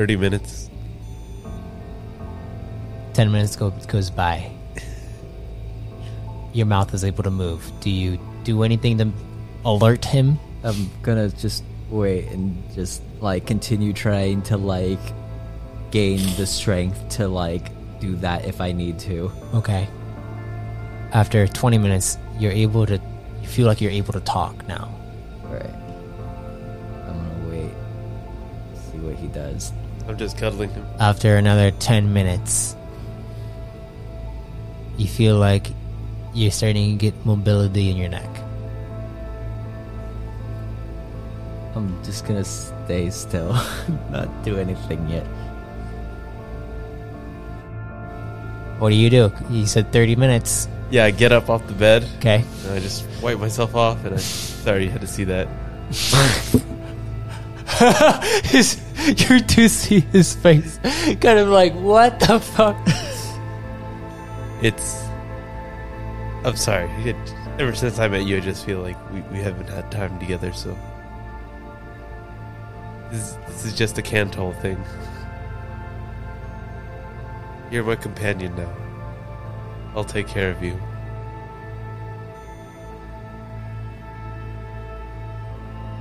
30 0.00 0.16
minutes. 0.16 0.70
10 3.12 3.30
minutes 3.30 3.54
go, 3.54 3.68
goes 3.86 4.08
by 4.08 4.50
your 6.54 6.64
mouth 6.64 6.94
is 6.94 7.04
able 7.04 7.22
to 7.22 7.30
move 7.30 7.70
do 7.80 7.90
you 7.90 8.18
do 8.44 8.62
anything 8.62 8.96
to 8.96 9.12
alert 9.64 10.04
him 10.04 10.38
I'm 10.64 10.90
gonna 11.02 11.28
just 11.28 11.64
wait 11.90 12.28
and 12.28 12.56
just 12.74 13.02
like 13.20 13.46
continue 13.46 13.92
trying 13.92 14.40
to 14.42 14.56
like 14.56 15.00
gain 15.90 16.18
the 16.36 16.46
strength 16.46 17.08
to 17.16 17.28
like 17.28 17.68
do 18.00 18.16
that 18.16 18.44
if 18.46 18.60
I 18.60 18.72
need 18.72 18.98
to. 19.00 19.30
Okay. 19.54 19.88
After 21.12 21.46
20 21.46 21.78
minutes, 21.78 22.16
you're 22.38 22.52
able 22.52 22.86
to. 22.86 23.00
You 23.42 23.48
feel 23.48 23.66
like 23.66 23.80
you're 23.80 23.90
able 23.90 24.12
to 24.12 24.20
talk 24.20 24.66
now. 24.68 24.94
Alright. 25.44 25.74
I'm 27.08 27.18
gonna 27.18 27.48
wait. 27.50 27.72
See 28.92 28.98
what 28.98 29.16
he 29.16 29.26
does. 29.28 29.72
I'm 30.08 30.16
just 30.16 30.36
cuddling 30.38 30.70
him. 30.70 30.84
After 30.98 31.36
another 31.36 31.70
10 31.70 32.12
minutes, 32.12 32.74
you 34.96 35.06
feel 35.06 35.36
like 35.36 35.68
you're 36.34 36.50
starting 36.50 36.98
to 36.98 37.10
get 37.10 37.14
mobility 37.26 37.90
in 37.90 37.96
your 37.96 38.08
neck. 38.08 38.28
I'm 41.74 42.02
just 42.04 42.26
gonna 42.26 42.44
stay 42.44 43.10
still, 43.10 43.52
not 44.10 44.28
do 44.44 44.58
anything 44.58 45.08
yet. 45.08 45.24
What 48.78 48.90
do 48.90 48.96
you 48.96 49.10
do? 49.10 49.30
You 49.50 49.66
said 49.66 49.92
30 49.92 50.16
minutes. 50.16 50.66
Yeah, 50.90 51.04
I 51.04 51.10
get 51.12 51.30
up 51.32 51.48
off 51.48 51.64
the 51.68 51.74
bed 51.74 52.02
Okay. 52.18 52.42
and 52.64 52.72
I 52.72 52.80
just 52.80 53.06
wipe 53.22 53.38
myself 53.38 53.76
off 53.76 54.04
and 54.04 54.14
I. 54.14 54.18
Sorry, 54.18 54.84
you 54.84 54.90
had 54.90 55.02
to 55.02 55.06
see 55.06 55.24
that. 55.24 55.46
his, 58.46 58.80
you 59.06 59.40
do 59.40 59.68
see 59.68 60.00
his 60.00 60.34
face. 60.34 60.78
Kind 60.82 61.38
of 61.38 61.48
like, 61.48 61.74
what 61.74 62.20
the 62.20 62.38
fuck? 62.40 62.76
It's. 64.62 65.02
I'm 66.44 66.56
sorry. 66.56 66.90
It, 67.04 67.16
ever 67.58 67.74
since 67.74 67.98
I 67.98 68.08
met 68.08 68.26
you, 68.26 68.36
I 68.36 68.40
just 68.40 68.64
feel 68.64 68.80
like 68.80 68.96
we, 69.12 69.20
we 69.32 69.38
haven't 69.38 69.68
had 69.68 69.90
time 69.90 70.18
together, 70.18 70.52
so. 70.52 70.76
This, 73.10 73.20
is- 73.30 73.36
this 73.46 73.64
is 73.66 73.74
just 73.74 73.98
a 73.98 74.02
Cantol 74.02 74.58
thing. 74.60 74.82
You're 77.70 77.84
my 77.84 77.96
companion 77.96 78.54
now. 78.56 78.72
I'll 79.94 80.04
take 80.04 80.26
care 80.28 80.50
of 80.50 80.62
you. 80.62 80.78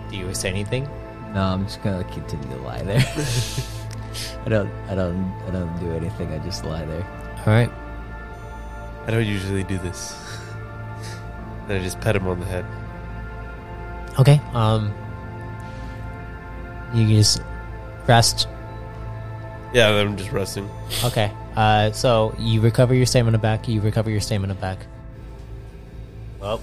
Do 0.10 0.18
you 0.18 0.34
say 0.34 0.50
anything? 0.50 0.88
No, 1.34 1.42
I'm 1.42 1.66
just 1.66 1.82
gonna 1.84 2.04
continue 2.06 2.50
to 2.50 2.62
lie 2.62 2.82
there. 2.82 3.00
I 4.46 4.50
don't 4.50 4.72
I 4.88 4.96
don't 4.96 5.32
I 5.48 5.52
don't 5.52 5.80
do 5.80 5.92
anything, 5.92 6.32
I 6.32 6.40
just 6.40 6.66
lie 6.66 6.86
there. 6.86 7.06
All 7.40 7.46
right. 7.54 7.72
I 9.06 9.12
don't 9.12 9.26
usually 9.26 9.64
do 9.64 9.78
this. 9.78 10.16
then 11.68 11.82
I 11.82 11.84
just 11.84 12.00
pet 12.02 12.16
him 12.16 12.28
on 12.28 12.40
the 12.40 12.46
head. 12.46 12.66
Okay. 14.20 14.42
Um. 14.54 14.94
You 16.94 17.06
can 17.06 17.16
just 17.16 17.42
rest. 18.08 18.48
Yeah, 19.74 19.90
I'm 19.90 20.18
just 20.18 20.32
resting. 20.32 20.70
Okay. 21.04 21.32
Uh. 21.56 21.92
So 21.92 22.36
you 22.38 22.62
recover 22.62 22.94
your 22.94 23.06
stamina 23.06 23.38
back. 23.38 23.68
You 23.68 23.82
recover 23.82 24.10
your 24.10 24.22
stamina 24.22 24.56
back. 24.56 24.80
Well, 26.40 26.62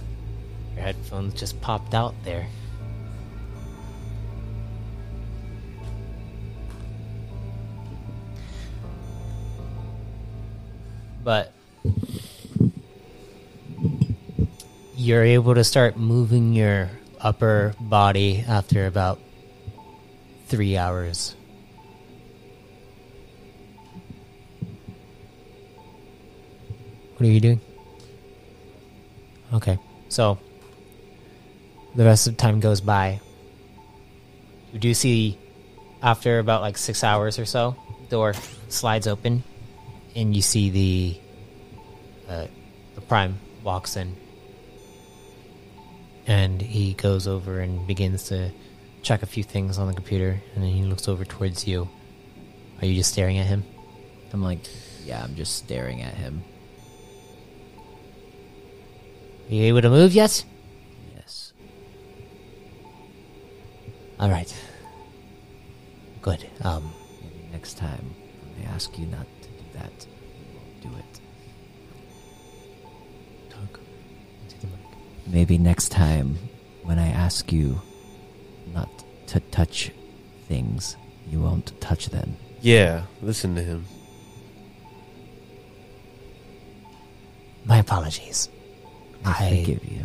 your 0.75 0.85
headphones 0.85 1.35
just 1.35 1.61
popped 1.61 1.95
out 1.95 2.15
there. 2.25 2.47
But 11.27 11.53
you're 14.95 15.25
able 15.25 15.57
to 15.57 15.65
start 15.65 15.97
moving 15.97 16.53
your 16.53 16.89
upper 17.21 17.75
body 17.81 18.45
after 18.47 18.87
about 18.87 19.19
three 20.47 20.77
hours. 20.77 21.35
What 27.17 27.27
are 27.27 27.33
you 27.33 27.41
doing? 27.41 27.61
Okay, 29.53 29.81
so 30.09 30.39
the 31.97 32.05
rest 32.05 32.29
of 32.29 32.37
the 32.37 32.41
time 32.41 32.61
goes 32.61 32.81
by. 32.81 33.19
You 34.73 34.79
do 34.79 34.95
see, 34.95 35.39
after 36.05 36.39
about 36.39 36.61
like 36.61 36.79
six 36.79 37.03
hours 37.03 37.41
or 37.41 37.47
so, 37.47 37.75
door 38.11 38.35
slides 38.69 39.09
open, 39.09 39.43
and 40.17 40.35
you 40.35 40.43
see 40.43 40.71
the 40.71 41.21
uh, 42.29 42.47
the 42.95 43.01
prime 43.03 43.39
walks 43.63 43.97
in, 43.97 44.17
and 46.27 46.61
he 46.61 46.95
goes 46.95 47.29
over 47.29 47.61
and 47.61 47.87
begins 47.87 48.25
to 48.29 48.51
check 49.03 49.23
a 49.23 49.27
few 49.27 49.45
things 49.45 49.79
on 49.79 49.87
the 49.87 49.95
computer, 49.95 50.41
and 50.55 50.65
then 50.65 50.71
he 50.71 50.83
looks 50.83 51.07
over 51.07 51.25
towards 51.25 51.69
you. 51.69 51.89
Are 52.81 52.87
you 52.87 52.95
just 52.97 53.13
staring 53.13 53.39
at 53.39 53.47
him? 53.47 53.63
I'm 54.33 54.43
like, 54.43 54.59
yeah, 55.05 55.23
I'm 55.23 55.37
just 55.37 55.55
staring 55.55 56.03
at 56.03 56.15
him. 56.15 56.43
Are 59.49 59.55
you 59.55 59.63
able 59.65 59.83
to 59.83 59.91
move 59.91 60.13
yet? 60.13 60.45
Yes. 61.15 61.53
All 64.19 64.29
right. 64.29 64.53
Good. 66.23 66.49
Um, 66.63 66.93
Maybe 67.23 67.49
next 67.53 67.79
time 67.79 68.15
I 68.61 68.75
ask 68.75 68.99
you 68.99 69.07
not 69.07 69.27
that, 69.79 70.07
won't 70.55 70.83
do 70.83 70.89
it. 70.99 71.21
talk 73.51 73.81
into 74.43 74.59
the 74.61 74.67
mic. 74.67 74.77
Maybe 75.27 75.59
next 75.59 75.89
time 75.91 76.37
when 76.83 76.99
I 76.99 77.09
ask 77.09 77.53
you 77.53 77.81
not 78.75 78.89
to 79.29 79.41
touch 79.41 79.91
things, 80.49 80.97
you 81.31 81.41
won't 81.41 81.79
touch 81.81 82.07
them. 82.07 82.37
Yeah, 82.61 83.03
listen 83.23 83.55
to 83.57 83.63
him. 83.63 83.85
My 87.65 87.79
apologies. 87.79 88.49
I 89.25 89.31
I- 89.47 89.51
forgive 89.61 89.85
you. 89.85 90.05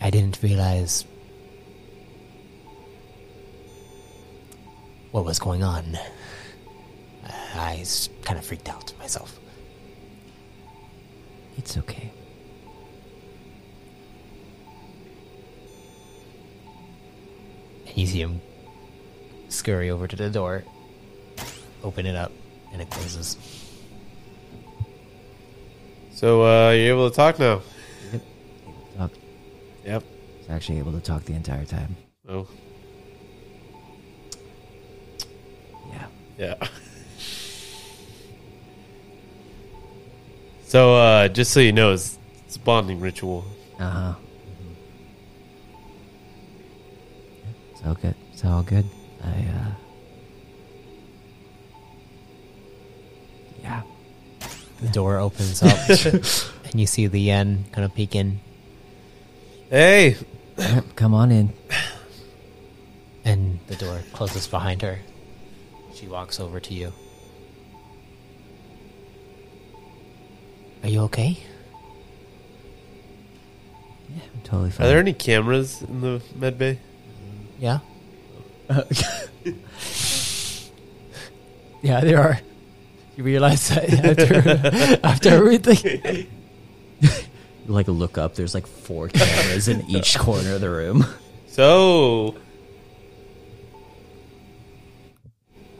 I 0.00 0.10
didn't 0.10 0.38
realize 0.42 1.04
what 5.10 5.24
was 5.24 5.38
going 5.38 5.62
on. 5.64 5.98
I 7.30 7.84
kind 8.22 8.38
of 8.38 8.44
freaked 8.44 8.68
out 8.68 8.92
myself. 8.98 9.38
It's 11.56 11.76
okay. 11.78 12.10
And 17.86 17.96
you 17.96 18.06
see 18.06 18.20
him 18.20 18.40
scurry 19.48 19.90
over 19.90 20.06
to 20.06 20.16
the 20.16 20.30
door, 20.30 20.64
open 21.82 22.06
it 22.06 22.14
up, 22.14 22.32
and 22.72 22.80
it 22.82 22.90
closes. 22.90 23.36
So 26.12 26.42
uh, 26.42 26.70
you're 26.72 26.94
able 26.94 27.10
to 27.10 27.16
talk 27.16 27.38
now. 27.38 27.62
Able 28.12 28.20
to 28.92 28.98
talk. 28.98 29.10
Yep. 29.84 30.02
He's 30.38 30.50
actually 30.50 30.78
able 30.78 30.92
to 30.92 31.00
talk 31.00 31.24
the 31.24 31.34
entire 31.34 31.64
time. 31.64 31.96
Oh, 32.28 32.46
Yeah. 35.90 36.06
yeah. 36.38 36.68
so 40.68 40.94
uh, 40.94 41.28
just 41.28 41.52
so 41.52 41.60
you 41.60 41.72
know, 41.72 41.92
it's, 41.92 42.18
it's 42.46 42.56
a 42.56 42.60
bonding 42.60 43.00
ritual. 43.00 43.44
Uh 43.78 43.90
huh. 43.90 44.14
It's 47.72 47.82
all 47.86 47.94
good. 47.94 48.14
It's 48.32 48.44
all 48.44 48.62
good. 48.62 48.84
I, 49.24 49.28
uh. 49.28 49.70
Yeah. 53.62 53.82
The 54.80 54.88
door 54.88 55.18
opens 55.18 55.62
up, 55.62 55.76
and 56.70 56.80
you 56.80 56.86
see 56.86 57.06
the 57.08 57.20
yen 57.20 57.64
kind 57.72 57.84
of 57.84 57.94
peek 57.94 58.14
in, 58.14 58.40
Hey, 59.70 60.16
Yep, 60.56 60.84
Come 60.96 61.14
on 61.14 61.30
in. 61.32 61.52
and 63.24 63.58
the 63.66 63.74
door 63.76 64.00
closes 64.12 64.46
behind 64.46 64.82
her. 64.82 64.98
She 65.94 66.06
walks 66.06 66.38
over 66.40 66.60
to 66.60 66.74
you. 66.74 66.92
Are 70.82 70.88
you 70.88 71.00
okay? 71.02 71.38
Yeah, 74.08 74.22
I'm 74.34 74.40
totally 74.42 74.70
fine. 74.70 74.86
are 74.86 74.88
there 74.90 74.98
any 74.98 75.12
cameras 75.12 75.82
in 75.82 76.00
the 76.00 76.22
med 76.36 76.58
bay? 76.58 76.78
Yeah. 77.58 77.78
Yeah, 81.80 82.00
there 82.00 82.20
are. 82.20 82.40
You 83.16 83.24
realize 83.24 83.68
that 83.68 83.92
after, 83.92 85.00
after 85.06 85.28
everything? 85.30 86.26
you 87.00 87.08
like 87.66 87.88
look 87.88 88.18
up, 88.18 88.34
there's 88.34 88.54
like 88.54 88.66
four 88.66 89.08
cameras 89.08 89.68
in 89.68 89.88
each 89.88 90.18
corner 90.18 90.54
of 90.54 90.60
the 90.60 90.70
room. 90.70 91.04
So 91.46 92.36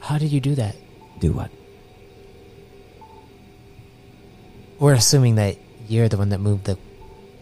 How 0.01 0.19
did 0.19 0.33
you 0.33 0.41
do 0.41 0.55
that? 0.57 0.77
Do 1.21 1.33
what? 1.33 1.51
We're 4.79 4.95
assuming 4.95 5.37
that 5.37 5.57
you're 5.89 6.09
the 6.09 6.17
one 6.17 6.29
that 6.29 6.39
moved 6.39 6.65
the 6.65 6.79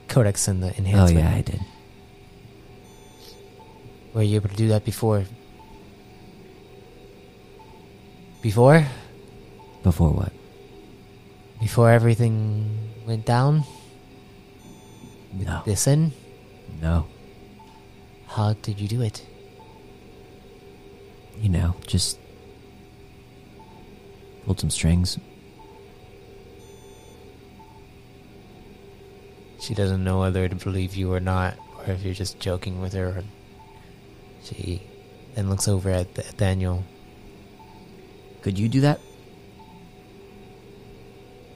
codex 0.09 0.49
and 0.49 0.62
the 0.62 0.68
oh, 0.68 0.78
enhancement. 0.78 1.26
Oh, 1.26 1.30
yeah, 1.30 1.37
I 1.37 1.43
did. 1.43 1.61
Were 4.14 4.22
you 4.22 4.37
able 4.37 4.49
to 4.49 4.57
do 4.57 4.68
that 4.68 4.84
before? 4.84 5.24
Before? 8.41 8.87
Before 9.82 10.11
what? 10.11 10.32
Before 11.61 11.91
everything 11.91 12.78
went 13.07 13.26
down? 13.26 13.64
No. 15.34 15.62
This 15.66 15.87
in? 15.87 16.12
No. 16.80 17.07
How 18.28 18.55
did 18.55 18.80
you 18.80 18.89
do 18.89 19.03
it? 19.03 19.24
You 21.41 21.51
know, 21.51 21.76
just 21.87 22.18
pulled 24.45 24.61
some 24.61 24.70
strings. 24.70 25.18
She 29.67 29.75
doesn't 29.75 30.05
know 30.05 30.21
whether 30.21 30.49
to 30.49 30.55
believe 30.55 30.95
you 30.95 31.12
or 31.12 31.19
not, 31.19 31.59
or 31.79 31.93
if 31.93 32.05
you're 32.05 32.14
just 32.14 32.39
joking 32.39 32.81
with 32.81 32.93
her. 32.93 33.25
She 34.45 34.81
then 35.35 35.51
looks 35.51 35.67
over 35.67 35.91
at 35.91 36.14
Th- 36.14 36.37
Daniel. 36.37 36.85
Could 38.43 38.61
you 38.61 38.69
do 38.69 38.83
that? 38.83 39.01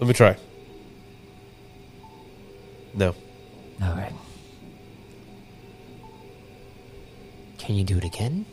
let 0.01 0.09
me 0.09 0.13
try. 0.13 0.37
No. 2.95 3.15
All 3.81 3.95
right. 3.95 4.13
Can 7.59 7.77
you 7.77 7.85
do 7.85 7.97
it 7.97 8.05
again? 8.05 8.45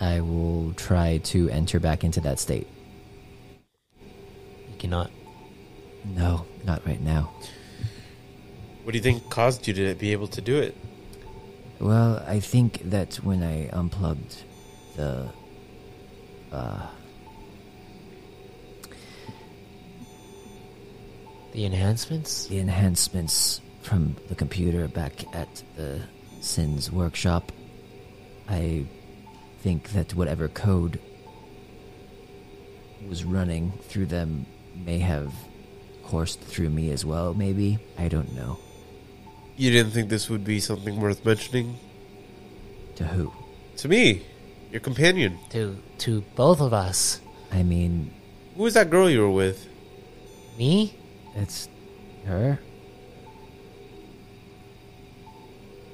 I 0.00 0.20
will 0.20 0.72
try 0.72 1.18
to 1.18 1.48
enter 1.50 1.78
back 1.78 2.02
into 2.02 2.20
that 2.22 2.40
state. 2.40 2.66
You 4.00 4.78
cannot. 4.80 5.12
No, 6.04 6.44
not 6.64 6.84
right 6.84 7.00
now. 7.00 7.30
What 8.86 8.92
do 8.92 8.98
you 8.98 9.02
think 9.02 9.28
caused 9.30 9.66
you 9.66 9.74
to 9.74 9.96
be 9.96 10.12
able 10.12 10.28
to 10.28 10.40
do 10.40 10.58
it? 10.58 10.76
Well, 11.80 12.22
I 12.24 12.38
think 12.38 12.88
that 12.88 13.16
when 13.16 13.42
I 13.42 13.68
unplugged 13.70 14.44
the 14.94 15.28
uh 16.52 16.86
The 21.52 21.64
enhancements? 21.64 22.46
the 22.46 22.60
enhancements 22.60 23.60
from 23.82 24.14
the 24.28 24.36
computer 24.36 24.86
back 24.86 25.24
at 25.34 25.64
the 25.74 26.02
Sins 26.40 26.92
workshop, 26.92 27.50
I 28.48 28.86
think 29.62 29.88
that 29.94 30.14
whatever 30.14 30.46
code 30.46 31.00
was 33.08 33.24
running 33.24 33.72
through 33.88 34.06
them 34.06 34.46
may 34.76 34.98
have 34.98 35.34
coursed 36.04 36.40
through 36.40 36.70
me 36.70 36.92
as 36.92 37.04
well, 37.04 37.34
maybe. 37.34 37.80
I 37.98 38.06
don't 38.06 38.32
know. 38.32 38.60
You 39.56 39.70
didn't 39.70 39.92
think 39.92 40.08
this 40.10 40.28
would 40.28 40.44
be 40.44 40.60
something 40.60 41.00
worth 41.00 41.24
mentioning 41.24 41.78
To 42.96 43.04
who? 43.04 43.32
to 43.78 43.88
me, 43.88 44.22
your 44.72 44.80
companion. 44.80 45.38
To 45.50 45.76
to 45.98 46.22
both 46.34 46.60
of 46.60 46.72
us. 46.72 47.20
I 47.52 47.62
mean, 47.62 48.10
Who 48.56 48.62
was 48.64 48.74
that 48.74 48.90
girl 48.90 49.08
you 49.10 49.20
were 49.20 49.30
with? 49.30 49.68
Me? 50.58 50.94
it's 51.34 51.68
her. 52.24 52.58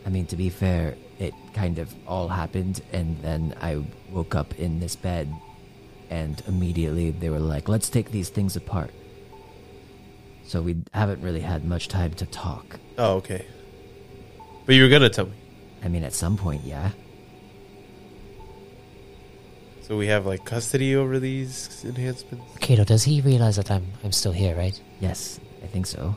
I 0.07 0.09
mean, 0.11 0.27
to 0.27 0.37
be 0.37 0.49
fair, 0.51 0.95
it 1.19 1.35
kind 1.55 1.79
of 1.79 1.95
all 2.07 2.29
happened, 2.29 2.83
and 2.93 3.19
then 3.23 3.55
I 3.61 3.83
woke 4.11 4.35
up 4.35 4.55
in 4.59 4.81
this 4.81 4.97
bed, 4.97 5.33
and 6.11 6.43
immediately 6.49 7.11
they 7.11 7.31
were 7.31 7.39
like, 7.41 7.69
let's 7.69 7.89
take 7.89 8.11
these 8.11 8.29
things 8.29 8.57
apart. 8.57 8.91
So 10.53 10.61
we 10.61 10.77
haven't 10.93 11.23
really 11.23 11.41
had 11.41 11.65
much 11.65 11.89
time 11.89 12.13
to 12.13 12.27
talk. 12.27 12.79
Oh, 12.99 13.15
okay. 13.15 13.47
But 14.67 14.75
you 14.75 14.83
were 14.83 14.91
gonna 14.91 15.09
tell 15.09 15.25
me. 15.25 15.33
I 15.83 15.89
mean, 15.89 16.05
at 16.05 16.13
some 16.13 16.37
point, 16.37 16.63
yeah. 16.63 16.91
So 19.81 19.97
we 19.97 20.09
have 20.09 20.27
like 20.27 20.45
custody 20.45 20.95
over 20.95 21.19
these 21.19 21.83
enhancements. 21.87 22.45
Kayto, 22.59 22.85
does 22.85 23.03
he 23.03 23.23
realize 23.23 23.57
that 23.57 23.71
I'm 23.71 23.87
I'm 24.05 24.13
still 24.13 24.33
here, 24.33 24.55
right? 24.55 24.79
Yes, 25.01 25.41
I 25.65 25.69
think 25.69 25.87
so. 25.87 26.17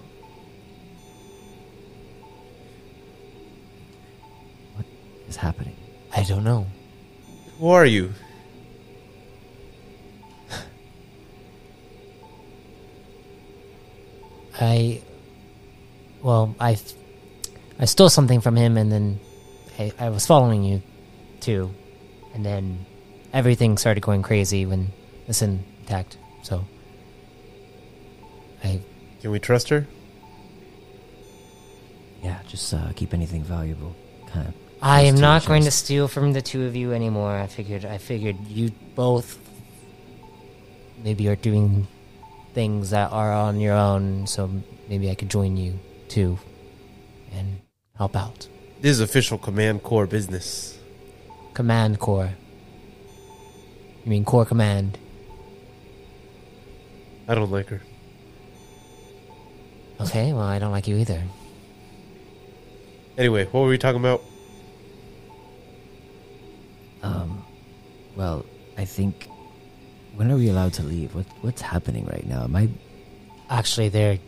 What 4.75 4.85
is 5.29 5.37
happening? 5.37 5.77
I 6.13 6.23
don't 6.23 6.43
know. 6.43 6.67
Who 7.59 7.69
are 7.69 7.85
you? 7.85 8.13
I, 14.59 15.01
well, 16.21 16.55
I, 16.59 16.77
I 17.79 17.85
stole 17.85 18.09
something 18.09 18.41
from 18.41 18.55
him, 18.55 18.77
and 18.77 18.91
then 18.91 19.19
I, 19.77 19.91
I 19.99 20.09
was 20.09 20.25
following 20.25 20.63
you, 20.63 20.81
too, 21.39 21.71
and 22.33 22.45
then 22.45 22.85
everything 23.33 23.77
started 23.77 24.01
going 24.01 24.23
crazy 24.23 24.65
when 24.65 24.91
the 25.27 25.33
sin 25.33 25.63
attacked. 25.83 26.17
So, 26.43 26.65
I, 28.63 28.79
Can 29.21 29.31
we 29.31 29.39
trust 29.39 29.69
her? 29.69 29.87
Yeah, 32.23 32.39
just 32.47 32.73
uh, 32.73 32.91
keep 32.95 33.13
anything 33.13 33.43
valuable. 33.43 33.95
Kind 34.27 34.47
of. 34.47 34.53
I 34.81 35.01
am 35.01 35.15
not 35.15 35.43
your 35.43 35.47
going 35.49 35.63
to 35.63 35.71
steal 35.71 36.07
from 36.07 36.33
the 36.33 36.41
two 36.41 36.65
of 36.65 36.75
you 36.75 36.93
anymore. 36.93 37.35
I 37.35 37.47
figured, 37.47 37.85
I 37.85 37.97
figured 37.97 38.37
you 38.47 38.71
both 38.95 39.37
maybe 41.03 41.27
are 41.27 41.35
doing 41.35 41.87
things 42.55 42.89
that 42.89 43.11
are 43.11 43.31
on 43.31 43.59
your 43.59 43.73
own, 43.73 44.25
so 44.25 44.49
maybe 44.89 45.11
I 45.11 45.15
could 45.15 45.29
join 45.29 45.57
you 45.57 45.77
too, 46.07 46.39
and 47.31 47.59
help 47.97 48.15
out. 48.15 48.47
This 48.81 48.91
is 48.91 49.01
official 49.01 49.37
command 49.37 49.83
core 49.83 50.07
business. 50.07 50.79
Command 51.53 51.99
Core. 51.99 52.31
You 54.03 54.09
mean 54.09 54.25
Core 54.25 54.45
Command? 54.45 54.97
I 57.27 57.35
don't 57.35 57.49
like 57.49 57.69
her. 57.69 57.81
Okay, 60.01 60.33
well, 60.33 60.43
I 60.43 60.59
don't 60.59 60.71
like 60.71 60.87
you 60.87 60.97
either. 60.97 61.21
Anyway, 63.17 63.45
what 63.45 63.61
were 63.61 63.69
we 63.69 63.77
talking 63.77 64.01
about? 64.01 64.21
Um, 67.01 67.45
well, 68.15 68.45
I 68.77 68.83
think. 68.83 69.29
When 70.15 70.31
are 70.31 70.37
we 70.37 70.49
allowed 70.49 70.73
to 70.73 70.83
leave? 70.83 71.13
What 71.13 71.25
What's 71.41 71.61
happening 71.61 72.05
right 72.05 72.25
now? 72.25 72.43
Am 72.43 72.55
I? 72.55 72.69
Actually, 73.49 73.89
they're 73.89 74.19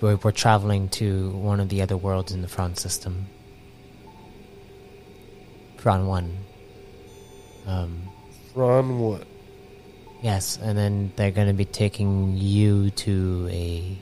we're, 0.00 0.16
we're 0.16 0.32
traveling 0.32 0.88
to 0.90 1.30
one 1.30 1.60
of 1.60 1.68
the 1.68 1.80
other 1.82 1.96
worlds 1.96 2.32
in 2.32 2.42
the 2.42 2.48
Fron 2.48 2.76
system. 2.76 3.26
Fron 5.76 6.06
One. 6.06 6.36
Um, 7.66 8.02
Ron, 8.54 8.98
what? 8.98 9.26
yes, 10.22 10.58
and 10.60 10.76
then 10.76 11.12
they're 11.16 11.30
going 11.30 11.46
to 11.48 11.54
be 11.54 11.64
taking 11.64 12.36
you 12.36 12.90
to 12.90 13.48
a 13.50 13.98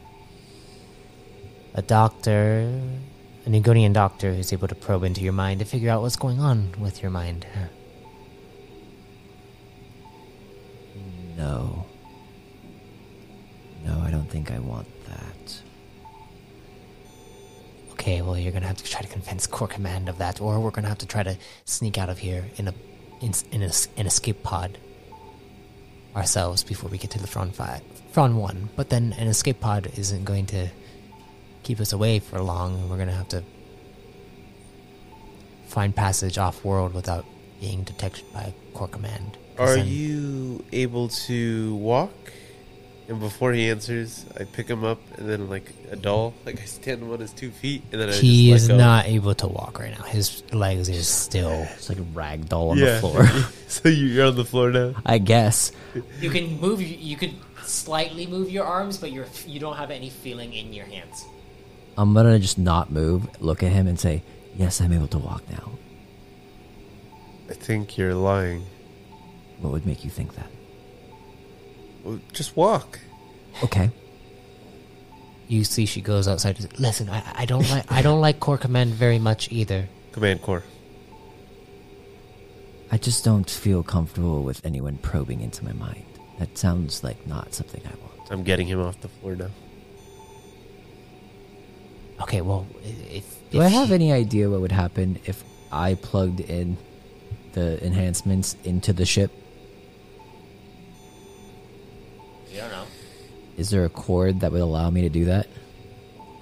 a 1.75 1.83
doctor, 1.83 2.61
an 3.47 3.53
Egonian 3.53 3.93
doctor 3.93 4.35
who's 4.35 4.53
able 4.53 4.69
to 4.69 4.75
probe 4.75 5.05
into 5.05 5.21
your 5.21 5.33
mind 5.33 5.61
to 5.61 5.67
figure 5.67 5.91
out 5.91 6.03
what's 6.03 6.17
going 6.17 6.41
on 6.41 6.75
with 6.81 7.01
your 7.03 7.11
mind. 7.11 7.47
No. 11.41 11.87
No, 13.87 13.99
I 14.01 14.11
don't 14.11 14.29
think 14.29 14.51
I 14.51 14.59
want 14.59 14.87
that. 15.07 15.63
Okay, 17.93 18.21
well, 18.21 18.37
you're 18.37 18.53
gonna 18.53 18.67
have 18.67 18.77
to 18.77 18.85
try 18.85 19.01
to 19.01 19.09
convince 19.09 19.47
Core 19.47 19.67
Command 19.67 20.11
of 20.11 20.19
that, 20.19 20.39
or 20.43 20.61
we're 20.61 20.71
gonna 20.71 20.89
have 20.89 20.99
to 20.99 21.07
try 21.07 21.23
to 21.23 21.39
sneak 21.65 21.97
out 21.97 22.11
of 22.11 22.19
here 22.19 22.45
in 22.57 22.69
a 22.69 22.75
in, 23.23 23.33
in 23.53 23.63
a, 23.63 23.71
an 23.97 24.07
escape 24.07 24.43
pod 24.43 24.77
ourselves 26.15 26.63
before 26.63 26.91
we 26.91 26.99
get 26.99 27.11
to 27.13 27.19
the 27.19 27.27
front 27.27 27.55
five, 27.55 27.81
Fron 28.13 28.37
one. 28.37 28.69
But 28.77 28.91
then 28.91 29.15
an 29.15 29.27
escape 29.27 29.61
pod 29.61 29.91
isn't 29.97 30.25
going 30.25 30.45
to 30.47 30.69
keep 31.63 31.81
us 31.81 31.95
away 31.95 32.19
for 32.19 32.39
long, 32.43 32.75
and 32.75 32.91
we're 32.91 32.99
gonna 32.99 33.13
have 33.13 33.29
to 33.29 33.43
find 35.69 35.97
passage 35.97 36.37
off 36.37 36.65
world 36.67 36.93
without 36.93 37.25
being 37.61 37.83
detected 37.85 38.31
by 38.35 38.53
Core 38.75 38.89
Command. 38.89 39.39
'Cause 39.61 39.71
Are 39.73 39.77
then- 39.77 39.89
you 39.89 40.65
able 40.73 41.09
to 41.29 41.75
walk? 41.77 42.13
And 43.09 43.21
before 43.21 43.53
he 43.53 43.69
answers, 43.69 44.25
I 44.39 44.45
pick 44.45 44.69
him 44.69 44.85
up 44.85 45.01
and 45.19 45.29
then 45.29 45.51
like 45.51 45.71
a 45.91 45.97
doll, 45.97 46.33
like 46.47 46.61
I 46.63 46.65
stand 46.65 47.03
him 47.03 47.11
on 47.13 47.19
his 47.21 47.33
two 47.33 47.51
feet 47.51 47.83
and 47.93 48.01
then 48.01 48.09
I 48.09 48.13
He 48.13 48.53
is 48.53 48.69
let 48.71 48.75
go. 48.75 48.79
not 48.79 49.07
able 49.07 49.35
to 49.35 49.49
walk 49.49 49.79
right 49.79 49.91
now. 49.99 50.05
His 50.05 50.43
legs 50.53 50.89
are 50.89 51.03
still. 51.03 51.67
It's 51.77 51.89
like 51.93 51.99
a 51.99 52.03
rag 52.15 52.49
doll 52.49 52.71
on 52.71 52.79
yeah. 52.79 52.95
the 52.95 53.01
floor. 53.01 53.27
so 53.69 53.89
you're 53.91 54.29
on 54.29 54.37
the 54.37 54.45
floor 54.47 54.71
now. 54.71 54.95
I 55.05 55.19
guess. 55.19 55.73
You 56.21 56.31
can 56.31 56.59
move. 56.59 56.81
You 56.81 57.17
could 57.19 57.35
slightly 57.67 58.27
move 58.27 58.49
your 58.51 58.65
arms, 58.65 58.97
but 58.97 59.13
you're 59.13 59.27
you 59.47 59.61
don't 59.61 59.77
have 59.77 59.91
any 59.91 60.09
feeling 60.09 60.55
in 60.55 60.73
your 60.73 60.87
hands. 60.87 61.25
I'm 61.99 62.15
gonna 62.15 62.39
just 62.39 62.57
not 62.57 62.91
move, 62.91 63.29
look 63.43 63.63
at 63.63 63.73
him, 63.73 63.87
and 63.89 64.01
say, 64.01 64.23
"Yes, 64.57 64.81
I'm 64.81 64.93
able 64.93 65.09
to 65.09 65.19
walk 65.19 65.43
now." 65.51 65.73
I 67.51 67.55
think 67.55 67.99
you're 67.99 68.15
lying. 68.15 68.65
What 69.61 69.73
would 69.73 69.87
make 69.87 70.05
you 70.05 70.11
think 70.11 70.35
that? 70.37 70.51
Well, 72.05 72.21
just 72.33 72.57
walk. 72.57 72.99
Okay. 73.63 73.91
You 75.49 75.65
see, 75.65 75.85
she 75.87 76.01
goes 76.01 76.29
outside. 76.29 76.59
and 76.61 76.71
says, 76.71 76.81
Listen, 76.81 77.11
I, 77.11 77.23
I 77.39 77.45
don't 77.45 77.69
like 77.71 77.91
I 77.91 78.03
don't 78.03 78.21
like 78.21 78.41
Core 78.41 78.59
Command 78.59 78.95
very 78.95 79.19
much 79.19 79.51
either. 79.53 79.89
Command 80.13 80.43
core. 80.43 80.63
I 82.93 82.99
just 82.99 83.25
don't 83.25 83.49
feel 83.49 83.83
comfortable 83.83 84.43
with 84.43 84.65
anyone 84.65 84.97
probing 84.99 85.41
into 85.41 85.65
my 85.65 85.73
mind. 85.73 86.05
That 86.39 86.57
sounds 86.59 87.05
like 87.05 87.27
not 87.27 87.53
something 87.55 87.83
I 87.85 87.91
want. 88.01 88.31
I'm 88.33 88.43
getting 88.43 88.67
him 88.67 88.81
off 88.81 89.01
the 89.01 89.09
floor 89.09 89.37
now. 89.37 89.51
Okay, 92.23 92.41
well, 92.41 92.67
i- 92.85 92.89
if, 93.17 93.51
Do 93.51 93.59
if 93.61 93.65
I 93.65 93.69
have 93.69 93.89
he- 93.89 93.95
any 93.95 94.13
idea 94.13 94.49
what 94.51 94.61
would 94.61 94.73
happen 94.73 95.19
if 95.25 95.43
I 95.73 95.95
plugged 95.95 96.41
in 96.41 96.77
the 97.53 97.85
enhancements 97.85 98.57
into 98.65 98.93
the 98.93 99.07
ship? 99.07 99.31
You 102.51 102.59
don't 102.59 102.71
know 102.71 102.85
Is 103.57 103.71
there 103.71 103.85
a 103.85 103.89
cord 103.89 104.41
that 104.41 104.53
would 104.53 104.61
allow 104.61 104.91
me 104.91 105.03
to 105.03 105.09
do 105.09 105.27
that? 105.27 105.47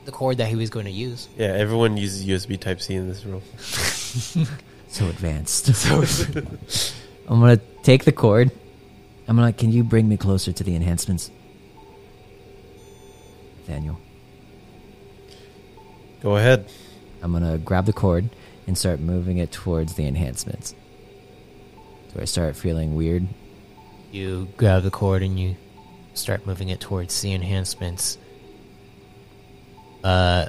the 0.05 0.13
cord 0.13 0.39
that 0.39 0.49
he 0.49 0.57
was 0.57 0.71
going 0.71 0.87
to 0.87 0.91
use. 0.91 1.29
Yeah, 1.37 1.49
everyone 1.49 1.99
uses 1.99 2.25
USB 2.25 2.59
Type 2.59 2.81
C 2.81 2.95
in 2.95 3.09
this 3.09 3.27
room. 3.27 3.43
So 4.89 5.07
advanced. 5.07 5.67
So 5.75 6.03
I'm 7.29 7.41
gonna 7.41 7.59
take 7.83 8.05
the 8.05 8.13
cord. 8.13 8.51
I'm 9.29 9.37
gonna. 9.37 9.53
Can 9.53 9.71
you 9.71 9.85
bring 9.85 10.09
me 10.09 10.17
closer 10.17 10.51
to 10.51 10.65
the 10.65 10.75
enhancements, 10.75 11.31
Daniel? 13.67 14.01
Go 16.23 16.37
ahead. 16.37 16.71
I'm 17.21 17.33
gonna 17.33 17.59
grab 17.59 17.85
the 17.85 17.93
cord 17.93 18.31
and 18.67 18.79
start 18.79 18.99
moving 18.99 19.37
it 19.37 19.53
towards 19.53 19.93
the 19.93 20.07
enhancements. 20.07 20.75
Do 22.15 22.23
I 22.23 22.25
start 22.25 22.57
feeling 22.57 22.95
weird? 22.95 23.27
You 24.11 24.49
grab 24.57 24.85
the 24.85 24.91
cord 24.91 25.23
and 25.23 25.39
you 25.39 25.57
start 26.19 26.47
moving 26.47 26.69
it 26.69 26.81
towards 26.81 27.21
the 27.21 27.33
enhancements. 27.33 28.19
Uh. 30.05 30.47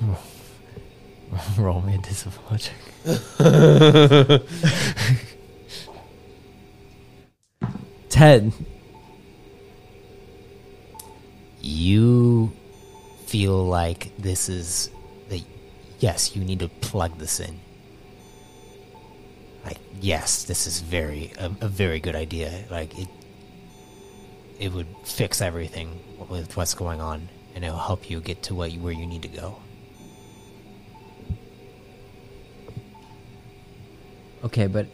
Roll 1.58 1.82
me 1.82 1.94
a 1.94 1.98
disadvantage. 1.98 2.72
Ten. 8.08 8.52
you 11.60 12.52
feel 13.26 13.66
like 13.66 14.16
this 14.18 14.48
is 14.48 14.90
the 15.28 15.42
yes 15.98 16.34
you 16.34 16.42
need 16.44 16.60
to 16.60 16.68
plug 16.68 17.18
this 17.18 17.40
in 17.40 17.58
like 19.68 19.78
yes 20.00 20.44
this 20.44 20.66
is 20.66 20.80
very 20.80 21.32
a, 21.38 21.46
a 21.60 21.68
very 21.68 22.00
good 22.00 22.16
idea 22.16 22.50
like 22.70 22.90
it 22.98 23.08
it 24.58 24.72
would 24.72 24.86
fix 25.04 25.40
everything 25.40 25.88
with 26.28 26.56
what's 26.56 26.74
going 26.74 27.00
on 27.00 27.28
and 27.54 27.64
it'll 27.64 27.78
help 27.90 28.10
you 28.10 28.20
get 28.20 28.42
to 28.42 28.54
what 28.54 28.72
you, 28.72 28.80
where 28.80 28.92
you 28.92 29.06
need 29.06 29.22
to 29.22 29.28
go 29.28 29.56
Okay, 34.44 34.68
but 34.68 34.86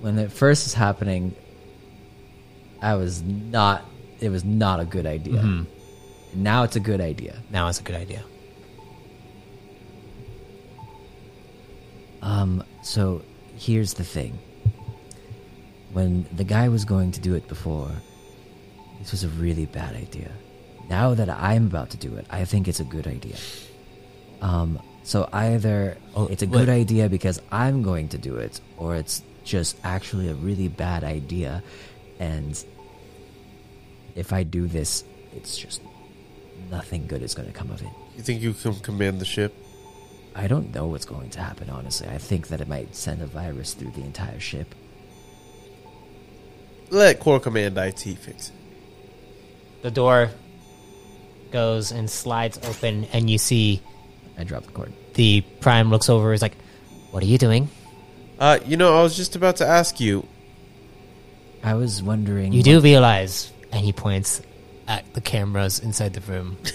when 0.00 0.16
it 0.16 0.30
first 0.30 0.64
was 0.64 0.74
happening, 0.74 1.34
I 2.80 2.94
was 2.94 3.20
not. 3.22 3.84
It 4.20 4.28
was 4.30 4.44
not 4.44 4.78
a 4.78 4.84
good 4.84 5.06
idea. 5.06 5.40
Mhm. 5.42 5.66
Now 6.34 6.62
it's 6.62 6.76
a 6.76 6.80
good 6.80 7.00
idea. 7.00 7.34
now 7.50 7.68
it's 7.68 7.80
a 7.80 7.82
good 7.82 7.96
idea 7.96 8.22
Um. 12.22 12.62
So 12.82 13.22
here's 13.56 13.94
the 13.94 14.04
thing. 14.04 14.38
When 15.92 16.26
the 16.32 16.44
guy 16.44 16.68
was 16.68 16.84
going 16.84 17.12
to 17.12 17.20
do 17.20 17.34
it 17.34 17.46
before, 17.48 17.90
this 19.00 19.10
was 19.12 19.24
a 19.24 19.28
really 19.28 19.66
bad 19.66 19.94
idea. 19.94 20.30
Now 20.88 21.14
that 21.14 21.28
I'm 21.28 21.66
about 21.66 21.90
to 21.90 21.96
do 21.96 22.16
it, 22.16 22.26
I 22.30 22.44
think 22.44 22.66
it's 22.68 22.80
a 22.80 22.84
good 22.84 23.06
idea. 23.06 23.36
Um, 24.40 24.80
so 25.04 25.28
either 25.32 25.96
Oh, 26.14 26.26
it's 26.28 26.42
a 26.42 26.46
what- 26.46 26.58
good 26.60 26.68
idea 26.68 27.08
because 27.08 27.40
I'm 27.50 27.82
going 27.82 28.08
to 28.08 28.18
do 28.18 28.36
it, 28.36 28.60
or 28.78 28.96
it's 28.96 29.22
just 29.44 29.76
actually 29.84 30.28
a 30.28 30.34
really 30.34 30.68
bad 30.68 31.04
idea, 31.04 31.62
and 32.18 32.62
if 34.14 34.32
I 34.32 34.42
do 34.44 34.66
this, 34.66 35.04
it's 35.34 35.56
just 35.58 35.80
nothing 36.70 37.06
good 37.06 37.22
is 37.22 37.34
going 37.34 37.48
to 37.48 37.54
come 37.54 37.70
of 37.70 37.82
it. 37.82 37.88
You 38.16 38.22
think 38.22 38.40
you 38.40 38.52
can 38.54 38.74
command 38.76 39.20
the 39.20 39.24
ship? 39.24 39.54
I 40.34 40.46
don't 40.46 40.74
know 40.74 40.86
what's 40.86 41.04
going 41.04 41.30
to 41.30 41.40
happen, 41.40 41.68
honestly. 41.70 42.08
I 42.08 42.18
think 42.18 42.48
that 42.48 42.60
it 42.60 42.68
might 42.68 42.94
send 42.94 43.20
a 43.22 43.26
virus 43.26 43.74
through 43.74 43.90
the 43.90 44.02
entire 44.02 44.40
ship. 44.40 44.74
Let 46.90 47.20
Core 47.20 47.40
Command 47.40 47.76
IT 47.76 48.00
fix 48.00 48.48
it. 48.48 48.52
The 49.82 49.90
door 49.90 50.30
goes 51.50 51.90
and 51.92 52.08
slides 52.10 52.58
open, 52.64 53.04
and 53.12 53.28
you 53.28 53.38
see 53.38 53.82
I 54.38 54.44
drop 54.44 54.64
the 54.64 54.72
cord. 54.72 54.92
the 55.14 55.42
Prime 55.60 55.90
looks 55.90 56.08
over. 56.08 56.32
Is 56.32 56.40
like, 56.42 56.56
"What 57.10 57.22
are 57.22 57.26
you 57.26 57.38
doing? 57.38 57.68
Uh, 58.38 58.58
you 58.64 58.76
know, 58.76 58.98
I 58.98 59.02
was 59.02 59.16
just 59.16 59.36
about 59.36 59.56
to 59.56 59.66
ask 59.66 60.00
you. 60.00 60.26
I 61.62 61.74
was 61.74 62.02
wondering. 62.02 62.52
You 62.52 62.62
do 62.62 62.80
realize?" 62.80 63.52
And 63.70 63.84
he 63.84 63.92
points 63.92 64.40
at 64.86 65.12
the 65.14 65.20
cameras 65.20 65.78
inside 65.78 66.14
the 66.14 66.20
room. 66.20 66.56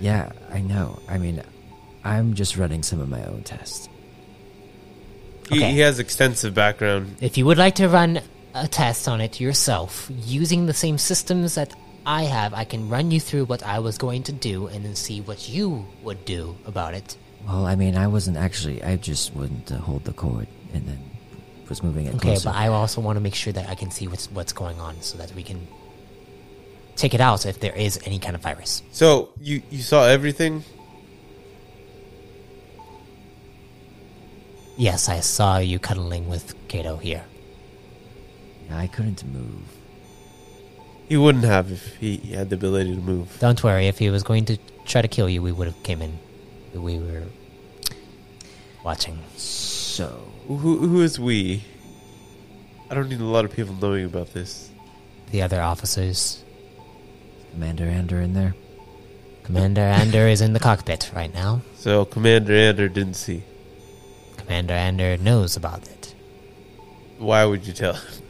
Yeah, 0.00 0.30
I 0.52 0.60
know. 0.60 1.00
I 1.08 1.18
mean, 1.18 1.42
I'm 2.04 2.34
just 2.34 2.56
running 2.56 2.82
some 2.82 3.00
of 3.00 3.08
my 3.08 3.22
own 3.24 3.42
tests. 3.42 3.88
He, 5.50 5.56
Okay. 5.58 5.72
he 5.72 5.78
has 5.80 5.98
extensive 5.98 6.54
background. 6.54 7.16
If 7.20 7.38
you 7.38 7.46
would 7.46 7.58
like 7.58 7.74
to 7.76 7.88
run 7.88 8.20
a 8.54 8.68
test 8.68 9.08
on 9.08 9.20
it 9.20 9.40
yourself, 9.40 10.10
using 10.10 10.66
the 10.66 10.74
same 10.74 10.98
systems 10.98 11.54
that 11.54 11.72
I 12.06 12.24
have, 12.24 12.54
I 12.54 12.64
can 12.64 12.88
run 12.88 13.10
you 13.10 13.20
through 13.20 13.44
what 13.46 13.62
I 13.62 13.78
was 13.78 13.98
going 13.98 14.22
to 14.24 14.32
do 14.32 14.66
and 14.66 14.84
then 14.84 14.94
see 14.94 15.20
what 15.20 15.48
you 15.48 15.86
would 16.02 16.24
do 16.24 16.56
about 16.66 16.94
it. 16.94 17.16
Well, 17.46 17.66
I 17.66 17.76
mean, 17.76 17.96
I 17.96 18.06
wasn't 18.08 18.36
actually. 18.36 18.82
I 18.82 18.96
just 18.96 19.34
wanted 19.34 19.66
to 19.66 19.74
uh, 19.74 19.78
hold 19.78 20.04
the 20.04 20.12
cord 20.12 20.48
and 20.74 20.86
then 20.86 20.98
was 21.68 21.82
moving 21.82 22.06
it 22.06 22.14
Okay, 22.16 22.30
closer. 22.30 22.48
but 22.48 22.56
I 22.56 22.68
also 22.68 23.00
want 23.00 23.16
to 23.16 23.20
make 23.20 23.34
sure 23.34 23.52
that 23.52 23.68
I 23.68 23.74
can 23.74 23.90
see 23.90 24.08
what's 24.08 24.30
what's 24.32 24.52
going 24.52 24.80
on 24.80 25.00
so 25.02 25.18
that 25.18 25.32
we 25.34 25.42
can 25.42 25.66
take 26.96 27.14
it 27.14 27.20
out 27.20 27.44
if 27.46 27.60
there 27.60 27.74
is 27.74 28.00
any 28.06 28.18
kind 28.18 28.34
of 28.34 28.42
virus. 28.42 28.82
So 28.92 29.28
you 29.40 29.62
you 29.70 29.82
saw 29.82 30.04
everything. 30.06 30.64
Yes, 34.78 35.08
I 35.08 35.18
saw 35.18 35.58
you 35.58 35.80
cuddling 35.80 36.28
with 36.28 36.54
Kayto 36.68 37.00
here. 37.00 37.24
I 38.70 38.86
couldn't 38.86 39.24
move. 39.26 39.64
He 41.08 41.16
wouldn't 41.16 41.42
have 41.42 41.72
if 41.72 41.96
he 41.96 42.18
had 42.18 42.50
the 42.50 42.54
ability 42.54 42.94
to 42.94 43.00
move. 43.00 43.36
Don't 43.40 43.62
worry, 43.64 43.88
if 43.88 43.98
he 43.98 44.08
was 44.08 44.22
going 44.22 44.44
to 44.44 44.56
try 44.86 45.02
to 45.02 45.08
kill 45.08 45.28
you, 45.28 45.42
we 45.42 45.50
would 45.50 45.66
have 45.66 45.82
came 45.82 46.00
in. 46.00 46.20
We 46.72 46.96
were 46.96 47.24
watching. 48.84 49.18
So, 49.36 50.22
Who 50.46 50.56
who 50.56 51.02
is 51.02 51.18
we? 51.18 51.64
I 52.88 52.94
don't 52.94 53.08
need 53.08 53.20
a 53.20 53.24
lot 53.24 53.44
of 53.44 53.52
people 53.52 53.74
knowing 53.74 54.04
about 54.04 54.32
this. 54.32 54.70
The 55.32 55.42
other 55.42 55.60
officers. 55.60 56.44
Commander 57.50 57.86
Ander 57.86 58.20
in 58.20 58.34
there. 58.34 58.54
Commander 59.42 59.80
Ander 59.80 60.28
is 60.28 60.40
in 60.40 60.52
the 60.52 60.60
cockpit 60.60 61.10
right 61.16 61.34
now. 61.34 61.62
So 61.74 62.04
Commander 62.04 62.52
Ander 62.54 62.88
didn't 62.88 63.14
see. 63.14 63.42
Commander 64.48 64.72
Ander 64.72 65.16
knows 65.18 65.56
about 65.56 65.86
it. 65.86 66.14
Why 67.18 67.44
would 67.44 67.66
you 67.66 67.74
tell 67.74 67.92
him? 67.92 68.22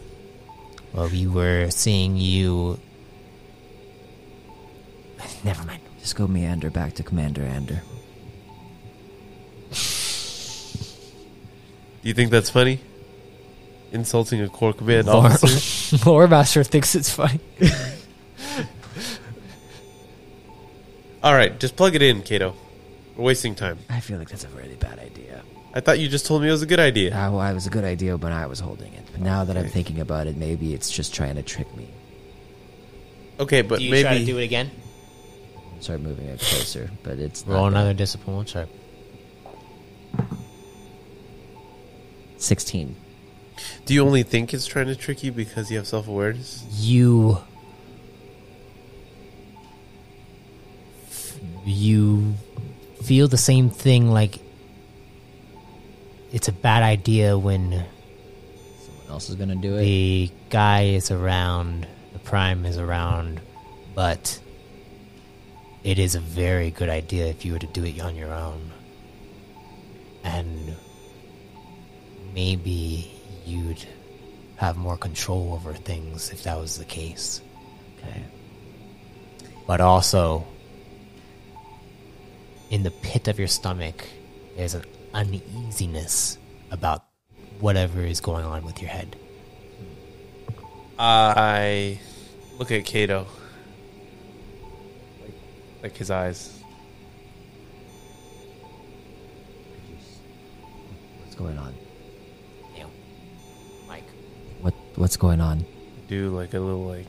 Well, 0.92 1.08
we 1.10 1.28
were 1.28 1.70
seeing 1.70 2.16
you. 2.16 2.80
Never 5.44 5.64
mind. 5.64 5.80
Just 6.00 6.16
go 6.16 6.26
meander 6.26 6.70
back 6.70 6.94
to 6.94 7.04
Commander 7.04 7.42
Ander. 7.42 7.82
Do 9.70 9.76
you 12.02 12.14
think 12.14 12.32
that's 12.32 12.50
funny? 12.50 12.80
Insulting 13.92 14.40
a 14.40 14.48
core 14.48 14.72
command 14.72 15.06
Lore, 15.06 15.26
officer? 15.26 15.98
Lore 16.10 16.26
Master 16.26 16.64
thinks 16.64 16.96
it's 16.96 17.12
funny. 17.12 17.38
All 21.22 21.34
right, 21.34 21.60
just 21.60 21.76
plug 21.76 21.94
it 21.94 22.02
in, 22.02 22.22
Kayto. 22.22 22.56
We're 23.16 23.26
wasting 23.26 23.54
time. 23.54 23.78
I 23.88 24.00
feel 24.00 24.18
like 24.18 24.30
that's 24.30 24.42
a 24.42 24.48
really 24.48 24.74
bad 24.74 24.98
idea. 24.98 25.44
I 25.74 25.80
thought 25.80 25.98
you 25.98 26.08
just 26.08 26.26
told 26.26 26.42
me 26.42 26.48
it 26.48 26.52
was 26.52 26.62
a 26.62 26.66
good 26.66 26.80
idea. 26.80 27.14
Uh, 27.14 27.30
well, 27.30 27.42
it 27.50 27.54
was 27.54 27.66
a 27.66 27.70
good 27.70 27.84
idea 27.84 28.16
when 28.16 28.32
I 28.32 28.46
was 28.46 28.58
holding 28.58 28.92
it. 28.94 29.04
But 29.12 29.20
now 29.20 29.44
that 29.44 29.56
I'm 29.56 29.68
thinking 29.68 30.00
about 30.00 30.26
it, 30.26 30.36
maybe 30.36 30.74
it's 30.74 30.90
just 30.90 31.14
trying 31.14 31.36
to 31.36 31.42
trick 31.42 31.74
me. 31.76 31.88
Okay, 33.38 33.62
but 33.62 33.78
do 33.78 33.84
you 33.84 33.90
maybe 33.90 34.02
try 34.02 34.18
to 34.18 34.24
do 34.24 34.38
it 34.38 34.44
again? 34.44 34.70
Start 35.80 36.00
moving 36.00 36.26
it 36.26 36.40
closer, 36.40 36.90
but 37.02 37.18
it's 37.18 37.44
Roll 37.46 37.62
not 37.64 37.68
another 37.68 37.90
bad. 37.90 37.98
discipline 37.98 38.44
check. 38.46 38.68
16. 42.38 42.96
Do 43.84 43.94
you 43.94 44.04
only 44.04 44.22
think 44.22 44.54
it's 44.54 44.66
trying 44.66 44.86
to 44.86 44.96
trick 44.96 45.22
you 45.22 45.32
because 45.32 45.70
you 45.70 45.76
have 45.76 45.86
self 45.86 46.08
awareness? 46.08 46.64
You. 46.72 47.38
You 51.64 52.34
feel 53.02 53.28
the 53.28 53.36
same 53.38 53.68
thing 53.68 54.10
like 54.10 54.38
it's 56.32 56.48
a 56.48 56.52
bad 56.52 56.82
idea 56.82 57.38
when 57.38 57.70
Someone 58.80 59.06
else 59.08 59.28
is 59.30 59.36
going 59.36 59.48
to 59.48 59.54
do 59.54 59.76
it. 59.76 59.80
the 59.80 60.30
guy 60.50 60.82
is 60.84 61.10
around, 61.10 61.86
the 62.12 62.18
prime 62.18 62.66
is 62.66 62.78
around, 62.78 63.40
but 63.94 64.38
it 65.84 65.98
is 65.98 66.14
a 66.14 66.20
very 66.20 66.70
good 66.70 66.88
idea 66.88 67.26
if 67.26 67.44
you 67.44 67.52
were 67.52 67.58
to 67.58 67.66
do 67.66 67.84
it 67.84 68.00
on 68.00 68.16
your 68.16 68.32
own. 68.32 68.70
And 70.24 70.76
maybe 72.34 73.10
you'd 73.46 73.86
have 74.56 74.76
more 74.76 74.96
control 74.96 75.54
over 75.54 75.72
things 75.72 76.30
if 76.30 76.42
that 76.42 76.58
was 76.58 76.76
the 76.76 76.84
case. 76.84 77.40
Okay. 77.98 78.22
But 79.66 79.80
also, 79.80 80.46
in 82.70 82.82
the 82.82 82.90
pit 82.90 83.28
of 83.28 83.38
your 83.38 83.48
stomach, 83.48 84.04
there's 84.56 84.74
an 84.74 84.84
uneasiness 85.18 86.38
about 86.70 87.04
whatever 87.58 88.00
is 88.02 88.20
going 88.20 88.44
on 88.44 88.64
with 88.64 88.80
your 88.80 88.88
head. 88.88 89.16
Uh, 90.96 91.34
I 91.36 92.00
look 92.56 92.70
at 92.70 92.84
Kayto. 92.84 93.26
Like, 95.20 95.34
like 95.82 95.96
his 95.96 96.10
eyes. 96.12 96.60
What's 101.20 101.34
going 101.34 101.58
on? 101.58 101.74
You 102.76 102.82
know, 102.82 102.90
Mike. 103.88 104.04
What 104.60 104.74
What's 104.94 105.16
going 105.16 105.40
on? 105.40 105.64
Do 106.06 106.30
like 106.30 106.54
a 106.54 106.60
little 106.60 106.86
like, 106.86 107.06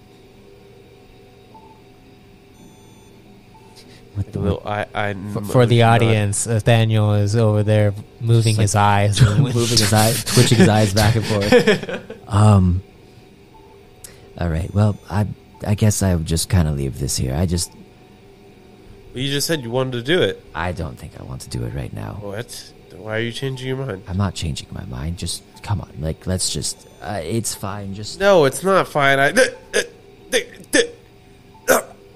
The, 4.16 4.40
little 4.40 4.62
eye. 4.66 4.86
eye 4.94 5.14
For, 5.34 5.42
for 5.44 5.66
the 5.66 5.84
audience, 5.84 6.46
Ethanniel 6.46 7.22
is 7.22 7.36
over 7.36 7.64
there 7.64 7.94
moving 8.20 8.56
his 8.56 8.76
eyes. 8.76 9.22
moving 9.40 9.78
his 9.78 9.94
eyes, 9.94 10.24
twitching 10.26 10.58
his 10.58 10.68
eyes 10.68 10.94
back 10.94 11.16
and 11.16 11.26
forth. 11.26 12.16
Um. 12.28 12.84
All 14.38 14.50
right. 14.50 14.72
Well, 14.72 15.00
I 15.10 15.26
I 15.66 15.74
guess 15.74 16.04
I 16.04 16.14
would 16.14 16.28
just 16.28 16.48
kind 16.48 16.68
of 16.68 16.78
leave 16.78 17.00
this 17.00 17.18
here. 17.18 17.34
I 17.34 17.48
just 17.48 17.72
You 19.16 19.30
just 19.32 19.48
said 19.48 19.62
you 19.64 19.72
wanted 19.72 19.94
to 19.94 20.04
do 20.04 20.22
it. 20.22 20.44
I 20.54 20.72
don't 20.72 20.96
think 20.96 21.20
I 21.20 21.24
want 21.24 21.42
to 21.42 21.50
do 21.50 21.64
it 21.64 21.74
right 21.74 21.92
now. 21.92 22.20
What? 22.22 22.74
Why 22.96 23.18
are 23.18 23.20
you 23.20 23.32
changing 23.32 23.68
your 23.68 23.78
mind? 23.78 24.04
I'm 24.08 24.18
not 24.18 24.36
changing 24.36 24.68
my 24.72 24.86
mind. 24.86 25.18
Just 25.18 25.44
come 25.64 25.82
on. 25.82 25.92
Like 26.00 26.28
let's 26.28 26.52
just. 26.52 26.88
Uh, 27.02 27.20
it's 27.24 27.56
fine. 27.56 27.96
Just 27.96 28.20
No, 28.20 28.46
it's 28.46 28.64
not 28.64 28.88
fine. 28.88 29.18
I. 29.20 29.34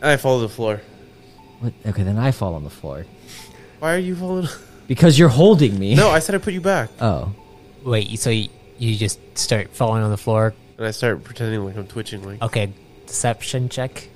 I 0.04 0.18
fall 0.18 0.42
to 0.42 0.48
the 0.48 0.54
floor. 0.54 0.82
What, 1.64 1.74
okay. 1.86 2.04
Then 2.04 2.18
I 2.18 2.32
fall 2.32 2.56
on 2.56 2.64
the 2.64 2.70
floor 2.70 3.06
Why 3.80 3.96
are 3.96 4.00
you 4.00 4.16
falling? 4.16 4.48
because 4.88 5.18
you're 5.18 5.30
holding 5.30 5.80
me. 5.80 5.96
No, 5.96 6.10
I 6.10 6.20
said 6.20 6.36
I 6.36 6.38
put 6.38 6.54
you 6.54 6.62
back, 6.62 6.90
Oh. 7.00 7.34
Wait, 7.84 8.20
so 8.20 8.30
you, 8.30 8.50
you 8.78 8.96
just 8.96 9.20
start 9.38 9.70
falling 9.76 10.04
on 10.04 10.12
the 10.12 10.18
floor? 10.18 10.54
and 10.78 10.86
I 10.88 10.92
start 10.92 11.24
pretending 11.24 11.64
like 11.66 11.76
I'm 11.78 11.88
twitching. 11.88 12.24
Like 12.24 12.42
Okay, 12.42 12.72
deception 13.08 13.70
check. 13.70 14.08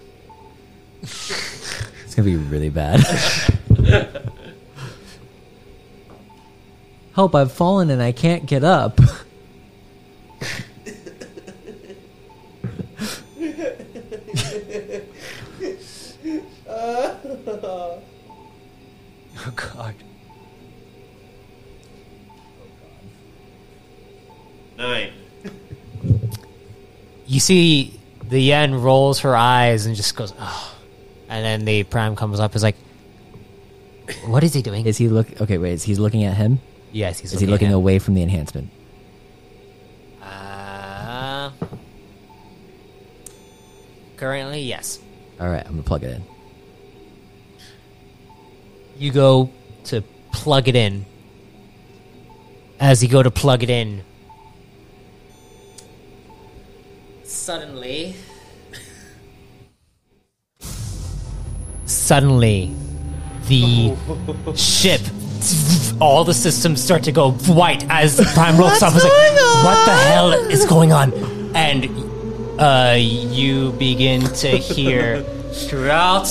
It's 2.03 2.15
gonna 2.15 2.25
be 2.25 2.35
really 2.37 2.69
bad. 2.69 3.01
Help! 7.13 7.35
I've 7.35 7.51
fallen 7.51 7.89
and 7.91 8.01
I 8.01 8.11
can't 8.11 8.45
get 8.45 8.63
up. 8.63 8.99
oh 17.27 18.01
god. 19.55 19.95
Oh, 24.79 24.83
Nine. 24.83 25.11
You 27.25 27.39
see 27.39 27.99
the 28.29 28.39
Yen 28.39 28.75
rolls 28.75 29.19
her 29.21 29.35
eyes 29.35 29.85
and 29.85 29.95
just 29.95 30.15
goes, 30.15 30.33
oh. 30.39 30.75
And 31.29 31.43
then 31.43 31.65
the 31.65 31.83
Prime 31.83 32.15
comes 32.15 32.39
up 32.39 32.55
is 32.55 32.63
like, 32.63 32.77
what 34.25 34.43
is 34.43 34.53
he 34.53 34.61
doing? 34.61 34.85
Is 34.85 34.97
he 34.97 35.09
look? 35.09 35.41
Okay, 35.41 35.57
wait. 35.57 35.73
Is 35.73 35.83
he 35.83 35.95
looking 35.95 36.23
at 36.23 36.37
him? 36.37 36.59
Yes, 36.93 37.19
he's. 37.19 37.33
Is 37.33 37.41
looking 37.41 37.47
he 37.47 37.51
looking 37.51 37.73
away 37.73 37.99
from 37.99 38.13
the 38.13 38.23
enhancement? 38.23 38.69
Uh, 40.21 41.51
currently, 44.15 44.61
yes. 44.61 44.99
All 45.41 45.49
right, 45.49 45.65
I'm 45.65 45.71
gonna 45.71 45.83
plug 45.83 46.03
it 46.03 46.15
in. 46.15 46.23
You 48.97 49.11
go 49.11 49.51
to 49.85 50.03
plug 50.31 50.67
it 50.67 50.75
in. 50.75 51.05
As 52.79 53.03
you 53.03 53.09
go 53.09 53.21
to 53.21 53.31
plug 53.31 53.63
it 53.63 53.69
in, 53.69 54.03
suddenly, 57.23 58.15
suddenly, 61.85 62.75
the 63.47 63.95
ship, 64.55 65.01
all 65.99 66.23
the 66.23 66.33
systems 66.33 66.83
start 66.83 67.03
to 67.03 67.11
go 67.11 67.31
white 67.31 67.83
as 67.89 68.17
Prime 68.33 68.55
up. 68.61 68.81
and 68.81 68.95
is 68.95 69.03
like, 69.03 69.63
what 69.63 69.85
the 69.85 69.95
hell 69.95 70.31
is 70.33 70.65
going 70.65 70.91
on? 70.91 71.11
And 71.55 71.87
uh, 72.59 72.95
you 72.99 73.71
begin 73.73 74.21
to 74.21 74.49
hear 74.49 75.21
throughout 75.51 76.27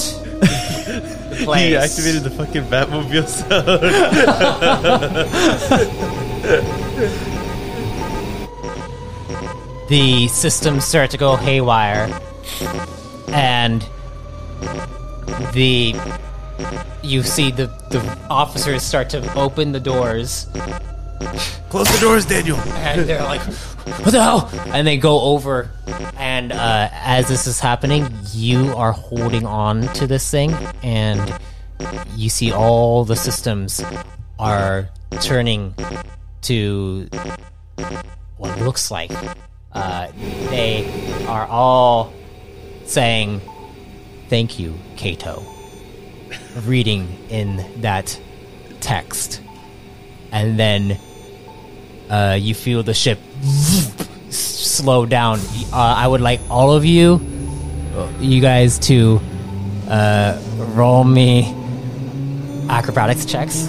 place. 1.45 1.69
He 1.69 1.77
activated 1.77 2.23
the 2.23 2.31
fucking 2.31 2.65
Batmobile 2.65 3.29
sound. 3.29 3.67
the 9.89 10.29
systems 10.29 10.85
start 10.85 11.11
to 11.11 11.17
go 11.17 11.37
haywire 11.37 12.09
and 13.29 13.87
the 15.53 15.95
you 17.03 17.23
see 17.23 17.51
the 17.51 17.67
the 17.91 18.19
officers 18.31 18.83
start 18.83 19.09
to 19.11 19.33
open 19.35 19.73
the 19.73 19.81
doors 19.81 20.47
Close 21.69 21.93
the 21.93 21.99
doors, 22.01 22.25
Daniel. 22.27 22.59
and 22.59 23.09
they're 23.09 23.23
like 23.25 23.43
what 23.87 24.11
the 24.11 24.23
hell? 24.23 24.51
And 24.67 24.87
they 24.87 24.97
go 24.97 25.21
over 25.21 25.71
and 26.17 26.53
uh, 26.53 26.89
as 26.93 27.29
this 27.29 27.47
is 27.47 27.61
happening 27.61 28.09
you 28.33 28.75
are 28.77 28.93
holding 28.93 29.47
on 29.47 29.83
to 29.95 30.07
this 30.07 30.29
thing 30.31 30.53
and 30.83 31.39
you 32.17 32.29
see 32.29 32.53
all 32.53 33.05
the 33.05 33.17
systems 33.17 33.83
are 34.39 34.89
turning 35.21 35.75
to 36.43 37.09
what 38.37 38.59
looks 38.61 38.91
like. 38.91 39.13
Uh, 39.73 40.09
they 40.51 41.27
are 41.29 41.47
all 41.47 42.13
saying 42.87 43.41
thank 44.29 44.59
you 44.59 44.75
Kayto 44.97 45.45
reading 46.65 47.09
in 47.29 47.65
that 47.83 48.19
text. 48.81 49.43
And 50.33 50.59
then 50.59 50.99
uh, 52.11 52.39
you 52.41 52.55
feel 52.55 52.83
the 52.83 52.95
ship 52.95 53.19
slow 54.31 55.07
down 55.07 55.39
uh, 55.73 55.77
i 55.97 56.07
would 56.07 56.21
like 56.21 56.41
all 56.51 56.73
of 56.73 56.85
you 56.85 57.21
you 58.21 58.41
guys 58.41 58.79
to 58.79 59.21
uh, 59.89 60.39
roll 60.75 61.05
me 61.05 61.55
acrobatics 62.69 63.25
checks 63.25 63.69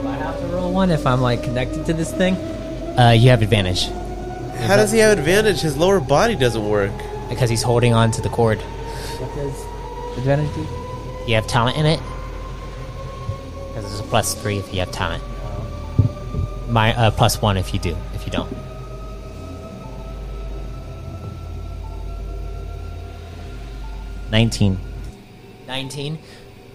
Do 0.00 0.08
I 0.08 0.14
have 0.16 0.38
to 0.40 0.46
roll 0.46 0.72
one 0.72 0.90
if 0.90 1.06
I'm 1.06 1.20
like 1.20 1.42
connected 1.42 1.84
to 1.86 1.92
this 1.92 2.12
thing? 2.12 2.34
uh, 2.98 3.10
you 3.10 3.30
have 3.30 3.42
advantage 3.42 3.86
How 4.66 4.76
does 4.76 4.92
he 4.92 4.98
have 4.98 5.18
advantage? 5.18 5.60
His 5.60 5.76
lower 5.76 5.98
body 6.00 6.34
doesn't 6.36 6.68
work. 6.68 6.92
because 7.28 7.48
he's 7.50 7.62
holding 7.62 7.94
on 7.94 8.10
to 8.12 8.20
the 8.22 8.28
cord 8.28 8.58
What 8.60 9.34
does 9.34 10.18
advantage 10.18 10.54
do? 10.54 10.66
you 11.26 11.34
have 11.36 11.46
talent 11.46 11.76
in 11.76 11.86
it 11.86 12.00
because 12.00 12.10
there's 12.10 12.10
a 12.10 12.11
plus 14.12 14.34
three 14.34 14.58
if 14.58 14.70
you 14.74 14.78
have 14.80 14.92
talent 14.92 15.24
my 16.68 16.94
uh, 16.94 17.10
plus 17.10 17.40
one 17.40 17.56
if 17.56 17.72
you 17.72 17.80
do 17.80 17.96
if 18.12 18.26
you 18.26 18.30
don't 18.30 18.52
Nineteen. 24.30 24.76
19 25.66 26.18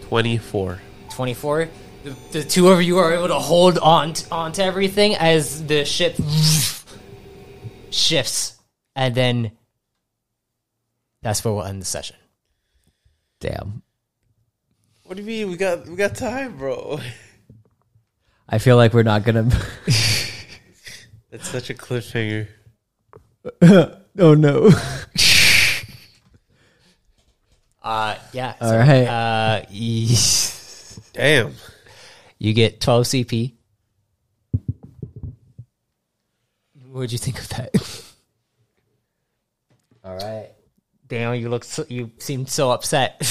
24. 0.02 0.82
24 1.12 1.70
the, 2.04 2.16
the 2.32 2.44
two 2.44 2.70
of 2.70 2.82
you 2.82 2.98
are 2.98 3.14
able 3.14 3.28
to 3.28 3.36
hold 3.36 3.78
on 3.78 4.14
t- 4.14 4.26
onto 4.32 4.64
everything 4.64 5.14
as 5.14 5.64
the 5.68 5.86
ship 5.86 6.16
shifts 7.92 8.58
and 8.96 9.14
then 9.14 9.52
that's 11.22 11.46
where 11.46 11.54
we'll 11.54 11.66
end 11.66 11.84
the 11.84 11.86
session 11.86 12.16
Damn. 13.40 13.84
What 15.04 15.16
do 15.16 15.22
you 15.22 15.28
mean? 15.28 15.52
We 15.52 15.56
got 15.58 15.88
we 15.88 15.96
got 15.96 16.16
time, 16.16 16.58
bro. 16.58 17.00
I 18.50 18.60
feel 18.60 18.78
like 18.78 18.94
we're 18.94 19.04
not 19.04 19.24
gonna. 19.24 19.44
That's 21.32 21.50
such 21.50 21.70
a 21.70 21.74
cliffhanger. 21.74 22.48
oh 23.62 24.34
no. 24.34 24.72
uh 27.84 28.16
yeah 28.34 28.54
All 28.60 28.78
right. 28.78 29.06
uh 29.08 29.64
Damn. 31.14 31.54
you 32.38 32.54
get 32.54 32.82
12 32.82 33.06
cp 33.06 33.54
what'd 36.92 37.14
you 37.14 37.18
think 37.18 37.40
of 37.40 37.48
that 37.50 37.72
All 40.04 40.16
right. 40.16 40.50
Daniel, 41.08 41.36
you 41.36 41.50
look 41.50 41.64
so, 41.64 41.86
you 41.90 42.12
seem 42.18 42.46
so 42.48 42.72
upset. 42.72 43.22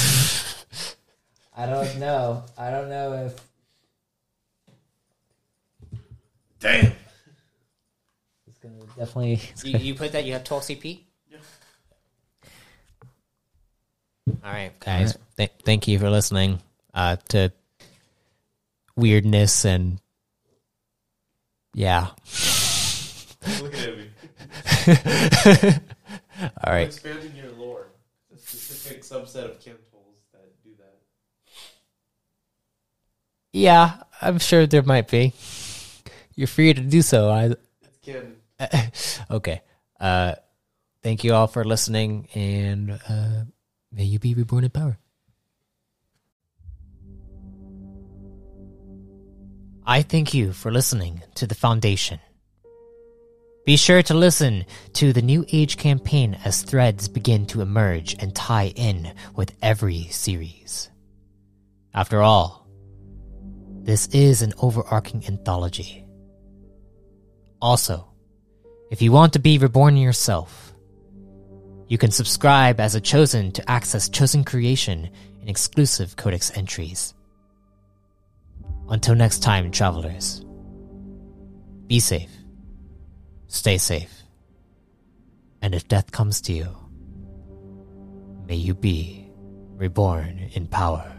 I 1.57 1.67
don't 1.67 1.99
know. 1.99 2.45
I 2.57 2.71
don't 2.71 2.89
know 2.89 3.27
if 3.27 3.35
Damn. 6.61 6.93
it's 8.47 8.59
gonna 8.63 8.75
definitely. 8.97 9.41
It's 9.51 9.65
you, 9.65 9.73
gonna, 9.73 9.85
you 9.85 9.95
put 9.95 10.13
that 10.13 10.25
you 10.25 10.33
have 10.33 10.45
12 10.45 10.63
CP? 10.63 11.01
Yeah. 11.31 11.39
All 14.45 14.53
right, 14.53 14.79
guys. 14.81 15.17
Th- 15.37 15.53
thank 15.65 15.87
you 15.89 15.99
for 15.99 16.11
listening 16.11 16.61
uh, 16.95 17.17
to 17.29 17.53
weirdness 18.97 19.65
and 19.65 20.01
yeah. 21.75 22.09
Look 23.61 23.75
at 23.75 23.99
me. 23.99 24.09
All 26.65 26.73
right. 26.73 26.87
Expanding 26.87 27.37
your 27.37 27.51
lore. 27.53 27.89
A 28.35 28.39
specific 28.39 29.03
subset 29.03 29.45
of 29.45 29.61
chemicals 29.61 30.17
that 30.33 30.63
do 30.65 30.71
that. 30.79 30.97
Yeah, 33.53 34.03
I'm 34.23 34.39
sure 34.39 34.67
there 34.67 34.83
might 34.83 35.09
be. 35.09 35.35
You're 36.37 36.47
free 36.47 36.73
to 36.73 36.81
do 36.81 37.03
so. 37.03 37.31
I 37.31 37.55
okay. 39.31 39.63
Uh, 39.99 40.35
thank 41.03 41.25
you 41.25 41.35
all 41.35 41.47
for 41.47 41.65
listening, 41.65 42.29
and 42.35 43.01
uh, 43.09 43.45
may 43.91 44.05
you 44.05 44.19
be 44.19 44.35
reborn 44.35 44.65
in 44.65 44.71
power. 44.71 44.99
I 49.87 50.03
thank 50.03 50.35
you 50.35 50.53
for 50.53 50.71
listening 50.71 51.23
to 51.37 51.47
The 51.47 51.55
Foundation. 51.55 52.21
Be 53.65 53.77
sure 53.77 54.03
to 54.03 54.15
listen 54.15 54.65
to 54.95 55.13
the 55.13 55.23
New 55.23 55.45
Age 55.51 55.77
campaign 55.77 56.39
as 56.45 56.63
threads 56.63 57.09
begin 57.09 57.47
to 57.47 57.63
emerge 57.63 58.15
and 58.21 58.35
tie 58.35 58.73
in 58.77 59.13
with 59.35 59.53
every 59.63 60.05
series. 60.05 60.89
After 61.95 62.23
all, 62.23 62.69
this 63.83 64.07
is 64.09 64.43
an 64.43 64.53
overarching 64.61 65.25
anthology. 65.27 66.06
Also, 67.61 68.07
if 68.91 69.01
you 69.01 69.13
want 69.13 69.33
to 69.33 69.39
be 69.39 69.59
reborn 69.59 69.97
yourself, 69.97 70.75
you 71.89 71.99
can 71.99 72.11
subscribe 72.11 72.81
as 72.81 72.95
a 72.95 73.01
chosen 73.01 73.53
to 73.53 73.71
access 73.71 74.09
chosen 74.09 74.45
creation 74.45 75.09
and 75.41 75.49
exclusive 75.49 76.17
codex 76.17 76.57
entries. 76.57 77.15
Until 78.89 79.15
next 79.15 79.43
time, 79.43 79.71
travelers, 79.71 80.45
be 81.87 81.99
safe, 81.99 82.31
stay 83.49 83.79
safe, 83.79 84.23
and 85.63 85.75
if 85.75 85.89
death 85.89 86.13
comes 86.13 86.41
to 86.43 86.53
you, 86.53 86.69
may 88.47 88.57
you 88.57 88.75
be 88.75 89.29
reborn 89.77 90.51
in 90.53 90.67
power. 90.67 91.16